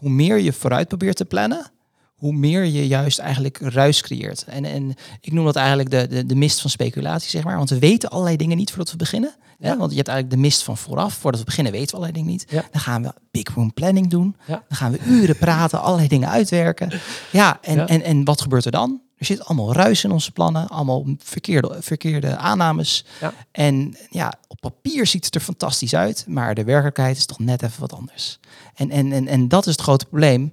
hoe 0.00 0.10
meer 0.10 0.38
je 0.38 0.52
vooruit 0.52 0.88
probeert 0.88 1.16
te 1.16 1.24
plannen, 1.24 1.70
hoe 2.14 2.32
meer 2.32 2.64
je 2.64 2.86
juist 2.86 3.18
eigenlijk 3.18 3.58
ruis 3.58 4.00
creëert. 4.00 4.44
En, 4.44 4.64
en 4.64 4.94
ik 5.20 5.32
noem 5.32 5.44
dat 5.44 5.56
eigenlijk 5.56 5.90
de, 5.90 6.06
de, 6.06 6.26
de 6.26 6.34
mist 6.34 6.60
van 6.60 6.70
speculatie, 6.70 7.30
zeg 7.30 7.44
maar. 7.44 7.56
Want 7.56 7.70
we 7.70 7.78
weten 7.78 8.10
allerlei 8.10 8.36
dingen 8.36 8.56
niet 8.56 8.70
voordat 8.70 8.90
we 8.90 8.96
beginnen. 8.96 9.34
Ja. 9.58 9.68
Ja. 9.70 9.76
Want 9.76 9.90
je 9.90 9.96
hebt 9.96 10.08
eigenlijk 10.08 10.36
de 10.36 10.42
mist 10.46 10.62
van 10.62 10.76
vooraf. 10.76 11.14
Voordat 11.14 11.40
we 11.40 11.46
beginnen 11.46 11.72
weten 11.72 11.88
we 11.88 11.94
allerlei 11.94 12.18
dingen 12.18 12.30
niet. 12.30 12.46
Ja. 12.48 12.64
Dan 12.70 12.80
gaan 12.80 13.02
we 13.02 13.12
big 13.30 13.54
room 13.54 13.72
planning 13.72 14.10
doen. 14.10 14.36
Ja. 14.46 14.64
Dan 14.68 14.76
gaan 14.76 14.92
we 14.92 14.98
uren 15.06 15.36
praten, 15.36 15.82
allerlei 15.82 16.08
dingen 16.08 16.28
uitwerken. 16.28 16.92
Ja, 17.30 17.58
en. 17.62 17.88
En, 17.88 18.02
en 18.02 18.24
wat 18.24 18.40
gebeurt 18.40 18.64
er 18.64 18.70
dan? 18.70 19.00
Er 19.20 19.26
zit 19.26 19.44
allemaal 19.44 19.72
ruis 19.72 20.04
in 20.04 20.10
onze 20.10 20.30
plannen, 20.32 20.68
allemaal 20.68 21.04
verkeerde, 21.18 21.76
verkeerde 21.80 22.36
aannames. 22.36 23.04
Ja. 23.20 23.32
En 23.52 23.96
ja, 24.10 24.32
op 24.48 24.56
papier 24.60 25.06
ziet 25.06 25.24
het 25.24 25.34
er 25.34 25.40
fantastisch 25.40 25.94
uit, 25.94 26.24
maar 26.28 26.54
de 26.54 26.64
werkelijkheid 26.64 27.16
is 27.16 27.26
toch 27.26 27.38
net 27.38 27.62
even 27.62 27.80
wat 27.80 27.92
anders. 27.92 28.38
En, 28.74 28.90
en, 28.90 29.12
en, 29.12 29.26
en 29.26 29.48
dat 29.48 29.66
is 29.66 29.72
het 29.72 29.80
grote 29.80 30.04
probleem. 30.06 30.52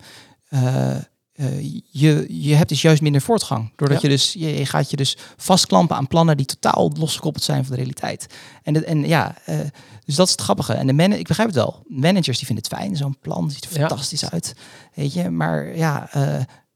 Uh, 0.49 0.95
uh, 1.35 1.61
je, 1.91 2.25
je 2.43 2.55
hebt 2.55 2.69
dus 2.69 2.81
juist 2.81 3.01
minder 3.01 3.21
voortgang. 3.21 3.71
Doordat 3.75 4.01
Ja. 4.01 4.09
je 4.09 4.15
dus, 4.15 4.33
je, 4.33 4.57
je 4.57 4.65
gaat 4.65 4.89
je 4.89 4.97
dus 4.97 5.17
vastklampen 5.37 5.95
aan 5.95 6.07
plannen 6.07 6.37
die 6.37 6.45
totaal 6.45 6.91
losgekoppeld 6.97 7.43
zijn 7.43 7.61
van 7.65 7.71
de 7.71 7.77
realiteit. 7.77 8.27
En, 8.63 8.73
de, 8.73 8.85
en 8.85 9.07
ja, 9.07 9.35
uh, 9.49 9.59
dus 10.05 10.15
dat 10.15 10.25
is 10.25 10.31
het 10.31 10.41
grappige. 10.41 10.73
En 10.73 10.87
de 10.87 10.93
man, 10.93 11.13
ik 11.13 11.27
begrijp 11.27 11.47
het 11.47 11.57
wel. 11.57 11.83
Managers 11.87 12.37
die 12.37 12.45
vinden 12.45 12.65
het 12.69 12.79
fijn, 12.79 12.95
zo'n 12.95 13.17
plan 13.21 13.51
ziet 13.51 13.65
er 13.65 13.79
Ja. 13.79 13.87
fantastisch 13.87 14.29
uit. 14.29 14.55
Weet 14.93 15.13
je, 15.13 15.29
maar 15.29 15.77
ja, 15.77 16.07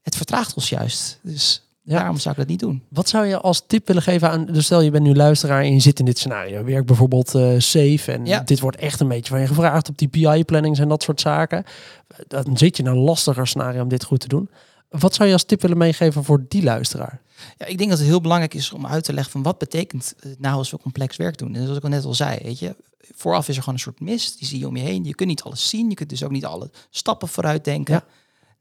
het 0.02 0.16
vertraagt 0.16 0.54
ons 0.56 0.70
juist. 0.70 1.20
Dus 1.24 1.64
Ja. 1.92 1.98
daarom 1.98 2.18
zou 2.18 2.34
ik 2.34 2.40
dat 2.40 2.50
niet 2.50 2.60
doen. 2.60 2.84
Wat 2.90 3.10
zou 3.10 3.26
je 3.26 3.40
als 3.40 3.64
tip 3.68 3.88
willen 3.88 4.02
geven 4.02 4.30
aan, 4.30 4.46
dus 4.46 4.66
stel 4.66 4.82
je 4.82 4.92
bent 4.92 5.04
nu 5.04 5.16
luisteraar 5.16 5.62
en 5.62 5.74
je 5.74 5.80
zit 5.80 6.00
in 6.00 6.06
dit 6.06 6.18
scenario, 6.18 6.64
werk 6.64 6.86
bijvoorbeeld 6.86 7.36
eh, 7.36 7.54
safe 7.58 8.12
en 8.12 8.26
Ja. 8.26 8.40
dit 8.40 8.60
wordt 8.60 8.78
echt 8.78 9.00
een 9.00 9.08
beetje 9.08 9.32
van 9.32 9.40
je 9.42 9.48
gevraagd 9.48 9.90
op 9.90 9.98
die 9.98 10.08
PI-plannings 10.08 10.80
en 10.80 10.88
dat 10.90 11.04
soort 11.04 11.22
zaken. 11.22 11.64
Dan 12.28 12.58
zit 12.58 12.78
je 12.78 12.84
in 12.84 12.90
een 12.90 12.98
lastiger 12.98 13.48
scenario 13.48 13.82
om 13.82 13.88
dit 13.90 14.04
goed 14.04 14.20
te 14.20 14.28
doen. 14.28 14.50
Wat 14.90 15.14
zou 15.16 15.28
je 15.28 15.34
als 15.34 15.44
tip 15.44 15.62
willen 15.62 15.78
meegeven 15.78 16.24
voor 16.24 16.46
die 16.48 16.64
luisteraar? 16.64 17.22
Ja, 17.58 17.66
ik 17.66 17.78
denk 17.78 17.90
dat 17.90 18.00
het 18.00 18.08
heel 18.08 18.22
belangrijk 18.22 18.54
is 18.54 18.72
om 18.72 18.88
uit 18.88 19.04
te 19.04 19.14
leggen 19.14 19.32
van 19.32 19.44
wat 19.44 19.58
betekent 19.58 20.14
het 20.20 20.40
nou 20.40 20.56
als 20.56 20.72
we 20.72 20.78
complex 20.78 21.18
werk 21.18 21.38
doen. 21.38 21.56
En 21.56 21.62
zoals 21.62 21.78
ik 21.78 21.84
al 21.84 21.90
net 21.90 22.06
al 22.06 22.14
zei, 22.14 22.40
weet 22.44 22.60
je, 22.60 22.76
vooraf 23.16 23.48
is 23.48 23.56
er 23.56 23.60
gewoon 23.64 23.74
een 23.78 23.84
soort 23.84 24.00
mist, 24.00 24.38
die 24.40 24.48
zie 24.48 24.60
je 24.60 24.68
om 24.68 24.76
je 24.76 24.84
heen. 24.84 25.04
Je 25.04 25.16
kunt 25.16 25.30
niet 25.30 25.42
alles 25.42 25.70
zien, 25.70 25.90
je 25.90 25.96
kunt 25.96 26.10
dus 26.10 26.24
ook 26.24 26.32
niet 26.32 26.46
alle 26.46 26.70
stappen 26.90 27.28
vooruit 27.28 27.64
denken. 27.64 27.94
Ja. 27.94 28.04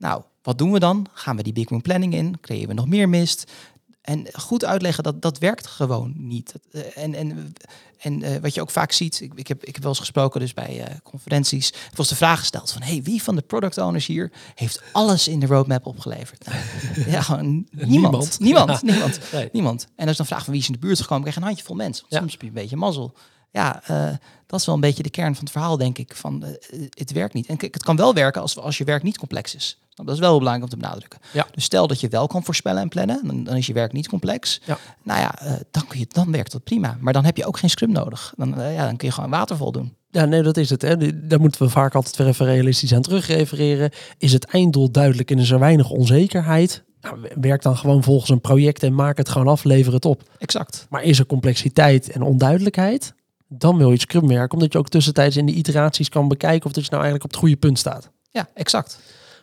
Nou, 0.01 0.23
wat 0.43 0.59
doen 0.59 0.73
we 0.73 0.79
dan? 0.79 1.07
Gaan 1.13 1.37
we 1.37 1.43
die 1.43 1.53
big 1.53 1.69
room 1.69 1.83
planning 1.83 2.15
in? 2.15 2.41
Creëren 2.41 2.69
we 2.69 2.75
nog 2.75 2.89
meer 2.89 3.09
mist? 3.09 3.53
En 4.01 4.27
goed 4.33 4.65
uitleggen 4.65 5.03
dat 5.03 5.23
dat 5.23 5.39
werkt 5.39 5.67
gewoon 5.67 6.15
niet. 6.17 6.55
Uh, 6.73 6.83
en 6.97 7.15
en, 7.15 7.53
en 7.99 8.23
uh, 8.23 8.37
wat 8.37 8.55
je 8.55 8.61
ook 8.61 8.71
vaak 8.71 8.93
ziet, 8.93 9.21
ik, 9.21 9.33
ik, 9.35 9.47
heb, 9.47 9.65
ik 9.65 9.73
heb 9.73 9.83
wel 9.83 9.91
eens 9.91 10.01
gesproken 10.01 10.41
dus 10.41 10.55
bij 10.55 10.79
uh, 10.79 10.85
conferenties, 11.03 11.73
was 11.95 12.09
de 12.09 12.17
vraag 12.17 12.39
gesteld 12.39 12.71
van, 12.73 12.83
hey, 12.83 13.03
wie 13.03 13.23
van 13.23 13.35
de 13.37 13.43
product 13.43 13.79
owners 13.79 14.07
hier 14.07 14.33
heeft 14.55 14.83
alles 14.93 15.29
in 15.29 15.41
de 15.41 15.47
roadmap 15.47 15.87
opgeleverd? 15.87 16.47
Nou, 16.47 16.61
ja, 17.11 17.23
gewoon 17.23 17.67
niemand. 17.71 17.89
Niemand. 17.91 18.39
Niemand, 18.41 18.71
Ja. 18.71 18.93
niemand, 18.93 19.21
Nee. 19.33 19.49
niemand. 19.53 19.87
En 19.97 20.09
als 20.09 20.17
dan 20.17 20.27
vraagt 20.27 20.45
van 20.45 20.53
wie 20.53 20.63
is 20.63 20.69
in 20.69 20.75
de 20.75 20.79
buurt 20.79 21.01
gekomen, 21.01 21.21
krijg 21.21 21.35
je 21.35 21.41
een 21.41 21.47
handjevol 21.47 21.77
mensen. 21.77 22.07
Ja. 22.09 22.19
Soms 22.19 22.33
heb 22.33 22.41
je 22.41 22.47
een 22.47 22.53
beetje 22.53 22.77
mazzel. 22.77 23.15
Ja, 23.53 23.83
uh, 23.91 24.17
dat 24.47 24.61
is 24.61 24.67
wel 24.67 24.75
een 24.75 24.81
beetje 24.81 25.03
de 25.03 25.11
kern 25.11 25.35
van 25.35 25.45
het 25.45 25.53
verhaal, 25.53 25.77
denk 25.77 25.99
ik. 25.99 26.17
Van, 26.17 26.45
het 26.91 27.13
werkt 27.13 27.35
niet. 27.35 27.47
En 27.47 27.57
kijk, 27.57 27.75
het 27.75 27.83
kan 27.83 27.97
wel 27.97 28.15
werken 28.15 28.43
als, 28.43 28.59
als 28.59 28.79
je 28.79 28.85
werk 28.85 29.03
niet 29.03 29.19
complex 29.19 29.55
is. 29.55 29.79
Dat 30.05 30.15
is 30.15 30.21
wel 30.21 30.29
heel 30.29 30.39
belangrijk 30.39 30.73
om 30.73 30.79
te 30.79 30.85
benadrukken. 30.85 31.21
Ja. 31.33 31.47
Dus 31.55 31.65
stel 31.65 31.87
dat 31.87 32.01
je 32.01 32.09
wel 32.09 32.27
kan 32.27 32.45
voorspellen 32.45 32.83
en 32.83 32.89
plannen, 32.89 33.21
dan, 33.27 33.45
dan 33.45 33.57
is 33.57 33.67
je 33.67 33.73
werk 33.73 33.93
niet 33.93 34.09
complex. 34.09 34.61
Ja. 34.65 34.79
Nou 35.03 35.21
ja, 35.21 35.43
uh, 35.45 35.53
dan, 35.71 35.87
kun 35.87 35.99
je, 35.99 36.07
dan 36.09 36.33
werkt 36.33 36.53
dat 36.53 36.65
prima. 36.65 36.97
Maar 37.01 37.13
dan 37.13 37.25
heb 37.25 37.37
je 37.37 37.47
ook 37.47 37.59
geen 37.59 37.71
scrum 37.71 37.93
nodig. 37.93 38.33
Dan, 38.37 38.61
uh, 38.61 38.75
ja, 38.75 38.85
dan 38.85 38.97
kun 38.97 39.09
je 39.09 39.15
gewoon 39.15 39.31
watervol 39.31 39.73
doen. 39.73 39.95
Ja, 40.11 40.25
nee, 40.25 40.43
dat 40.43 40.57
is 40.57 40.71
het. 40.71 40.83
Hè. 40.83 41.27
Daar 41.27 41.41
moeten 41.41 41.63
we 41.63 41.69
vaak 41.69 41.95
altijd 41.95 42.17
weer 42.17 42.27
even 42.27 42.47
realistisch 42.47 42.95
aan 42.95 43.03
terugrefereren. 43.03 43.91
Is 44.19 44.33
het 44.33 44.45
einddoel 44.45 44.91
duidelijk 44.91 45.31
en 45.31 45.39
is 45.39 45.51
er 45.51 45.59
weinig 45.59 45.91
onzekerheid? 45.91 46.83
Nou, 47.01 47.29
werk 47.41 47.63
dan 47.63 47.77
gewoon 47.77 48.03
volgens 48.03 48.31
een 48.31 48.41
project 48.41 48.83
en 48.83 48.95
maak 48.95 49.17
het 49.17 49.29
gewoon 49.29 49.49
af, 49.49 49.65
lever 49.65 49.93
het 49.93 50.05
op. 50.05 50.23
Exact. 50.39 50.87
Maar 50.91 51.03
is 51.03 51.19
er 51.19 51.27
complexiteit 51.27 52.11
en 52.11 52.23
onduidelijkheid? 52.23 53.15
Dan 53.49 53.77
wil 53.77 53.91
je 53.91 54.01
Scrum 54.01 54.29
werken, 54.29 54.59
omdat 54.59 54.73
je 54.73 54.79
ook 54.79 54.89
tussentijds 54.89 55.37
in 55.37 55.47
de 55.47 55.53
iteraties 55.53 56.09
kan 56.09 56.29
bekijken 56.29 56.67
of 56.67 56.73
dat 56.73 56.85
je 56.85 56.91
nou 56.91 57.03
eigenlijk 57.03 57.25
op 57.25 57.31
het 57.31 57.41
goede 57.41 57.57
punt 57.57 57.79
staat. 57.79 58.11
Ja, 58.31 58.49
exact. 58.55 58.99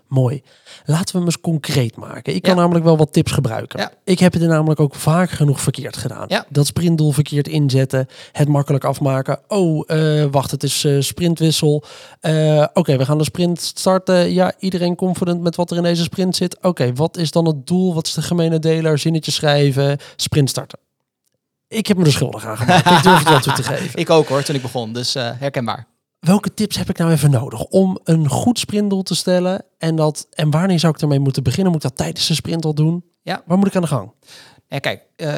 Mooi. 0.08 0.42
Laten 0.86 1.06
we 1.12 1.18
hem 1.18 1.26
eens 1.28 1.40
concreet 1.40 1.96
maken. 1.96 2.36
Ik 2.36 2.42
kan 2.42 2.56
Ja. 2.56 2.60
namelijk 2.62 2.86
wel 2.86 2.98
wat 2.98 3.14
tips 3.14 3.32
gebruiken. 3.32 3.80
Ja. 3.80 3.92
Ik 4.04 4.20
heb 4.20 4.34
het 4.34 4.42
er 4.42 4.48
namelijk 4.48 4.80
ook 4.80 4.96
vaak 4.96 5.30
genoeg 5.30 5.62
verkeerd 5.62 5.98
gedaan. 5.98 6.26
Ja. 6.28 6.46
Dat 6.50 6.66
sprintdoel 6.68 7.12
verkeerd 7.12 7.48
inzetten, 7.48 8.08
het 8.32 8.48
makkelijk 8.48 8.84
afmaken. 8.84 9.40
Oh, 9.48 9.84
eh, 9.88 10.26
wacht, 10.32 10.52
het 10.52 10.64
is 10.64 10.84
eh, 10.84 10.96
sprintwissel. 11.00 11.84
Eh, 12.20 12.66
Oké, 12.74 12.98
we 12.98 13.06
gaan 13.06 13.18
de 13.18 13.24
sprint 13.24 13.62
starten. 13.62 14.34
Ja, 14.34 14.54
iedereen 14.60 14.96
confident 14.96 15.42
met 15.42 15.56
wat 15.56 15.72
er 15.72 15.78
in 15.78 15.84
deze 15.84 16.04
sprint 16.04 16.36
zit. 16.36 16.58
Oké, 16.62 16.94
wat 16.94 17.18
is 17.18 17.32
dan 17.32 17.46
het 17.48 17.68
doel? 17.68 17.94
Wat 17.94 18.08
is 18.08 18.14
de 18.14 18.22
gemene 18.22 18.60
deler? 18.60 18.98
Zinnetje 19.00 19.32
schrijven, 19.32 19.98
sprint 20.16 20.50
starten. 20.50 20.80
Ik 21.68 21.88
heb 21.88 21.98
me 21.98 22.06
er 22.06 22.12
schuldig 22.12 22.46
aan 22.46 22.58
gemaakt. 22.58 22.90
ik 22.92 23.04
durf 23.04 23.20
het 23.20 23.30
wel 23.30 23.40
toe 23.40 23.54
te 23.54 23.64
geven. 23.74 24.00
Ik 24.00 24.10
ook 24.10 24.28
hoor, 24.28 24.44
toen 24.44 24.56
ik 24.56 24.62
begon. 24.62 24.94
Dus 24.94 25.14
herkenbaar. 25.14 25.88
Welke 26.20 26.54
tips 26.54 26.78
heb 26.78 26.90
ik 26.90 26.98
nou 26.98 27.12
even 27.12 27.32
nodig 27.32 27.64
om 27.64 28.00
een 28.04 28.30
goed 28.30 28.60
sprintdoel 28.60 29.04
te 29.04 29.16
stellen? 29.16 29.66
En, 29.78 29.96
dat, 29.96 30.28
en 30.32 30.52
wanneer 30.52 30.80
zou 30.80 30.94
ik 30.94 31.02
ermee 31.02 31.20
moeten 31.20 31.44
beginnen? 31.44 31.72
Moet 31.72 31.84
ik 31.84 31.90
dat 31.90 31.98
tijdens 31.98 32.28
de 32.28 32.34
sprint 32.34 32.66
al 32.66 32.74
doen? 32.74 33.06
Ja. 33.22 33.44
Waar 33.46 33.58
moet 33.58 33.68
ik 33.68 33.76
aan 33.76 33.82
de 33.82 33.88
gang? 33.88 34.12
Ja, 34.68 34.80
kijk, 34.80 35.04
uh, 35.18 35.36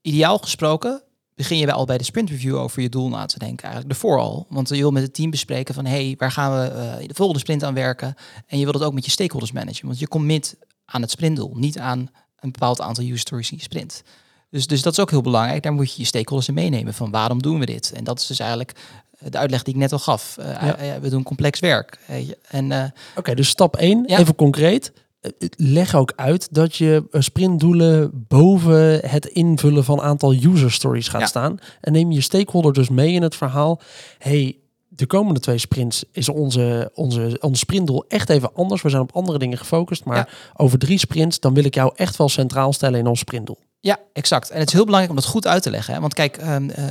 ideaal 0.00 0.38
gesproken 0.38 1.02
begin 1.34 1.58
je 1.58 1.72
al 1.72 1.84
bij 1.84 1.98
de 1.98 2.04
sprint 2.04 2.30
review 2.30 2.56
over 2.56 2.82
je 2.82 2.88
doel 2.88 3.08
na 3.08 3.26
te 3.26 3.38
denken. 3.38 3.64
Eigenlijk 3.64 3.94
ervoor 3.94 4.18
al. 4.18 4.46
Want 4.48 4.68
je 4.68 4.76
wil 4.76 4.90
met 4.90 5.02
het 5.02 5.14
team 5.14 5.30
bespreken 5.30 5.74
van... 5.74 5.84
hey, 5.86 6.14
waar 6.18 6.32
gaan 6.32 6.60
we 6.60 6.72
uh, 6.74 7.08
de 7.08 7.14
volgende 7.14 7.40
sprint 7.40 7.64
aan 7.64 7.74
werken? 7.74 8.14
En 8.46 8.58
je 8.58 8.64
wilt 8.64 8.76
het 8.76 8.84
ook 8.84 8.94
met 8.94 9.04
je 9.04 9.10
stakeholders 9.10 9.52
managen. 9.52 9.86
Want 9.86 9.98
je 9.98 10.08
commit 10.08 10.56
aan 10.84 11.00
het 11.00 11.10
sprintdoel. 11.10 11.52
Niet 11.54 11.78
aan 11.78 11.98
een 12.38 12.52
bepaald 12.52 12.80
aantal 12.80 13.04
user 13.04 13.18
stories 13.18 13.50
in 13.50 13.56
je 13.56 13.62
sprint. 13.62 14.02
Dus, 14.50 14.66
dus 14.66 14.82
dat 14.82 14.92
is 14.92 15.00
ook 15.00 15.10
heel 15.10 15.20
belangrijk. 15.20 15.62
Daar 15.62 15.72
moet 15.72 15.92
je 15.92 16.00
je 16.00 16.06
stakeholders 16.06 16.48
in 16.48 16.54
meenemen. 16.54 16.94
Van 16.94 17.10
waarom 17.10 17.42
doen 17.42 17.58
we 17.58 17.66
dit? 17.66 17.92
En 17.92 18.04
dat 18.04 18.20
is 18.20 18.26
dus 18.26 18.38
eigenlijk 18.38 18.72
de 19.30 19.38
uitleg 19.38 19.62
die 19.62 19.74
ik 19.74 19.80
net 19.80 19.92
al 19.92 19.98
gaf. 19.98 20.36
Uh, 20.40 20.46
ja. 20.62 21.00
we 21.00 21.08
doen 21.10 21.22
complex 21.22 21.60
werk. 21.60 21.98
En, 22.48 22.70
uh, 22.70 22.78
Oké, 22.78 22.92
okay, 23.16 23.34
dus 23.34 23.48
stap 23.48 23.76
1, 23.76 24.04
Ja. 24.06 24.18
even 24.18 24.34
concreet. 24.34 24.92
Eh, 25.20 25.30
Leg 25.56 25.94
ook 25.94 26.12
uit 26.16 26.48
dat 26.50 26.76
je 26.76 27.04
eh, 27.10 27.20
sprintdoelen 27.20 28.10
boven 28.28 29.00
het 29.08 29.26
invullen 29.26 29.84
van 29.84 30.00
aantal 30.00 30.32
user 30.32 30.72
stories 30.72 31.08
gaat 31.08 31.20
Ja. 31.20 31.26
staan. 31.26 31.58
En 31.80 31.92
neem 31.92 32.10
je 32.10 32.20
stakeholder 32.20 32.72
dus 32.72 32.88
mee 32.88 33.12
in 33.12 33.22
het 33.22 33.34
verhaal. 33.36 33.80
hey, 34.18 34.56
de 34.88 35.06
komende 35.06 35.40
twee 35.40 35.58
sprints 35.58 36.04
is 36.12 36.28
onze, 36.28 36.90
onze, 36.94 37.36
ons 37.40 37.58
sprintdoel 37.58 38.04
echt 38.08 38.30
even 38.30 38.54
anders. 38.54 38.82
We 38.82 38.88
zijn 38.88 39.02
op 39.02 39.12
andere 39.14 39.38
dingen 39.38 39.58
gefocust. 39.58 40.04
Maar 40.04 40.16
Ja. 40.16 40.28
over 40.56 40.78
drie 40.78 40.98
sprints, 40.98 41.40
dan 41.40 41.54
wil 41.54 41.64
ik 41.64 41.74
jou 41.74 41.92
echt 41.96 42.16
wel 42.16 42.28
centraal 42.28 42.72
stellen 42.72 42.98
in 42.98 43.06
ons 43.06 43.18
sprintdoel. 43.18 43.58
Ja, 43.80 43.98
exact. 44.12 44.50
En 44.50 44.58
het 44.58 44.68
is 44.68 44.72
heel 44.74 44.84
belangrijk 44.84 45.14
om 45.16 45.20
dat 45.22 45.30
goed 45.30 45.46
uit 45.46 45.62
te 45.62 45.70
leggen. 45.70 45.94
Hè? 45.94 46.00
Want 46.00 46.14
kijk, 46.14 46.36
um, 46.46 46.70
uh, 46.70 46.84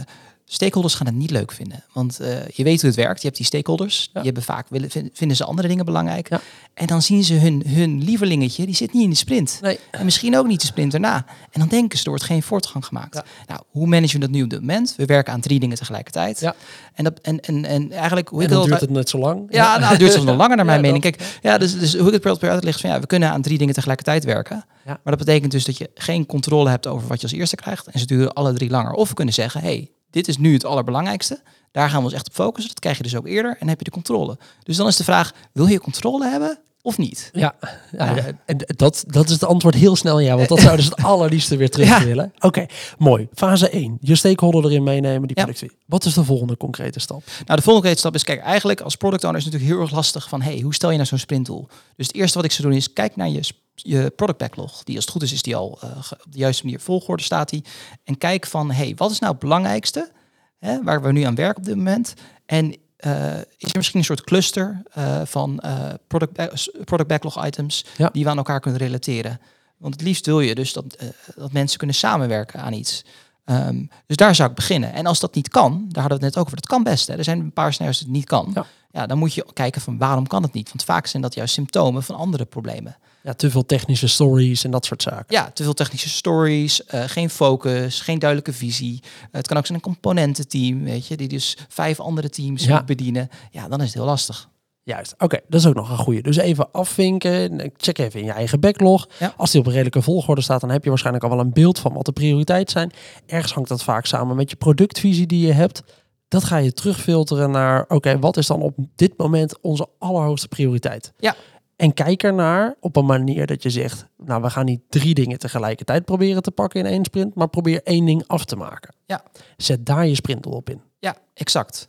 stakeholders 0.45 0.95
gaan 0.95 1.05
het 1.05 1.15
niet 1.15 1.31
leuk 1.31 1.51
vinden. 1.51 1.83
Want 1.93 2.21
uh, 2.21 2.47
je 2.47 2.63
weet 2.63 2.81
hoe 2.81 2.89
het 2.89 2.99
werkt. 2.99 3.19
Je 3.21 3.25
hebt 3.25 3.37
die 3.37 3.45
stakeholders. 3.45 4.03
Ja. 4.03 4.09
Die 4.13 4.23
hebben 4.23 4.43
vaak 4.43 4.67
willen, 4.69 4.89
vinden 5.13 5.37
ze 5.37 5.43
andere 5.43 5.67
dingen 5.67 5.85
belangrijk. 5.85 6.29
Ja. 6.29 6.41
En 6.73 6.87
dan 6.87 7.01
zien 7.01 7.23
ze 7.23 7.33
hun, 7.33 7.63
hun 7.67 8.03
lievelingetje, 8.03 8.65
die 8.65 8.75
zit 8.75 8.93
niet 8.93 9.03
in 9.03 9.09
de 9.09 9.15
sprint. 9.15 9.59
Nee. 9.61 9.79
En 9.91 10.05
misschien 10.05 10.37
ook 10.37 10.47
niet 10.47 10.61
de 10.61 10.65
sprint 10.65 10.93
erna. 10.93 11.25
En 11.51 11.59
dan 11.59 11.67
denken 11.67 11.97
ze, 11.97 12.03
er 12.03 12.09
wordt 12.09 12.25
geen 12.25 12.43
voortgang 12.43 12.85
gemaakt. 12.85 13.15
Ja. 13.15 13.23
Nou, 13.47 13.61
hoe 13.69 13.87
managen 13.87 14.19
we 14.19 14.25
dat 14.25 14.35
nu 14.35 14.43
op 14.43 14.49
dit 14.49 14.59
moment? 14.59 14.93
We 14.97 15.05
werken 15.05 15.33
aan 15.33 15.41
drie 15.41 15.59
dingen 15.59 15.77
tegelijkertijd. 15.77 16.39
Ja. 16.39 16.55
En, 16.93 17.03
dat, 17.03 17.19
en, 17.21 17.39
en, 17.39 17.65
en 17.65 17.91
eigenlijk... 17.91 18.29
Hoe 18.29 18.43
En 18.43 18.49
dan 18.49 18.59
dat 18.59 18.67
duurt 18.67 18.81
het 18.81 18.89
net 18.89 19.09
zo 19.09 19.17
lang. 19.17 19.45
ja, 19.49 19.77
nou, 19.77 19.89
het 19.89 19.99
duurt 19.99 20.11
soms 20.11 20.25
nog 20.25 20.37
langer 20.37 20.55
naar 20.55 20.65
mijn 20.73 20.81
mening. 20.81 21.01
Kijk, 21.01 21.39
ja, 21.41 21.57
dus, 21.57 21.79
dus 21.79 21.95
hoe 21.95 22.11
ik 22.11 22.23
het 22.23 22.39
per 22.39 22.49
uitleg 22.49 22.79
van 22.79 22.89
ja, 22.89 22.99
we 22.99 23.07
kunnen 23.07 23.29
aan 23.29 23.41
drie 23.41 23.57
dingen 23.57 23.73
tegelijkertijd 23.73 24.23
werken. 24.23 24.65
Ja. 24.85 24.99
Maar 25.03 25.15
dat 25.15 25.25
betekent 25.25 25.51
dus 25.51 25.65
dat 25.65 25.77
je 25.77 25.89
geen 25.93 26.25
controle 26.25 26.69
hebt 26.69 26.87
over 26.87 27.07
wat 27.07 27.21
je 27.21 27.27
als 27.27 27.35
eerste 27.35 27.55
krijgt. 27.55 27.87
En 27.87 27.99
ze 27.99 28.05
duren 28.05 28.33
alle 28.33 28.53
drie 28.53 28.69
langer. 28.69 28.91
Of 28.91 29.09
we 29.09 29.15
kunnen 29.15 29.33
zeggen, 29.33 29.61
hey, 29.61 29.91
dit 30.13 30.27
is 30.27 30.37
nu 30.37 30.53
het 30.53 30.65
allerbelangrijkste. 30.65 31.41
Daar 31.71 31.89
gaan 31.89 31.97
we 31.99 32.03
ons 32.05 32.13
echt 32.13 32.27
op 32.27 32.33
focussen. 32.33 32.69
Dat 32.71 32.79
krijg 32.79 32.97
je 32.97 33.03
dus 33.03 33.15
ook 33.15 33.27
eerder 33.27 33.55
en 33.59 33.67
heb 33.67 33.77
je 33.77 33.83
de 33.83 33.91
controle. 33.91 34.37
Dus 34.63 34.77
dan 34.77 34.87
is 34.87 34.95
de 34.97 35.03
vraag, 35.03 35.31
wil 35.51 35.65
je 35.65 35.79
controle 35.79 36.27
hebben 36.29 36.59
of 36.81 36.97
niet? 36.97 37.29
Ja, 37.33 37.55
ja, 37.91 38.15
en 38.45 38.57
dat, 38.75 39.03
dat 39.07 39.25
is 39.25 39.31
het 39.31 39.43
antwoord 39.43 39.75
heel 39.75 39.95
snel 39.95 40.19
ja, 40.19 40.35
want 40.35 40.49
dat 40.49 40.59
zouden 40.67 40.85
ze 40.85 40.91
het 40.95 41.03
allerliefste 41.05 41.57
weer 41.57 41.69
terug 41.69 41.87
Ja. 41.87 42.03
willen. 42.03 42.33
Oké, 42.39 42.65
mooi. 42.97 43.27
Fase 43.33 43.69
1. 43.69 43.97
Je 44.01 44.15
stakeholder 44.15 44.65
erin 44.65 44.83
meenemen, 44.83 45.27
die 45.27 45.35
productie. 45.35 45.71
Wat 45.85 46.05
is 46.05 46.13
de 46.13 46.23
volgende 46.23 46.57
concrete 46.57 46.99
stap? 46.99 47.23
Nou, 47.45 47.57
de 47.59 47.65
volgende 47.65 47.97
stap 47.97 48.15
is, 48.15 48.23
kijk, 48.23 48.41
eigenlijk 48.41 48.81
als 48.81 48.95
product 48.95 49.23
owner 49.23 49.37
is 49.39 49.43
het 49.43 49.53
natuurlijk 49.53 49.79
heel 49.79 49.87
erg 49.87 49.95
lastig 49.95 50.29
van, 50.29 50.41
hey, 50.41 50.59
hoe 50.59 50.73
stel 50.73 50.89
je 50.89 50.95
nou 50.95 51.07
zo'n 51.07 51.17
sprintdoel? 51.17 51.67
Dus 51.95 52.07
het 52.07 52.15
eerste 52.15 52.37
wat 52.37 52.45
ik 52.45 52.51
zou 52.51 52.67
doen 52.67 52.77
is, 52.77 52.93
kijk 52.93 53.15
naar 53.15 53.29
je, 53.29 53.41
je 53.75 54.09
product 54.15 54.37
backlog. 54.39 54.83
Die 54.83 54.95
als 54.95 55.03
het 55.03 55.13
goed 55.13 55.23
is, 55.23 55.31
is 55.33 55.41
die 55.41 55.55
al 55.55 55.77
eh, 55.81 55.89
op 56.25 56.31
de 56.31 56.37
juiste 56.37 56.63
manier 56.63 56.79
volgorde 56.79 57.23
staat 57.23 57.49
die. 57.49 57.63
En 58.03 58.17
kijk 58.17 58.45
van, 58.45 58.71
hey, 58.71 58.93
wat 58.97 59.11
is 59.11 59.19
nou 59.19 59.31
het 59.31 59.41
belangrijkste, 59.41 60.11
hè, 60.59 60.83
waar 60.83 61.01
we 61.01 61.11
nu 61.11 61.21
aan 61.23 61.35
werken 61.35 61.57
op 61.57 61.65
dit 61.65 61.75
moment? 61.75 62.13
En 62.45 62.75
eh, 62.97 63.37
is 63.37 63.69
er 63.71 63.77
misschien 63.77 63.99
een 63.99 64.05
soort 64.05 64.23
cluster 64.23 64.81
eh, 64.91 65.21
van 65.25 65.61
product, 66.07 66.33
ba- 66.33 66.49
product 66.85 67.07
backlog 67.09 67.45
items 67.45 67.85
Ja. 67.97 68.09
die 68.11 68.23
we 68.23 68.29
aan 68.29 68.37
elkaar 68.37 68.59
kunnen 68.59 68.79
relateren? 68.79 69.39
Want 69.77 69.93
het 69.93 70.03
liefst 70.03 70.25
wil 70.25 70.39
je 70.39 70.55
dus 70.55 70.73
dat, 70.73 70.97
dat 71.35 71.51
mensen 71.51 71.77
kunnen 71.77 71.95
samenwerken 71.95 72.59
aan 72.61 72.73
iets. 72.73 73.03
Ehm, 73.45 73.85
dus 74.05 74.15
daar 74.15 74.35
zou 74.35 74.49
ik 74.49 74.55
beginnen. 74.55 74.93
En 74.93 75.05
als 75.05 75.19
dat 75.19 75.35
niet 75.35 75.49
kan, 75.49 75.71
daar 75.89 76.01
hadden 76.01 76.19
we 76.19 76.25
het 76.25 76.33
net 76.33 76.37
ook 76.37 76.43
over, 76.45 76.55
dat 76.55 76.67
kan 76.67 76.83
best. 76.83 77.07
Hè. 77.07 77.17
Er 77.17 77.23
zijn 77.23 77.39
een 77.39 77.53
paar 77.53 77.73
scenario's 77.73 77.97
dat 77.99 78.07
het 78.07 78.17
niet 78.17 78.25
kan. 78.27 78.51
Ja. 78.53 78.65
Ja. 78.91 79.05
dan 79.05 79.17
moet 79.17 79.33
je 79.33 79.45
kijken 79.53 79.81
van 79.81 79.97
waarom 79.97 80.27
kan 80.27 80.43
het 80.43 80.53
niet? 80.53 80.67
Want 80.69 80.83
vaak 80.83 81.07
zijn 81.07 81.21
dat 81.21 81.33
juist 81.33 81.53
symptomen 81.53 82.03
van 82.03 82.15
andere 82.15 82.45
problemen. 82.45 82.97
Ja, 83.23 83.33
te 83.33 83.49
veel 83.51 83.65
technische 83.65 84.07
stories 84.07 84.63
en 84.63 84.71
dat 84.71 84.85
soort 84.85 85.01
zaken. 85.01 85.25
Ja, 85.27 85.51
te 85.51 85.63
veel 85.63 85.73
technische 85.73 86.09
stories, 86.09 86.85
eh, 86.85 87.03
geen 87.05 87.29
focus, 87.29 88.01
geen 88.01 88.19
duidelijke 88.19 88.53
visie. 88.53 88.99
Eh, 89.01 89.09
het 89.31 89.47
kan 89.47 89.57
ook 89.57 89.65
zijn 89.65 89.77
een 89.77 89.83
componententeam, 89.83 90.83
weet 90.83 91.07
je, 91.07 91.17
die 91.17 91.27
dus 91.27 91.57
vijf 91.67 91.99
andere 91.99 92.29
teams 92.29 92.65
Ja. 92.65 92.75
moet 92.75 92.85
bedienen. 92.85 93.29
Ja, 93.51 93.67
dan 93.67 93.79
is 93.79 93.85
het 93.85 93.93
heel 93.95 94.05
lastig. 94.05 94.49
Juist, 94.85 95.13
oké, 95.17 95.39
dat 95.47 95.59
is 95.59 95.67
ook 95.67 95.75
nog 95.75 95.89
een 95.89 95.97
goede. 95.97 96.21
Dus 96.21 96.37
even 96.37 96.71
afvinken, 96.71 97.71
check 97.77 97.97
even 97.97 98.19
in 98.19 98.25
je 98.25 98.31
eigen 98.31 98.59
backlog. 98.59 99.07
Ja. 99.19 99.33
Als 99.37 99.51
die 99.51 99.59
op 99.59 99.65
een 99.65 99.71
redelijke 99.71 100.01
volgorde 100.01 100.41
staat, 100.41 100.61
dan 100.61 100.69
heb 100.69 100.83
je 100.83 100.89
waarschijnlijk 100.89 101.23
al 101.25 101.29
wel 101.31 101.39
een 101.39 101.53
beeld 101.53 101.79
van 101.79 101.93
wat 101.93 102.05
de 102.05 102.11
prioriteit 102.11 102.71
zijn. 102.71 102.91
Ergens 103.25 103.53
hangt 103.53 103.69
dat 103.69 103.83
vaak 103.83 104.05
samen 104.05 104.35
met 104.35 104.49
je 104.49 104.55
productvisie 104.55 105.25
die 105.27 105.47
je 105.47 105.53
hebt. 105.53 105.83
Dat 106.27 106.43
ga 106.43 106.57
je 106.57 106.73
terugfilteren 106.73 107.51
naar, 107.51 107.85
oké, 107.87 108.19
wat 108.19 108.37
is 108.37 108.47
dan 108.47 108.61
op 108.61 108.73
dit 108.95 109.17
moment 109.17 109.61
onze 109.61 109.87
allerhoogste 109.99 110.47
prioriteit? 110.47 111.13
Ja. 111.17 111.35
En 111.75 111.93
kijk 111.93 112.23
ernaar 112.23 112.75
op 112.79 112.95
een 112.95 113.05
manier 113.05 113.47
dat 113.47 113.63
je 113.63 113.69
zegt, 113.69 114.05
nou, 114.17 114.41
we 114.41 114.49
gaan 114.49 114.65
niet 114.65 114.81
drie 114.89 115.13
dingen 115.13 115.39
tegelijkertijd 115.39 116.05
proberen 116.05 116.43
te 116.43 116.51
pakken 116.51 116.79
in 116.79 116.85
één 116.85 117.05
sprint, 117.05 117.35
maar 117.35 117.47
probeer 117.47 117.83
één 117.83 118.05
ding 118.05 118.23
af 118.27 118.45
te 118.45 118.55
maken. 118.55 118.95
Ja. 119.05 119.23
Zet 119.57 119.85
daar 119.85 120.07
je 120.07 120.15
sprintdoel 120.15 120.53
op 120.53 120.69
in. 120.69 120.81
Ja, 120.99 121.15
exact. 121.33 121.85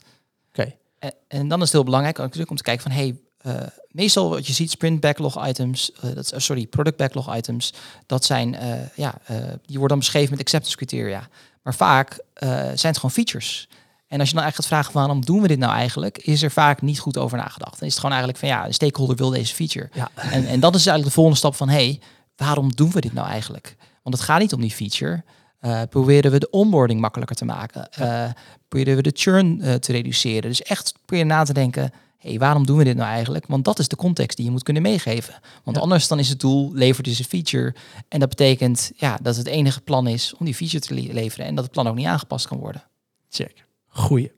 Oké. 0.49 0.75
En, 0.99 1.13
en 1.27 1.47
dan 1.47 1.57
is 1.57 1.63
het 1.63 1.73
heel 1.73 1.83
belangrijk 1.83 2.17
natuurlijk 2.17 2.49
om 2.49 2.57
te 2.57 2.63
kijken 2.63 2.83
van 2.83 2.91
hey, 2.91 3.15
eh, 3.45 3.67
meestal 3.87 4.29
wat 4.29 4.47
je 4.47 4.53
ziet 4.53 4.71
sprint 4.71 4.99
backlog 4.99 5.47
items, 5.47 5.91
eh, 5.91 6.15
dat, 6.15 6.31
eh, 6.31 6.39
sorry, 6.39 6.67
product 6.67 6.97
backlog 6.97 7.35
items, 7.35 7.73
dat 8.05 8.25
zijn 8.25 8.57
ja, 8.95 9.21
die 9.65 9.77
worden 9.77 9.87
dan 9.87 9.99
beschreven 9.99 10.29
met 10.29 10.39
acceptance 10.39 10.77
criteria. 10.77 11.27
Maar 11.63 11.75
vaak 11.75 12.19
zijn 12.39 12.77
het 12.77 12.95
gewoon 12.95 13.11
features. 13.11 13.69
En 14.07 14.19
als 14.19 14.29
je 14.29 14.35
dan 14.35 14.43
eigenlijk 14.43 14.55
gaat 14.55 14.65
vragen 14.79 14.93
waarom 14.93 15.25
doen 15.25 15.41
we 15.41 15.47
dit 15.47 15.59
nou 15.59 15.73
eigenlijk, 15.73 16.17
is 16.17 16.41
er 16.43 16.51
vaak 16.51 16.81
niet 16.81 16.99
goed 16.99 17.17
over 17.17 17.37
nagedacht. 17.37 17.71
Dan 17.79 17.87
is 17.87 17.93
het 17.93 17.95
gewoon 17.95 18.11
eigenlijk 18.15 18.39
van 18.39 18.49
ja, 18.49 18.65
de 18.67 18.73
stakeholder 18.73 19.15
wil 19.15 19.29
deze 19.29 19.53
feature. 19.55 19.89
Ja. 19.93 20.09
En, 20.15 20.45
en 20.47 20.59
dat 20.59 20.75
is 20.75 20.85
eigenlijk 20.85 21.05
de 21.05 21.11
volgende 21.11 21.37
stap 21.37 21.55
van 21.55 21.69
hey, 21.69 21.99
waarom 22.35 22.75
doen 22.75 22.91
we 22.91 23.01
dit 23.01 23.13
nou 23.13 23.27
eigenlijk? 23.27 23.75
Want 24.03 24.15
het 24.15 24.23
gaat 24.25 24.39
niet 24.39 24.53
om 24.53 24.61
die 24.61 24.71
feature. 24.71 25.23
Eh, 25.59 25.81
proberen 25.89 26.31
we 26.31 26.39
de 26.39 26.49
onboarding 26.49 26.99
makkelijker 27.01 27.35
te 27.35 27.45
maken? 27.45 27.91
Eh, 27.91 28.29
proberen 28.67 28.95
we 28.95 29.01
de 29.01 29.11
churn 29.13 29.61
eh, 29.61 29.73
te 29.73 29.91
reduceren? 29.91 30.49
Dus 30.49 30.61
echt 30.61 30.93
proberen 31.05 31.27
na 31.27 31.43
te 31.43 31.53
denken, 31.53 31.91
hey, 32.17 32.37
waarom 32.39 32.65
doen 32.65 32.77
we 32.77 32.83
dit 32.83 32.95
nou 32.95 33.09
eigenlijk? 33.09 33.47
Want 33.47 33.65
dat 33.65 33.79
is 33.79 33.87
de 33.87 33.95
context 33.95 34.37
die 34.37 34.45
je 34.45 34.51
moet 34.51 34.63
kunnen 34.63 34.81
meegeven. 34.81 35.33
Want 35.63 35.77
Ja. 35.77 35.83
anders 35.83 36.07
dan 36.07 36.19
is 36.19 36.29
het 36.29 36.39
doel, 36.39 36.71
lever 36.73 37.03
dus 37.03 37.19
een 37.19 37.25
feature. 37.25 37.75
En 38.07 38.19
dat 38.19 38.29
betekent 38.29 38.91
ja, 38.95 39.17
dat 39.21 39.35
het 39.35 39.47
enige 39.47 39.81
plan 39.81 40.07
is 40.07 40.33
om 40.37 40.45
die 40.45 40.55
feature 40.55 40.79
te 40.85 40.93
le- 40.93 41.13
leveren. 41.13 41.45
En 41.45 41.55
dat 41.55 41.63
het 41.63 41.73
plan 41.73 41.87
ook 41.87 41.95
niet 41.95 42.05
aangepast 42.07 42.47
kan 42.47 42.57
worden. 42.57 42.83
Check. 43.29 43.64
Goeie. 43.97 44.31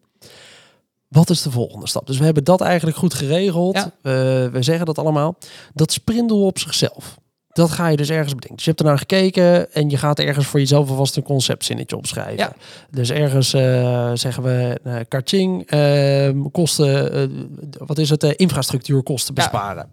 Wat 1.08 1.30
is 1.30 1.42
de 1.42 1.52
volgende 1.52 1.88
stap? 1.88 2.08
Dus 2.08 2.18
we 2.18 2.26
hebben 2.26 2.44
dat 2.44 2.62
eigenlijk 2.62 2.98
goed 2.98 3.14
geregeld. 3.14 3.76
Ja. 3.76 3.92
We- 4.02 4.50
we 4.52 4.62
zeggen 4.64 4.86
dat 4.86 4.98
allemaal. 4.98 5.38
Dat 5.74 5.92
sprindel 5.92 6.46
op 6.46 6.60
zichzelf. 6.60 7.18
Dat 7.48 7.72
ga 7.72 7.88
je 7.88 7.98
dus 7.98 8.10
ergens 8.10 8.34
bedenken. 8.34 8.56
Dus 8.56 8.64
je 8.66 8.70
hebt 8.72 8.82
ernaar 8.82 8.98
gekeken 8.98 9.74
en 9.74 9.90
je 9.90 9.98
gaat 9.98 10.20
ergens 10.20 10.46
voor 10.46 10.60
jezelf 10.60 10.90
alvast 10.90 11.16
een 11.16 11.24
conceptzinnetje 11.24 11.98
opschrijven. 11.98 12.38
Ja. 12.38 12.54
Dus 12.92 13.10
ergens 13.10 13.54
eh, 13.54 14.12
zeggen 14.14 14.44
we 14.44 14.80
uh, 15.72 16.42
kosten, 16.52 17.12
eh, 17.14 17.28
wat 17.86 17.98
is 17.98 18.10
het, 18.10 18.24
infrastructuurkosten 18.24 19.36
Ja. 19.36 19.42
besparen. 19.42 19.92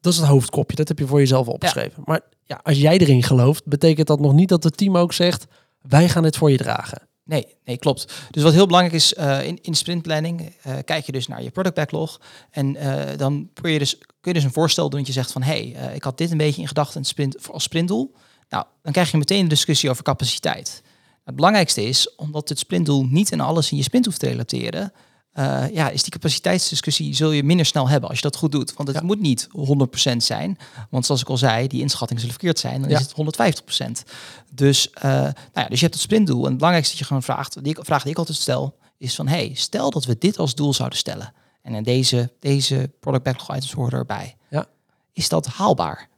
Dat 0.00 0.12
is 0.12 0.18
het 0.18 0.28
hoofdkopje. 0.28 0.76
Dat 0.76 0.88
heb 0.88 0.98
je 0.98 1.06
voor 1.06 1.18
jezelf 1.18 1.46
opgeschreven. 1.48 2.02
Maar 2.04 2.20
ja, 2.44 2.60
als 2.62 2.78
jij 2.80 2.98
erin 2.98 3.22
gelooft, 3.22 3.66
betekent 3.66 4.06
dat 4.06 4.20
nog 4.20 4.32
niet 4.32 4.48
dat 4.48 4.64
het 4.64 4.76
team 4.76 4.96
ook 4.96 5.12
zegt: 5.12 5.46
wij 5.88 6.08
gaan 6.08 6.22
dit 6.22 6.36
voor 6.36 6.50
je 6.50 6.56
dragen. 6.56 7.02
Nee, 7.32 7.46
nee, 7.64 7.78
klopt. 7.78 8.12
Dus 8.30 8.42
wat 8.42 8.52
heel 8.52 8.66
belangrijk 8.66 8.94
is 8.96 9.14
eh, 9.14 9.46
in, 9.46 9.58
in 9.62 9.74
sprintplanning, 9.74 10.54
eh, 10.62 10.74
kijk 10.84 11.06
je 11.06 11.12
dus 11.12 11.26
naar 11.26 11.42
je 11.42 11.50
product 11.50 11.74
backlog. 11.74 12.20
En 12.50 12.76
eh, 12.76 13.18
dan 13.18 13.48
probeer 13.52 13.72
je 13.72 13.78
dus, 13.78 13.98
kun 13.98 14.06
je 14.20 14.32
dus 14.32 14.44
een 14.44 14.52
voorstel 14.52 14.90
doen 14.90 14.98
dat 14.98 15.06
je 15.08 15.14
zegt 15.14 15.32
van 15.32 15.42
hé, 15.42 15.72
hey, 15.72 15.94
ik 15.94 16.02
had 16.02 16.18
dit 16.18 16.30
een 16.30 16.36
beetje 16.36 16.60
in 16.60 16.68
gedachten 16.68 17.04
sprint, 17.04 17.52
als 17.52 17.62
sprintdoel. 17.62 18.14
Nou, 18.48 18.64
dan 18.82 18.92
krijg 18.92 19.10
je 19.10 19.16
meteen 19.16 19.40
een 19.40 19.48
discussie 19.48 19.90
over 19.90 20.02
capaciteit. 20.02 20.82
Het 21.24 21.36
belangrijkste 21.36 21.84
is, 21.84 22.14
omdat 22.14 22.48
het 22.48 22.58
sprintdoel 22.58 23.04
niet 23.04 23.32
in 23.32 23.40
alles 23.40 23.70
in 23.70 23.76
je 23.76 23.82
sprint 23.82 24.04
hoeft 24.04 24.20
te 24.20 24.28
relateren, 24.28 24.92
eh, 25.32 25.64
ja, 25.72 25.88
is 25.88 26.02
die 26.02 26.12
capaciteitsdiscussie 26.12 27.14
zul 27.14 27.30
je 27.30 27.42
minder 27.42 27.66
snel 27.66 27.88
hebben 27.88 28.08
als 28.08 28.18
je 28.18 28.24
dat 28.24 28.36
goed 28.36 28.52
doet. 28.52 28.74
Want 28.74 28.88
het 28.88 28.96
Ja. 28.98 29.04
moet 29.04 29.20
niet 29.20 29.48
100% 29.50 30.22
zijn. 30.22 30.58
Want 30.90 31.06
zoals 31.06 31.20
ik 31.20 31.28
al 31.28 31.36
zei, 31.36 31.66
die 31.68 31.80
inschattingen 31.80 32.22
zullen 32.22 32.36
verkeerd 32.38 32.58
zijn. 32.58 32.80
Dan 32.80 32.90
Ja. 32.90 32.96
is 32.98 33.02
het 33.02 33.12
150%. 33.12 34.02
Dus, 34.50 34.90
eh, 34.90 35.02
nou 35.12 35.32
ja, 35.54 35.66
dus 35.68 35.78
je 35.78 35.84
hebt 35.84 35.94
het 35.94 36.02
sprintdoel. 36.02 36.38
En 36.42 36.48
het 36.48 36.54
belangrijkste 36.56 36.90
dat 36.92 36.98
je 37.00 37.06
gewoon 37.06 37.22
vraagt, 37.22 37.62
die 37.64 37.76
ik- 37.78 37.84
vraag 37.84 38.02
die 38.02 38.12
ik 38.12 38.18
altijd 38.18 38.38
stel, 38.38 38.76
is 38.98 39.14
van 39.14 39.28
hey, 39.28 39.50
stel 39.54 39.90
dat 39.90 40.04
we 40.04 40.16
dit 40.18 40.38
als 40.38 40.54
doel 40.54 40.74
zouden 40.74 40.98
stellen. 40.98 41.32
En 41.62 41.74
in 41.74 41.82
deze, 41.82 42.32
deze 42.40 42.90
product 43.00 43.24
backlog 43.24 43.48
items 43.56 43.72
horen 43.72 43.98
erbij. 43.98 44.36
Ja. 44.50 44.66
Is 45.12 45.28
dat 45.28 45.46
haalbaar? 45.46 46.08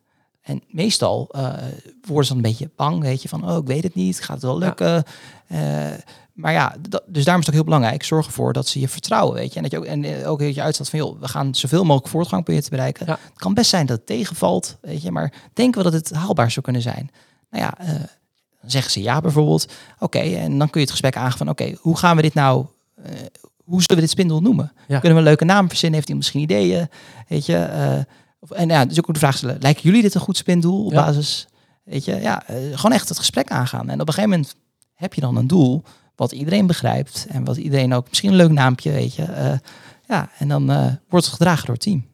En 0.42 0.62
meestal 0.68 1.28
eh, 1.30 1.52
worden 2.06 2.26
ze 2.26 2.34
dan 2.34 2.36
een 2.44 2.50
beetje 2.50 2.70
bang, 2.76 3.02
weet 3.02 3.22
je, 3.22 3.28
van 3.28 3.50
oh, 3.50 3.56
ik 3.56 3.66
weet 3.66 3.82
het 3.82 3.94
niet, 3.94 4.20
gaat 4.20 4.34
het 4.36 4.42
wel 4.44 4.60
Ja. 4.60 4.66
lukken? 4.66 5.04
Eh, 5.46 5.90
maar 6.34 6.52
ja, 6.52 6.74
dat, 6.88 7.02
dus 7.06 7.24
daarom 7.24 7.42
is 7.42 7.46
het 7.46 7.54
ook 7.56 7.62
heel 7.62 7.64
belangrijk. 7.74 8.02
Zorg 8.04 8.26
ervoor 8.26 8.52
dat 8.52 8.68
ze 8.68 8.80
je 8.80 8.88
vertrouwen, 8.88 9.34
weet 9.34 9.50
je. 9.50 9.56
En 9.56 9.62
dat 9.62 9.70
je 9.70 9.78
ook, 9.78 9.84
en 9.84 10.04
eh, 10.04 10.30
ook 10.30 10.38
dat 10.38 10.54
je 10.54 10.62
uitstaat 10.62 10.90
van, 10.90 10.98
joh, 10.98 11.20
we 11.20 11.28
gaan 11.28 11.54
zoveel 11.54 11.84
mogelijk 11.84 12.08
voortgang 12.08 12.42
proberen 12.42 12.64
te 12.64 12.70
bereiken. 12.70 13.06
Ja. 13.06 13.12
Het 13.32 13.38
kan 13.38 13.54
best 13.54 13.70
zijn 13.70 13.86
dat 13.86 13.96
het 13.96 14.06
tegenvalt, 14.06 14.76
weet 14.80 15.02
je. 15.02 15.10
Maar 15.10 15.32
denken 15.52 15.78
we 15.84 15.90
dat 15.90 16.00
het 16.00 16.12
haalbaar 16.12 16.50
zou 16.50 16.64
kunnen 16.64 16.82
zijn? 16.82 17.10
Nou 17.50 17.64
ja, 17.64 17.78
eh, 17.78 17.88
dan 18.60 18.70
zeggen 18.70 18.92
ze 18.92 19.02
ja 19.02 19.20
bijvoorbeeld. 19.20 19.72
Oké, 19.98 20.18
en 20.18 20.58
dan 20.58 20.70
kun 20.70 20.80
je 20.80 20.86
het 20.86 20.90
gesprek 20.90 21.16
aangaan 21.16 21.38
van, 21.38 21.48
oké, 21.48 21.74
hoe 21.80 21.96
gaan 21.96 22.16
we 22.16 22.22
dit 22.22 22.34
nou... 22.34 22.66
eh, 23.02 23.12
hoe 23.64 23.80
zullen 23.80 23.96
we 23.96 24.00
dit 24.02 24.10
spindel 24.10 24.40
noemen? 24.40 24.72
Ja. 24.88 24.98
Kunnen 24.98 25.12
we 25.12 25.18
een 25.18 25.28
leuke 25.28 25.44
naam 25.44 25.68
verzinnen? 25.68 25.94
Heeft 25.94 26.08
hij 26.08 26.16
misschien 26.16 26.40
ideeën? 26.40 26.88
Weet 27.28 27.46
je? 27.46 27.56
en 28.50 28.68
ja, 28.68 28.84
dus 28.84 28.98
ook 28.98 29.12
de 29.12 29.18
vraag 29.18 29.36
stellen, 29.36 29.56
lijken 29.60 29.82
jullie 29.82 30.02
dit 30.02 30.14
een 30.14 30.20
goed 30.20 30.36
spindoel 30.36 30.84
op 30.84 30.92
Ja. 30.92 31.04
basis... 31.04 31.46
Weet 31.84 32.04
je, 32.04 32.20
ja, 32.20 32.42
gewoon 32.72 32.92
echt 32.92 33.08
het 33.08 33.18
gesprek 33.18 33.50
aangaan. 33.50 33.88
En 33.88 34.00
op 34.00 34.06
een 34.08 34.14
gegeven 34.14 34.30
moment 34.30 34.54
heb 34.94 35.14
je 35.14 35.20
dan 35.20 35.36
een 35.36 35.46
doel 35.46 35.82
wat 36.16 36.32
iedereen 36.32 36.66
begrijpt 36.66 37.26
en 37.28 37.44
wat 37.44 37.56
iedereen 37.56 37.92
ook 37.94 38.08
misschien 38.08 38.30
een 38.30 38.36
leuk 38.36 38.50
naampje, 38.50 38.90
weet 38.92 39.14
je. 39.14 39.22
eh, 39.22 39.58
ja, 40.06 40.30
en 40.38 40.48
dan 40.48 40.70
eh, 40.70 40.92
wordt 41.08 41.26
het 41.26 41.34
gedragen 41.34 41.66
door 41.66 41.74
het 41.74 41.84
team. 41.84 42.06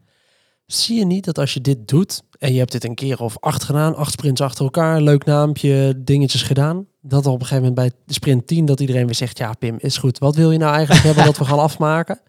Zie 0.67 0.99
je 0.99 1.05
niet 1.05 1.25
dat 1.25 1.39
als 1.39 1.55
je 1.55 1.61
dit 1.61 1.89
doet 1.89 2.23
en 2.39 2.53
je 2.53 2.59
hebt 2.59 2.73
dit 2.73 2.85
een 2.85 2.95
keer 2.95 3.21
of 3.21 3.39
acht 3.39 3.65
gedaan, 3.65 3.97
acht 3.97 4.13
sprints 4.13 4.41
achter 4.41 4.65
elkaar, 4.65 5.01
leuk 5.01 5.25
naampje, 5.25 6.03
dingetjes 6.05 6.43
gedaan, 6.43 6.87
dat 7.01 7.27
op 7.27 7.41
een 7.41 7.47
gegeven 7.47 7.57
moment 7.57 7.75
bij 7.75 7.91
de 8.07 8.13
sprint 8.15 8.47
10 8.47 8.65
dat 8.65 8.81
iedereen 8.81 9.05
weer 9.07 9.15
zegt, 9.15 9.39
ja 9.39 9.53
Pim, 9.53 9.77
is 9.79 9.97
goed. 9.97 10.19
Wat 10.19 10.35
wil 10.37 10.51
je 10.51 10.59
nou 10.59 10.75
eigenlijk 10.75 11.05
hebben 11.07 11.25
dat 11.25 11.39
we 11.39 11.45
gaan 11.45 11.59
afmaken? 11.59 12.21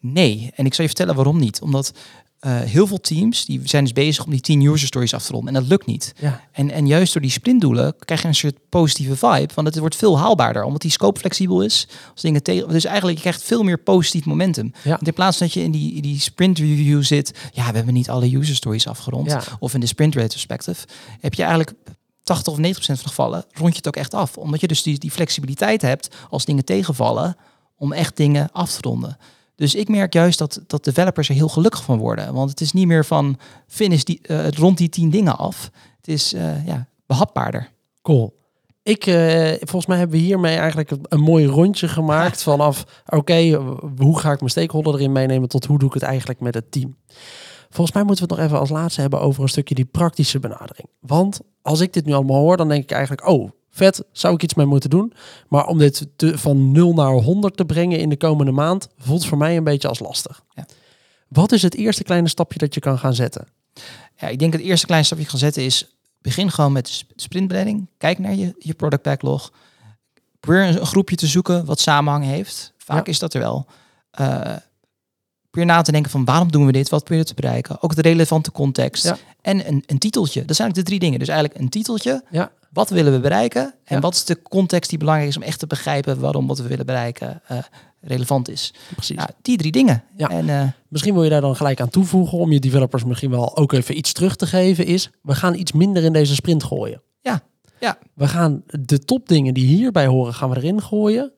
Nee, 0.00 0.50
en 0.54 0.64
ik 0.66 0.74
zal 0.74 0.84
je 0.84 0.90
vertellen 0.90 1.14
waarom 1.14 1.38
niet. 1.38 1.60
Omdat 1.60 1.92
eh, 2.42 2.60
heel 2.60 2.86
veel 2.86 3.00
teams 3.00 3.44
die 3.44 3.60
zijn 3.64 3.84
dus 3.84 3.92
bezig 3.92 4.24
om 4.24 4.30
die 4.30 4.40
10 4.40 4.60
user 4.60 4.86
stories 4.86 5.14
af 5.14 5.24
te 5.24 5.32
ronden 5.32 5.54
en 5.54 5.60
dat 5.60 5.68
lukt 5.68 5.86
niet. 5.86 6.12
Ja, 6.18 6.40
En, 6.52 6.70
en 6.70 6.86
juist 6.86 7.12
door 7.12 7.22
die 7.22 7.30
sprintdoelen 7.30 7.94
krijg 7.98 8.22
je 8.22 8.28
een 8.28 8.34
soort 8.34 8.68
positieve 8.68 9.16
vibe. 9.16 9.54
Want 9.54 9.66
het 9.66 9.78
wordt 9.78 9.96
veel 9.96 10.18
haalbaarder, 10.18 10.64
omdat 10.64 10.80
die 10.80 10.90
scope 10.90 11.20
flexibel 11.20 11.62
is. 11.62 11.88
Als 12.12 12.20
dingen 12.20 12.42
tegen, 12.42 12.68
dus 12.68 12.84
eigenlijk 12.84 13.16
je 13.16 13.22
krijgt 13.22 13.42
veel 13.42 13.62
meer 13.62 13.78
positief 13.78 14.24
momentum. 14.24 14.72
Ja. 14.82 14.90
Want 14.90 15.06
in 15.06 15.12
plaats 15.12 15.36
van 15.36 15.46
dat 15.46 15.54
je 15.54 15.62
in 15.62 15.70
die, 15.70 15.94
in 15.94 16.02
die 16.02 16.20
sprint 16.20 16.58
review 16.58 17.02
zit, 17.02 17.32
ja, 17.52 17.70
we 17.70 17.76
hebben 17.76 17.94
niet 17.94 18.10
alle 18.10 18.36
user 18.36 18.54
stories 18.54 18.86
afgerond. 18.86 19.30
ja. 19.30 19.42
Of 19.58 19.74
in 19.74 19.80
de 19.80 19.86
sprint 19.86 20.14
retrospective, 20.14 20.86
heb 21.20 21.34
je 21.34 21.42
eigenlijk 21.42 21.72
80 22.22 22.52
of 22.52 22.58
90 22.58 22.84
procent 22.84 22.98
van 22.98 23.06
de 23.06 23.14
gevallen 23.14 23.44
rond 23.52 23.70
je 23.70 23.76
het 23.76 23.86
ook 23.86 23.96
echt 23.96 24.14
af. 24.14 24.36
Omdat 24.36 24.60
je 24.60 24.66
dus 24.66 24.82
die, 24.82 24.98
die 24.98 25.10
flexibiliteit 25.10 25.82
hebt 25.82 26.14
als 26.30 26.44
dingen 26.44 26.64
tegenvallen 26.64 27.36
om 27.76 27.92
echt 27.92 28.16
dingen 28.16 28.52
af 28.52 28.72
te 28.72 28.80
ronden. 28.80 29.16
Dus 29.62 29.74
ik 29.74 29.88
merk 29.88 30.12
juist 30.12 30.38
dat, 30.38 30.60
dat 30.66 30.84
developers 30.84 31.28
er 31.28 31.34
heel 31.34 31.48
gelukkig 31.48 31.82
van 31.82 31.98
worden. 31.98 32.34
Want 32.34 32.50
het 32.50 32.60
is 32.60 32.72
niet 32.72 32.86
meer 32.86 33.04
van 33.04 33.38
finish 33.66 34.02
die, 34.02 34.20
eh, 34.22 34.48
rond 34.48 34.78
die 34.78 34.88
10 34.88 35.10
dingen 35.10 35.38
af. 35.38 35.70
Het 35.96 36.08
is 36.08 36.32
eh, 36.32 36.66
ja, 36.66 36.86
behapbaarder. 37.06 37.70
Cool. 38.02 38.38
Ik, 38.82 39.06
eh, 39.06 39.52
volgens 39.58 39.86
mij 39.86 39.98
hebben 39.98 40.16
we 40.16 40.22
hiermee 40.22 40.56
eigenlijk 40.56 40.90
een, 40.90 41.04
een 41.08 41.20
mooi 41.20 41.46
rondje 41.46 41.88
gemaakt 41.88 42.42
vanaf, 42.42 43.02
oké, 43.06 43.50
hoe 43.96 44.18
ga 44.18 44.32
ik 44.32 44.38
mijn 44.38 44.50
stakeholder 44.50 44.94
erin 44.94 45.12
meenemen 45.12 45.48
tot 45.48 45.64
hoe 45.64 45.78
doe 45.78 45.88
ik 45.88 45.94
het 45.94 46.02
eigenlijk 46.02 46.40
met 46.40 46.54
het 46.54 46.72
team. 46.72 46.96
Volgens 47.70 47.96
mij 47.96 48.04
moeten 48.04 48.24
we 48.24 48.30
het 48.30 48.40
nog 48.40 48.48
even 48.48 48.60
als 48.60 48.70
laatste 48.70 49.00
hebben 49.00 49.20
over 49.20 49.42
een 49.42 49.48
stukje 49.48 49.74
die 49.74 49.84
praktische 49.84 50.38
benadering. 50.38 50.88
Want 51.00 51.40
als 51.62 51.80
ik 51.80 51.92
dit 51.92 52.04
nu 52.04 52.12
allemaal 52.12 52.40
hoor, 52.40 52.56
dan 52.56 52.68
denk 52.68 52.82
ik 52.82 52.90
eigenlijk, 52.90 53.28
oh, 53.28 53.50
vet, 53.72 54.02
zou 54.12 54.34
ik 54.34 54.42
iets 54.42 54.54
mee 54.54 54.66
moeten 54.66 54.90
doen. 54.90 55.12
Maar 55.48 55.66
om 55.66 55.78
dit 55.78 56.06
te, 56.16 56.38
van 56.38 56.72
0 56.72 56.94
naar 56.94 57.12
100 57.12 57.56
te 57.56 57.64
brengen 57.64 57.98
in 57.98 58.08
de 58.08 58.16
komende 58.16 58.52
maand, 58.52 58.88
voelt 58.98 59.26
voor 59.26 59.38
mij 59.38 59.56
een 59.56 59.64
beetje 59.64 59.88
als 59.88 59.98
lastig. 59.98 60.42
Ja. 60.54 60.66
Wat 61.28 61.52
is 61.52 61.62
het 61.62 61.74
eerste 61.74 62.02
kleine 62.04 62.28
stapje 62.28 62.58
dat 62.58 62.74
je 62.74 62.80
kan 62.80 62.98
gaan 62.98 63.14
zetten? 63.14 63.46
Ja, 64.16 64.28
ik 64.28 64.38
denk 64.38 64.52
het 64.52 64.62
eerste 64.62 64.86
kleine 64.86 65.06
stapje 65.06 65.24
gaan 65.24 65.38
zetten 65.38 65.62
is... 65.62 65.96
begin 66.20 66.50
gewoon 66.50 66.72
met 66.72 66.88
sp- 66.88 67.12
sprintplanning. 67.16 67.86
Kijk 67.98 68.18
naar 68.18 68.34
je, 68.34 68.54
je 68.58 68.74
product 68.74 69.02
backlog. 69.02 69.52
Probeer 70.40 70.62
een, 70.62 70.86
groepje 70.86 71.16
te 71.16 71.26
zoeken 71.26 71.64
wat 71.64 71.80
samenhang 71.80 72.24
heeft. 72.24 72.72
Vaak 72.76 73.06
Ja. 73.06 73.12
is 73.12 73.18
dat 73.18 73.34
er 73.34 73.40
wel. 73.40 73.66
Eh 74.10 74.56
probeer 75.50 75.70
na 75.70 75.82
te 75.82 75.92
denken 75.92 76.10
van 76.10 76.24
waarom 76.24 76.50
doen 76.52 76.66
we 76.66 76.72
dit? 76.72 76.88
Wat 76.88 77.04
proberen 77.04 77.26
we 77.26 77.34
te 77.34 77.40
bereiken? 77.40 77.82
Ook 77.82 77.94
de 77.94 78.02
relevante 78.02 78.52
context. 78.52 79.04
Ja. 79.04 79.16
En 79.40 79.68
een, 79.68 79.82
een 79.86 79.98
titeltje. 79.98 80.44
Dat 80.44 80.56
zijn 80.56 80.68
eigenlijk 80.68 80.74
de 80.74 80.82
drie 80.82 80.98
dingen. 80.98 81.18
Dus 81.18 81.28
eigenlijk 81.28 81.60
een 81.60 81.68
titeltje. 81.68 82.24
Ja. 82.30 82.52
Wat 82.72 82.90
willen 82.90 83.12
we 83.12 83.20
bereiken? 83.20 83.74
En 83.84 84.00
wat 84.00 84.14
is 84.14 84.24
de 84.24 84.42
context 84.42 84.90
die 84.90 84.98
belangrijk 84.98 85.28
is 85.28 85.36
om 85.36 85.42
echt 85.42 85.58
te 85.58 85.66
begrijpen 85.66 86.20
waarom 86.20 86.46
wat 86.46 86.58
we 86.58 86.68
willen 86.68 86.86
bereiken 86.86 87.40
eh, 87.46 87.58
relevant 88.00 88.48
is? 88.48 88.74
Precies. 88.94 89.16
Ja, 89.16 89.28
die 89.42 89.56
drie 89.56 89.72
dingen. 89.72 90.04
Ja. 90.16 90.28
En 90.28 90.48
eh, 90.48 90.62
Misschien 90.88 91.14
wil 91.14 91.24
je 91.24 91.30
daar 91.30 91.40
dan 91.40 91.56
gelijk 91.56 91.80
aan 91.80 91.90
toevoegen 91.90 92.38
om 92.38 92.52
je 92.52 92.60
developers 92.60 93.04
misschien 93.04 93.30
wel 93.30 93.56
ook 93.56 93.72
even 93.72 93.96
iets 93.96 94.12
terug 94.12 94.36
te 94.36 94.46
geven. 94.46 94.86
Is 94.86 95.10
we 95.22 95.34
gaan 95.34 95.54
iets 95.54 95.72
minder 95.72 96.02
in 96.02 96.12
deze 96.12 96.34
sprint 96.34 96.64
gooien. 96.64 97.02
Ja, 97.20 97.42
ja. 97.80 97.98
We 98.14 98.28
gaan 98.28 98.62
de 98.80 98.98
topdingen 98.98 99.54
die 99.54 99.66
hierbij 99.66 100.06
horen, 100.06 100.34
gaan 100.34 100.50
we 100.50 100.56
erin 100.56 100.82
gooien. 100.82 101.32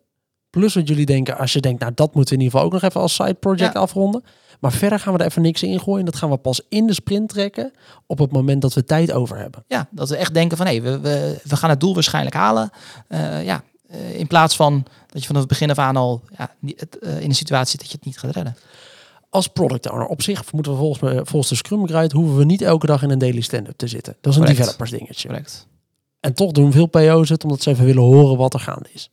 Plus 0.55 0.75
wat 0.75 0.89
jullie 0.89 1.07
denken, 1.07 1.39
als 1.39 1.53
je 1.53 1.61
denkt, 1.61 1.81
nou 1.81 1.93
dat 1.95 2.15
moeten 2.15 2.35
we 2.35 2.41
in 2.41 2.45
ieder 2.47 2.59
geval 2.59 2.67
ook 2.67 2.73
nog 2.73 2.91
even 2.91 3.01
als 3.01 3.15
side 3.15 3.35
project 3.35 3.73
Ja. 3.75 3.81
afronden. 3.81 4.25
Maar 4.61 4.73
verder 4.73 4.99
gaan 4.99 5.13
we 5.13 5.19
er 5.19 5.27
even 5.27 5.43
niks 5.43 5.63
in 5.63 5.81
gooien. 5.81 6.05
Dat 6.05 6.17
gaan 6.17 6.31
we 6.31 6.37
pas 6.37 6.61
in 6.69 6.87
de 6.87 6.93
sprint 6.95 7.29
trekken 7.29 7.73
op 8.07 8.19
het 8.19 8.33
moment 8.33 8.63
dat 8.63 8.75
we 8.75 8.85
tijd 8.85 9.13
over 9.13 9.37
hebben. 9.39 9.65
Ja, 9.69 9.89
dat 9.91 10.09
we 10.09 10.17
echt 10.17 10.35
denken 10.35 10.57
van 10.57 10.67
hé, 10.67 10.81
we, 10.81 11.01
we, 11.01 11.41
we 11.45 11.57
gaan 11.57 11.71
het 11.71 11.81
doel 11.81 11.95
waarschijnlijk 11.95 12.35
halen. 12.37 12.71
Eh, 13.09 13.45
ja, 13.45 13.63
eh, 13.89 14.19
in 14.19 14.27
plaats 14.27 14.57
van 14.57 14.85
dat 15.07 15.21
je 15.21 15.27
vanaf 15.27 15.41
het 15.41 15.51
begin 15.51 15.71
af 15.71 15.79
aan 15.79 15.97
al 15.97 16.23
ja, 16.37 16.51
eh, 17.01 17.21
in 17.21 17.29
een 17.29 17.35
situatie 17.35 17.79
dat 17.79 17.87
je 17.91 17.97
het 17.97 18.05
niet 18.05 18.19
gaat 18.19 18.35
redden. 18.35 18.57
Als 19.31 19.49
product 19.49 19.91
owner 19.91 20.07
op 20.07 20.23
zich 20.23 20.53
moeten 20.53 20.73
we 20.73 20.79
volgens, 20.79 21.01
me, 21.03 21.21
volgens 21.25 21.49
de 21.49 21.57
Scrum 21.57 21.89
Guide 21.89 22.17
hoeven 22.17 22.37
we 22.37 22.45
niet 22.45 22.63
elke 22.63 22.87
dag 22.87 23.03
in 23.03 23.11
een 23.11 23.19
daily 23.19 23.41
stand-up 23.41 23.77
te 23.77 23.87
zitten. 23.87 24.17
Dat 24.21 24.33
is 24.33 24.39
een 24.39 24.45
Correct. 24.45 24.59
developers 24.65 24.91
dingetje. 24.91 25.29
Correct. 25.29 25.67
En 26.21 26.35
toch 26.35 26.53
doen 26.53 26.73
veel 26.73 26.87
PO's 26.87 27.29
het 27.29 27.43
omdat 27.45 27.63
ze 27.63 27.71
even 27.71 27.85
willen 27.85 28.03
horen 28.03 28.37
wat 28.37 28.55
er 28.55 28.61
gaande 28.61 28.89
is. 28.93 29.11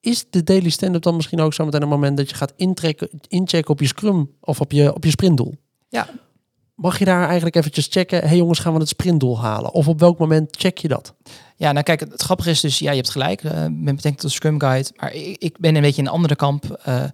Is 0.00 0.30
de 0.30 0.42
daily 0.42 0.70
stand-up 0.70 1.02
dan 1.02 1.16
misschien 1.16 1.40
ook 1.40 1.54
zo 1.54 1.64
meteen 1.64 1.82
een 1.82 1.88
moment 1.88 2.16
dat 2.16 2.30
je 2.30 2.36
gaat 2.36 2.52
intrekken, 2.56 3.08
inchecken 3.28 3.70
op 3.70 3.80
je 3.80 3.86
scrum 3.86 4.30
of 4.40 4.60
op 4.60 4.72
je, 4.72 4.94
op 4.94 5.04
je 5.04 5.10
sprintdoel? 5.10 5.54
Ja. 5.88 6.08
Mag 6.74 6.98
je 6.98 7.04
daar 7.04 7.26
eigenlijk 7.26 7.56
eventjes 7.56 7.86
checken, 7.90 8.28
hey 8.28 8.36
jongens, 8.36 8.58
gaan 8.58 8.72
we 8.72 8.78
het 8.78 8.88
sprintdoel 8.88 9.40
halen? 9.40 9.72
Of 9.72 9.88
op 9.88 10.00
welk 10.00 10.18
moment 10.18 10.56
check 10.56 10.78
je 10.78 10.88
dat? 10.88 11.14
Ja, 11.56 11.72
nou 11.72 11.84
kijk, 11.84 12.00
het, 12.00 12.22
grappige 12.22 12.50
is 12.50 12.60
dus, 12.60 12.78
ja, 12.78 12.90
je 12.90 12.96
hebt 12.96 13.10
gelijk 13.10 13.44
eh, 13.44 13.52
met 13.60 13.94
betrekking 13.94 14.18
tot 14.18 14.32
Scrum 14.32 14.60
Guide, 14.60 14.90
maar 14.96 15.14
ik, 15.14 15.36
ik 15.38 15.58
ben 15.58 15.74
een 15.74 15.82
beetje 15.82 16.00
in 16.00 16.06
een 16.06 16.12
andere 16.12 16.36
kamp. 16.36 16.80
Eh, 16.82 17.04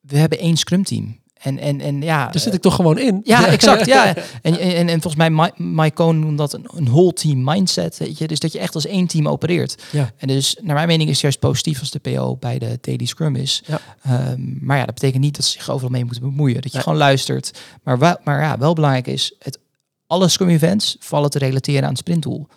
we 0.00 0.18
hebben 0.18 0.38
één 0.38 0.56
Scrum 0.56 0.84
team. 0.84 1.20
En, 1.40 1.58
en, 1.58 1.80
en 1.80 2.02
ja, 2.02 2.24
Daar 2.28 2.40
zit 2.40 2.54
ik 2.54 2.60
toch 2.60 2.74
gewoon 2.74 2.98
in? 2.98 3.20
Ja, 3.24 3.46
exact. 3.46 3.86
Ja. 3.86 4.14
En, 4.42 4.58
en, 4.58 4.88
en 4.88 5.00
volgens 5.00 5.16
mij, 5.16 5.30
Mi- 5.30 5.64
Mike 5.64 5.94
Cohn 5.94 6.18
noemt 6.18 6.38
dat 6.38 6.52
een, 6.52 6.66
een 6.74 6.84
whole 6.84 7.12
team 7.12 7.44
mindset. 7.44 7.98
Weet 7.98 8.18
je? 8.18 8.26
Dus 8.26 8.38
dat 8.38 8.52
je 8.52 8.58
echt 8.58 8.74
als 8.74 8.86
één 8.86 9.06
team 9.06 9.28
opereert. 9.28 9.82
Ja. 9.92 10.10
En 10.16 10.28
dus, 10.28 10.56
naar 10.62 10.74
mijn 10.74 10.88
mening, 10.88 11.08
is 11.08 11.14
het 11.14 11.22
juist 11.22 11.38
positief 11.38 11.80
als 11.80 11.90
de 11.90 11.98
PO 11.98 12.36
bij 12.36 12.58
de 12.58 12.78
Daily 12.80 13.04
Scrum 13.04 13.36
is. 13.36 13.62
Ja. 13.66 13.80
Ehm, 14.02 14.40
maar 14.60 14.76
ja, 14.78 14.84
dat 14.84 14.94
betekent 14.94 15.22
niet 15.22 15.36
dat 15.36 15.44
ze 15.44 15.50
zich 15.52 15.70
overal 15.70 15.90
mee 15.90 16.04
moeten 16.04 16.22
bemoeien. 16.22 16.62
Dat 16.62 16.72
je 16.72 16.80
gewoon 16.80 16.98
luistert. 16.98 17.60
Maar, 17.82 17.98
wel, 17.98 18.16
maar 18.24 18.40
ja, 18.40 18.58
wel 18.58 18.74
belangrijk 18.74 19.06
is, 19.06 19.34
het, 19.38 19.58
alle 20.06 20.28
Scrum 20.28 20.48
events 20.48 20.96
vallen 21.00 21.30
te 21.30 21.38
relateren 21.38 21.82
aan 21.82 21.88
het 21.88 21.98
sprintdoel. 21.98 22.48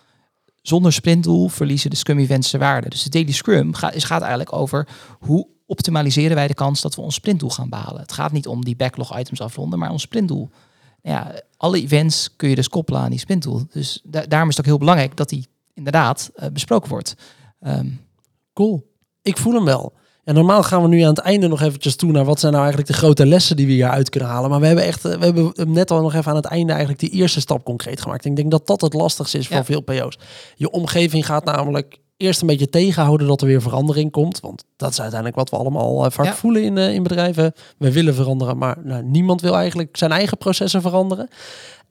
Zonder 0.62 0.92
sprintdoel 0.92 1.48
verliezen 1.48 1.90
de 1.90 1.96
Scrum 1.96 2.18
events 2.18 2.50
zijn 2.50 2.62
waarde. 2.62 2.88
Dus 2.88 3.02
de 3.02 3.10
Daily 3.10 3.32
Scrum 3.32 3.74
gaat, 3.74 3.94
is, 3.94 4.04
gaat 4.04 4.20
eigenlijk 4.20 4.52
over 4.52 4.88
hoe 5.20 5.46
optimaliseren 5.66 6.36
wij 6.36 6.46
de 6.46 6.54
kans 6.54 6.80
dat 6.80 6.94
we 6.94 7.00
ons 7.00 7.14
sprintdoel 7.14 7.50
gaan 7.50 7.68
behalen. 7.68 8.00
Het 8.00 8.12
gaat 8.12 8.32
niet 8.32 8.46
om 8.46 8.64
die 8.64 8.76
backlog 8.76 9.18
items 9.18 9.40
afronden, 9.40 9.78
maar 9.78 9.90
ons 9.90 10.02
sprintdoel. 10.02 10.50
Ja, 11.02 11.32
alle 11.56 11.82
events 11.82 12.36
kun 12.36 12.48
je 12.48 12.54
dus 12.54 12.68
koppelen 12.68 13.00
aan 13.00 13.10
die 13.10 13.18
sprintdoel. 13.18 13.62
Dus 13.72 14.00
da- 14.04 14.26
daarom 14.26 14.48
is 14.48 14.56
het 14.56 14.64
ook 14.64 14.70
heel 14.70 14.80
belangrijk 14.80 15.16
dat 15.16 15.28
die 15.28 15.46
inderdaad 15.74 16.30
eh, 16.34 16.48
besproken 16.48 16.88
wordt. 16.90 17.14
Ehm, 17.60 17.88
Cool. 18.52 18.92
Ik 19.22 19.36
voel 19.36 19.54
hem 19.54 19.64
wel. 19.64 19.92
En 20.24 20.34
normaal 20.34 20.62
gaan 20.62 20.82
we 20.82 20.88
nu 20.88 21.00
aan 21.00 21.08
het 21.08 21.18
einde 21.18 21.48
nog 21.48 21.60
eventjes 21.62 21.96
toe 21.96 22.12
naar 22.12 22.24
wat 22.24 22.40
zijn 22.40 22.52
nou 22.52 22.64
eigenlijk 22.64 22.92
de 22.94 22.98
grote 22.98 23.26
lessen 23.26 23.56
die 23.56 23.66
we 23.66 23.72
hieruit 23.72 24.08
kunnen 24.08 24.28
halen. 24.28 24.50
Maar 24.50 24.60
we 24.60 24.66
hebben 24.66 24.84
echt, 24.84 25.04
eh, 25.04 25.18
we 25.18 25.24
hebben 25.24 25.72
net 25.72 25.90
al 25.90 26.00
nog 26.02 26.14
even 26.14 26.30
aan 26.30 26.36
het 26.36 26.44
einde 26.44 26.70
eigenlijk 26.72 27.00
die 27.00 27.10
eerste 27.10 27.40
stap 27.40 27.64
concreet 27.64 28.00
gemaakt. 28.02 28.24
En 28.24 28.30
ik 28.30 28.36
denk 28.36 28.50
dat 28.50 28.66
dat 28.66 28.80
het 28.80 28.92
lastigste 28.92 29.38
is 29.38 29.46
voor 29.46 29.56
Ja. 29.56 29.64
veel 29.64 29.80
PO's. 29.80 30.18
Je 30.56 30.70
omgeving 30.70 31.26
gaat 31.26 31.44
namelijk 31.44 31.98
eerst 32.16 32.40
een 32.40 32.46
beetje 32.46 32.68
tegenhouden 32.68 33.26
dat 33.26 33.40
er 33.40 33.46
weer 33.46 33.62
verandering 33.62 34.10
komt. 34.10 34.40
Want 34.40 34.64
dat 34.76 34.90
is 34.90 35.00
uiteindelijk 35.00 35.38
wat 35.38 35.50
we 35.50 35.56
allemaal 35.56 36.04
eh, 36.04 36.10
vaak 36.10 36.26
Ja. 36.26 36.34
voelen 36.34 36.62
in, 36.62 36.78
eh, 36.78 36.94
in 36.94 37.02
bedrijven. 37.02 37.52
We 37.78 37.92
willen 37.92 38.14
veranderen, 38.14 38.58
maar 38.58 38.76
nou, 38.84 39.02
niemand 39.02 39.40
wil 39.40 39.54
eigenlijk 39.56 39.96
zijn 39.96 40.12
eigen 40.12 40.38
processen 40.38 40.82
veranderen. 40.82 41.28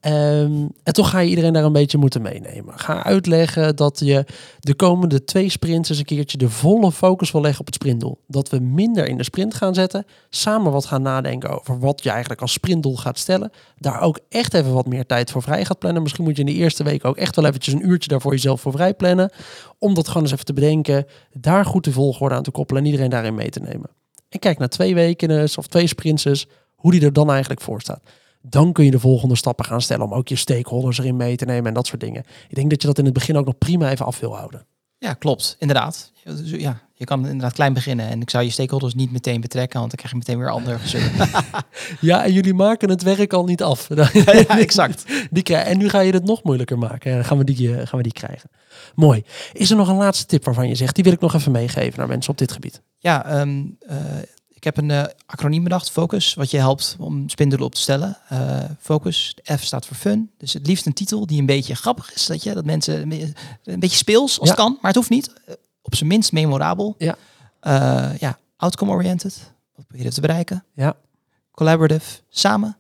Ehm, 0.04 0.68
en 0.84 0.94
toch 0.94 1.10
ga 1.10 1.20
je 1.20 1.30
iedereen 1.30 1.54
daar 1.54 1.64
een 1.64 1.72
beetje 1.72 1.98
moeten 1.98 2.22
meenemen. 2.22 2.80
Ga 2.80 3.04
uitleggen 3.04 3.76
dat 3.76 4.00
je 4.00 4.26
de 4.60 4.74
komende 4.74 5.24
twee 5.24 5.50
sprints 5.50 5.90
eens 5.90 6.00
een 6.00 6.06
keertje 6.06 6.38
de 6.38 6.50
volle 6.50 6.92
focus 6.92 7.32
wil 7.32 7.42
leggen 7.42 7.60
op 7.60 7.66
het 7.66 7.76
sprintdoel. 7.76 8.24
Dat 8.28 8.50
we 8.50 8.60
minder 8.60 9.08
in 9.08 9.18
de 9.18 9.24
sprint 9.24 9.54
gaan 9.54 9.74
zetten. 9.74 10.06
Samen 10.30 10.72
wat 10.72 10.86
gaan 10.86 11.02
nadenken 11.02 11.50
over 11.50 11.80
wat 11.80 12.04
je 12.04 12.10
eigenlijk 12.10 12.42
als 12.42 12.54
sprintdoel 12.54 12.96
gaat 12.96 13.20
stellen. 13.20 13.52
Daar 13.78 14.02
ook 14.02 14.20
echt 14.30 14.54
even 14.54 14.74
wat 14.74 14.86
meer 14.86 15.06
tijd 15.06 15.32
voor 15.32 15.42
vrij 15.42 15.66
gaat 15.66 15.80
plannen. 15.80 16.02
Misschien 16.02 16.24
moet 16.24 16.36
je 16.36 16.44
in 16.44 16.54
de 16.54 16.60
eerste 16.60 16.84
week 16.84 17.06
ook 17.06 17.18
echt 17.18 17.36
wel 17.36 17.46
eventjes 17.46 17.74
een 17.74 17.88
uurtje 17.88 18.10
daarvoor 18.10 18.32
jezelf 18.32 18.62
voor 18.62 18.72
vrij 18.72 18.94
plannen. 18.94 19.32
Om 19.80 19.94
dat 19.94 20.08
gewoon 20.08 20.24
eens 20.24 20.32
even 20.32 20.46
te 20.46 20.54
bedenken. 20.54 21.06
Daar 21.34 21.66
goed 21.66 21.84
de 21.84 21.92
volgorde 21.92 22.36
aan 22.36 22.44
te 22.44 22.52
koppelen 22.52 22.82
en 22.82 22.88
iedereen 22.90 23.10
daarin 23.10 23.36
mee 23.36 23.50
te 23.50 23.60
nemen. 23.60 23.90
En 24.30 24.40
kijk 24.40 24.58
naar 24.58 24.70
twee 24.70 24.96
weken 24.96 25.40
eens 25.40 25.58
of 25.58 25.68
twee 25.68 25.88
sprints 25.88 26.48
hoe 26.76 26.92
die 26.92 27.02
er 27.02 27.14
dan 27.14 27.30
eigenlijk 27.30 27.62
voor 27.62 27.82
staat. 27.82 28.02
Dan 28.46 28.74
kun 28.74 28.86
je 28.86 28.92
de 28.92 29.00
volgende 29.00 29.36
stappen 29.36 29.66
gaan 29.66 29.82
stellen 29.82 30.06
om 30.06 30.14
ook 30.14 30.28
je 30.28 30.36
stakeholders 30.36 30.98
erin 30.98 31.16
mee 31.16 31.36
te 31.36 31.46
nemen 31.46 31.66
en 31.66 31.74
dat 31.74 31.88
soort 31.88 32.02
dingen. 32.02 32.24
Ik 32.50 32.56
denk 32.56 32.70
dat 32.70 32.82
je 32.82 32.88
dat 32.88 32.98
in 32.98 33.06
het 33.06 33.14
begin 33.14 33.38
ook 33.38 33.46
nog 33.46 33.58
prima 33.58 33.92
even 33.92 34.06
af 34.06 34.20
wil 34.20 34.36
houden. 34.36 34.66
ja, 34.98 35.14
klopt. 35.14 35.56
Inderdaad. 35.60 36.12
Dus, 36.24 36.50
Ja, 36.50 36.82
je 36.94 37.06
kan 37.06 37.26
inderdaad 37.26 37.54
klein 37.54 37.74
beginnen. 37.74 38.08
En 38.08 38.22
ik 38.22 38.30
zou 38.30 38.44
je 38.44 38.50
stakeholders 38.50 38.94
niet 38.94 39.12
meteen 39.12 39.42
betrekken, 39.42 39.80
want 39.80 39.92
dan 39.92 40.00
krijg 40.00 40.12
je 40.12 40.18
meteen 40.18 40.38
weer 40.38 40.52
ander. 40.52 40.82
Ja, 42.00 42.24
en 42.24 42.34
jullie 42.34 42.54
maken 42.54 42.90
het 42.90 43.04
werk 43.04 43.34
al 43.34 43.44
niet 43.44 43.64
af. 43.64 43.90
ja, 44.14 44.58
exact. 44.58 45.06
Die 45.32 45.44
krijg, 45.44 45.68
en 45.68 45.78
nu 45.78 45.90
ga 45.90 46.00
je 46.00 46.12
het 46.14 46.26
nog 46.26 46.44
moeilijker 46.44 46.78
maken. 46.78 47.12
En 47.12 47.18
dan 47.18 47.26
gaan 47.26 47.38
we, 47.38 47.44
die, 47.44 47.76
eh, 47.76 47.88
gaan 47.88 47.98
we 47.98 48.04
die 48.04 48.14
krijgen. 48.14 48.50
Mooi. 48.96 49.24
Is 49.54 49.70
er 49.70 49.78
nog 49.78 49.88
een 49.88 49.96
laatste 49.96 50.26
tip 50.26 50.46
waarvan 50.46 50.68
je 50.68 50.76
zegt, 50.76 50.96
die 50.96 51.04
wil 51.04 51.14
ik 51.14 51.20
nog 51.20 51.34
even 51.34 51.52
meegeven 51.52 52.00
naar 52.00 52.08
mensen 52.08 52.32
op 52.32 52.38
dit 52.38 52.52
gebied? 52.52 52.82
Ja, 52.98 53.26
ehm, 53.26 53.64
eh, 53.80 53.98
ik 54.64 54.76
heb 54.76 54.84
een 54.84 54.92
eh, 54.92 55.04
acroniem 55.26 55.64
bedacht, 55.64 55.92
Focus, 55.92 56.34
wat 56.34 56.52
je 56.52 56.58
helpt 56.58 56.96
om 57.00 57.30
spindoelen 57.30 57.68
op 57.68 57.76
te 57.76 57.82
stellen. 57.82 58.18
Eh, 58.30 58.64
focus, 58.80 59.36
de 59.44 59.58
F 59.58 59.64
staat 59.64 59.86
voor 59.86 59.96
fun. 59.96 60.32
Dus 60.38 60.54
het 60.54 60.68
liefst 60.68 60.86
een 60.86 60.94
titel 60.94 61.26
die 61.26 61.40
een 61.40 61.46
beetje 61.46 61.76
grappig 61.76 62.14
is, 62.14 62.26
dat 62.26 62.44
je 62.44 62.54
dat 62.54 62.66
mensen 62.66 63.02
een 63.02 63.10
be- 63.10 63.34
een 63.64 63.80
beetje 63.80 63.98
speels 63.98 64.40
als 64.40 64.50
Ja. 64.50 64.56
het 64.56 64.64
kan, 64.64 64.72
maar 64.74 64.86
het 64.92 64.96
hoeft 64.96 65.10
niet. 65.10 65.34
Eh, 65.46 65.54
op 65.82 65.96
zijn 65.96 66.10
minst 66.10 66.32
memorabel. 66.32 66.96
Ja. 66.98 67.16
Ja, 68.20 68.38
outcome 68.58 68.92
oriented. 68.92 69.52
Wat 69.76 69.88
probeer 69.88 70.06
je 70.06 70.12
te 70.12 70.22
bereiken? 70.22 70.64
Ja. 70.76 70.96
Collaborative, 71.52 72.20
samen. 72.30 72.78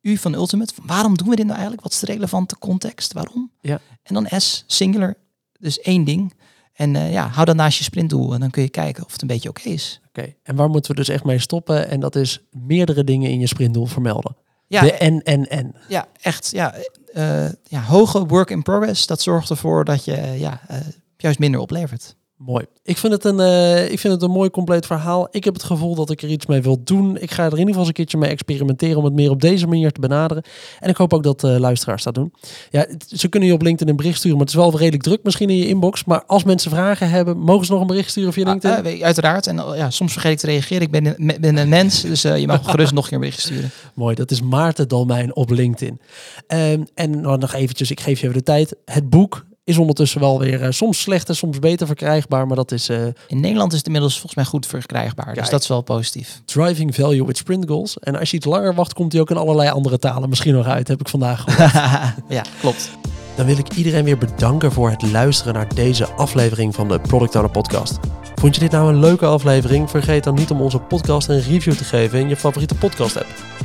U 0.00 0.16
van 0.16 0.34
Ultimate. 0.34 0.72
Waarom 0.82 1.16
doen 1.16 1.28
we 1.28 1.34
dit 1.36 1.44
nou 1.44 1.54
eigenlijk? 1.58 1.82
Wat 1.82 1.92
is 1.92 1.98
de 1.98 2.06
relevante 2.06 2.58
context? 2.58 3.12
Waarom? 3.12 3.50
Ja. 3.60 3.80
En 4.02 4.14
dan 4.14 4.40
S, 4.40 4.64
singular. 4.66 5.14
Dus 5.60 5.80
één 5.80 6.04
ding. 6.04 6.34
En 6.78 6.96
eh, 6.96 7.12
ja, 7.12 7.28
hou 7.28 7.44
dat 7.46 7.56
naast 7.56 7.78
je 7.78 7.84
sprintdoel 7.84 8.34
en 8.34 8.40
dan 8.40 8.50
kun 8.50 8.62
je 8.62 8.68
kijken 8.68 9.04
of 9.04 9.12
het 9.12 9.22
een 9.22 9.28
beetje 9.28 9.48
oké 9.48 9.68
is. 9.68 10.00
Oké, 10.08 10.34
en 10.42 10.56
waar 10.56 10.68
moeten 10.68 10.90
we 10.90 10.96
dus 10.96 11.08
echt 11.08 11.24
mee 11.24 11.38
stoppen? 11.38 11.88
En 11.88 12.00
dat 12.00 12.16
is 12.16 12.40
meerdere 12.50 13.04
dingen 13.04 13.30
in 13.30 13.40
je 13.40 13.46
sprintdoel 13.46 13.86
vermelden. 13.86 14.36
Ja, 14.66 14.80
De 14.80 14.92
en, 14.92 15.22
en, 15.22 15.48
en. 15.48 15.74
ja 15.88 16.06
echt. 16.20 16.50
Ja, 16.50 16.74
eh, 17.12 17.48
ja, 17.62 17.82
hoge 17.82 18.26
work 18.26 18.50
in 18.50 18.62
progress, 18.62 19.06
dat 19.06 19.20
zorgt 19.20 19.50
ervoor 19.50 19.84
dat 19.84 20.04
je 20.04 20.16
ja, 20.16 20.60
eh, 20.68 20.78
juist 21.16 21.38
minder 21.38 21.60
oplevert. 21.60 22.16
Mooi. 22.38 22.64
Ik 22.82 22.96
vind, 22.96 23.12
het 23.12 23.24
een, 23.24 23.40
eh, 23.40 23.90
ik 23.90 23.98
vind 23.98 24.12
het 24.12 24.22
een 24.22 24.30
mooi 24.30 24.50
compleet 24.50 24.86
verhaal. 24.86 25.28
Ik 25.30 25.44
heb 25.44 25.54
het 25.54 25.62
gevoel 25.62 25.94
dat 25.94 26.10
ik 26.10 26.22
er 26.22 26.28
iets 26.28 26.46
mee 26.46 26.60
wil 26.62 26.80
doen. 26.84 27.16
Ik 27.18 27.30
ga 27.30 27.44
er 27.44 27.52
in 27.52 27.58
ieder 27.58 27.66
geval 27.66 27.78
eens 27.78 27.88
een 27.88 27.94
keertje 27.94 28.18
mee 28.18 28.30
experimenteren 28.30 28.96
om 28.96 29.04
het 29.04 29.14
meer 29.14 29.30
op 29.30 29.40
deze 29.40 29.66
manier 29.66 29.92
te 29.92 30.00
benaderen. 30.00 30.42
En 30.80 30.88
ik 30.88 30.96
hoop 30.96 31.12
ook 31.12 31.22
dat 31.22 31.44
eh, 31.44 31.56
luisteraars 31.58 32.02
dat 32.02 32.14
doen. 32.14 32.32
Ja, 32.70 32.86
ze 33.06 33.28
kunnen 33.28 33.48
je 33.48 33.54
op 33.54 33.62
LinkedIn 33.62 33.88
een 33.88 33.96
bericht 33.96 34.18
sturen, 34.18 34.36
maar 34.36 34.46
het 34.46 34.54
is 34.56 34.60
wel 34.62 34.76
redelijk 34.78 35.02
druk 35.02 35.22
misschien 35.22 35.50
in 35.50 35.56
je 35.56 35.68
inbox. 35.68 36.04
Maar 36.04 36.24
als 36.26 36.44
mensen 36.44 36.70
vragen 36.70 37.10
hebben, 37.10 37.38
mogen 37.38 37.66
ze 37.66 37.72
nog 37.72 37.80
een 37.80 37.86
bericht 37.86 38.10
sturen 38.10 38.32
via 38.32 38.44
LinkedIn? 38.44 38.76
Ah, 38.78 38.82
weet 38.82 38.98
je, 38.98 39.04
uiteraard. 39.04 39.46
En 39.46 39.58
eh, 39.58 39.76
ja, 39.76 39.90
soms 39.90 40.12
vergeet 40.12 40.32
ik 40.32 40.38
te 40.38 40.46
reageren. 40.46 40.82
Ik 40.82 40.90
ben 40.90 41.06
een, 41.06 41.14
me- 41.16 41.40
ben 41.40 41.56
een 41.56 41.68
mens, 41.68 42.00
dus 42.02 42.22
je 42.22 42.46
mag 42.46 42.64
gerust 42.70 42.92
nog 42.92 43.02
een 43.02 43.08
keer 43.08 43.18
een 43.18 43.24
bericht 43.24 43.40
sturen. 43.40 43.70
Mooi, 43.94 44.14
dat 44.14 44.30
is 44.30 44.42
Maarten 44.42 44.88
Dalmijn 44.88 45.36
op 45.36 45.50
LinkedIn. 45.50 46.00
Ehm, 46.46 46.82
en 46.94 47.20
nou, 47.20 47.38
nog 47.38 47.54
eventjes, 47.54 47.90
ik 47.90 48.00
geef 48.00 48.20
je 48.20 48.26
even 48.26 48.38
de 48.38 48.44
tijd. 48.44 48.76
Het 48.84 49.10
boek 49.10 49.46
is 49.68 49.78
ondertussen 49.78 50.20
wel 50.20 50.38
weer 50.38 50.62
eh, 50.62 50.70
soms 50.70 51.00
slechter, 51.00 51.36
soms 51.36 51.58
beter 51.58 51.86
verkrijgbaar. 51.86 52.46
Maar 52.46 52.56
dat 52.56 52.72
is 52.72 52.88
eh, 52.88 53.04
In 53.26 53.40
Nederland 53.40 53.72
is 53.72 53.78
het 53.78 53.86
inmiddels 53.86 54.12
volgens 54.12 54.34
mij 54.34 54.44
goed 54.44 54.66
verkrijgbaar. 54.66 55.34
Dus 55.34 55.50
dat 55.50 55.62
is 55.62 55.68
wel 55.68 55.82
positief. 55.82 56.40
Driving 56.44 56.94
Value 56.94 57.26
with 57.26 57.36
Sprint 57.36 57.68
Goals. 57.68 57.98
En 57.98 58.18
als 58.18 58.30
je 58.30 58.36
iets 58.36 58.46
langer 58.46 58.74
wacht, 58.74 58.92
komt 58.92 59.12
hij 59.12 59.20
ook 59.20 59.30
in 59.30 59.36
allerlei 59.36 59.70
andere 59.70 59.98
talen 59.98 60.28
misschien 60.28 60.54
nog 60.54 60.66
uit. 60.66 60.88
Heb 60.88 61.00
ik 61.00 61.08
vandaag 61.08 61.44
gehoord. 61.46 61.72
ja, 62.38 62.42
klopt. 62.60 62.90
Dan 63.36 63.46
wil 63.46 63.58
ik 63.58 63.74
iedereen 63.74 64.04
weer 64.04 64.18
bedanken 64.18 64.72
voor 64.72 64.90
het 64.90 65.02
luisteren 65.02 65.54
naar 65.54 65.74
deze 65.74 66.06
aflevering 66.06 66.74
van 66.74 66.88
de 66.88 67.00
Product 67.00 67.34
Owner 67.34 67.50
Podcast. 67.50 67.98
Vond 68.34 68.54
je 68.54 68.60
dit 68.60 68.70
nou 68.70 68.92
een 68.92 69.00
leuke 69.00 69.26
aflevering? 69.26 69.90
Vergeet 69.90 70.24
dan 70.24 70.34
niet 70.34 70.50
om 70.50 70.60
onze 70.60 70.78
podcast 70.78 71.28
een 71.28 71.42
review 71.42 71.74
te 71.74 71.84
geven 71.84 72.18
in 72.18 72.28
je 72.28 72.36
favoriete 72.36 72.74
podcast 72.74 73.16
app. 73.16 73.57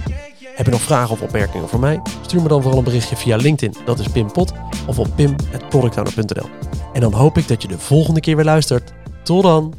Heb 0.56 0.66
je 0.66 0.72
nog 0.72 0.82
vragen 0.82 1.12
of 1.12 1.22
opmerkingen 1.22 1.70
voor 1.70 1.80
mij? 1.80 2.01
Stuur 2.22 2.41
me 2.41 2.47
dan 2.47 2.62
vooral 2.62 2.80
een 2.80 2.86
berichtje 2.86 3.16
via 3.16 3.36
LinkedIn, 3.36 3.76
dat 3.86 3.99
is 3.99 4.08
Pim 4.08 4.32
Pot, 4.32 4.51
of 4.88 4.99
op 4.99 5.08
pim.productowner.nl. 5.16 6.49
En 6.93 7.01
dan 7.01 7.14
hoop 7.14 7.38
ik 7.38 7.47
dat 7.47 7.62
je 7.62 7.68
de 7.68 7.80
volgende 7.80 8.20
keer 8.20 8.36
weer 8.36 8.45
luistert. 8.45 8.93
Tot 9.24 9.43
dan! 9.43 9.74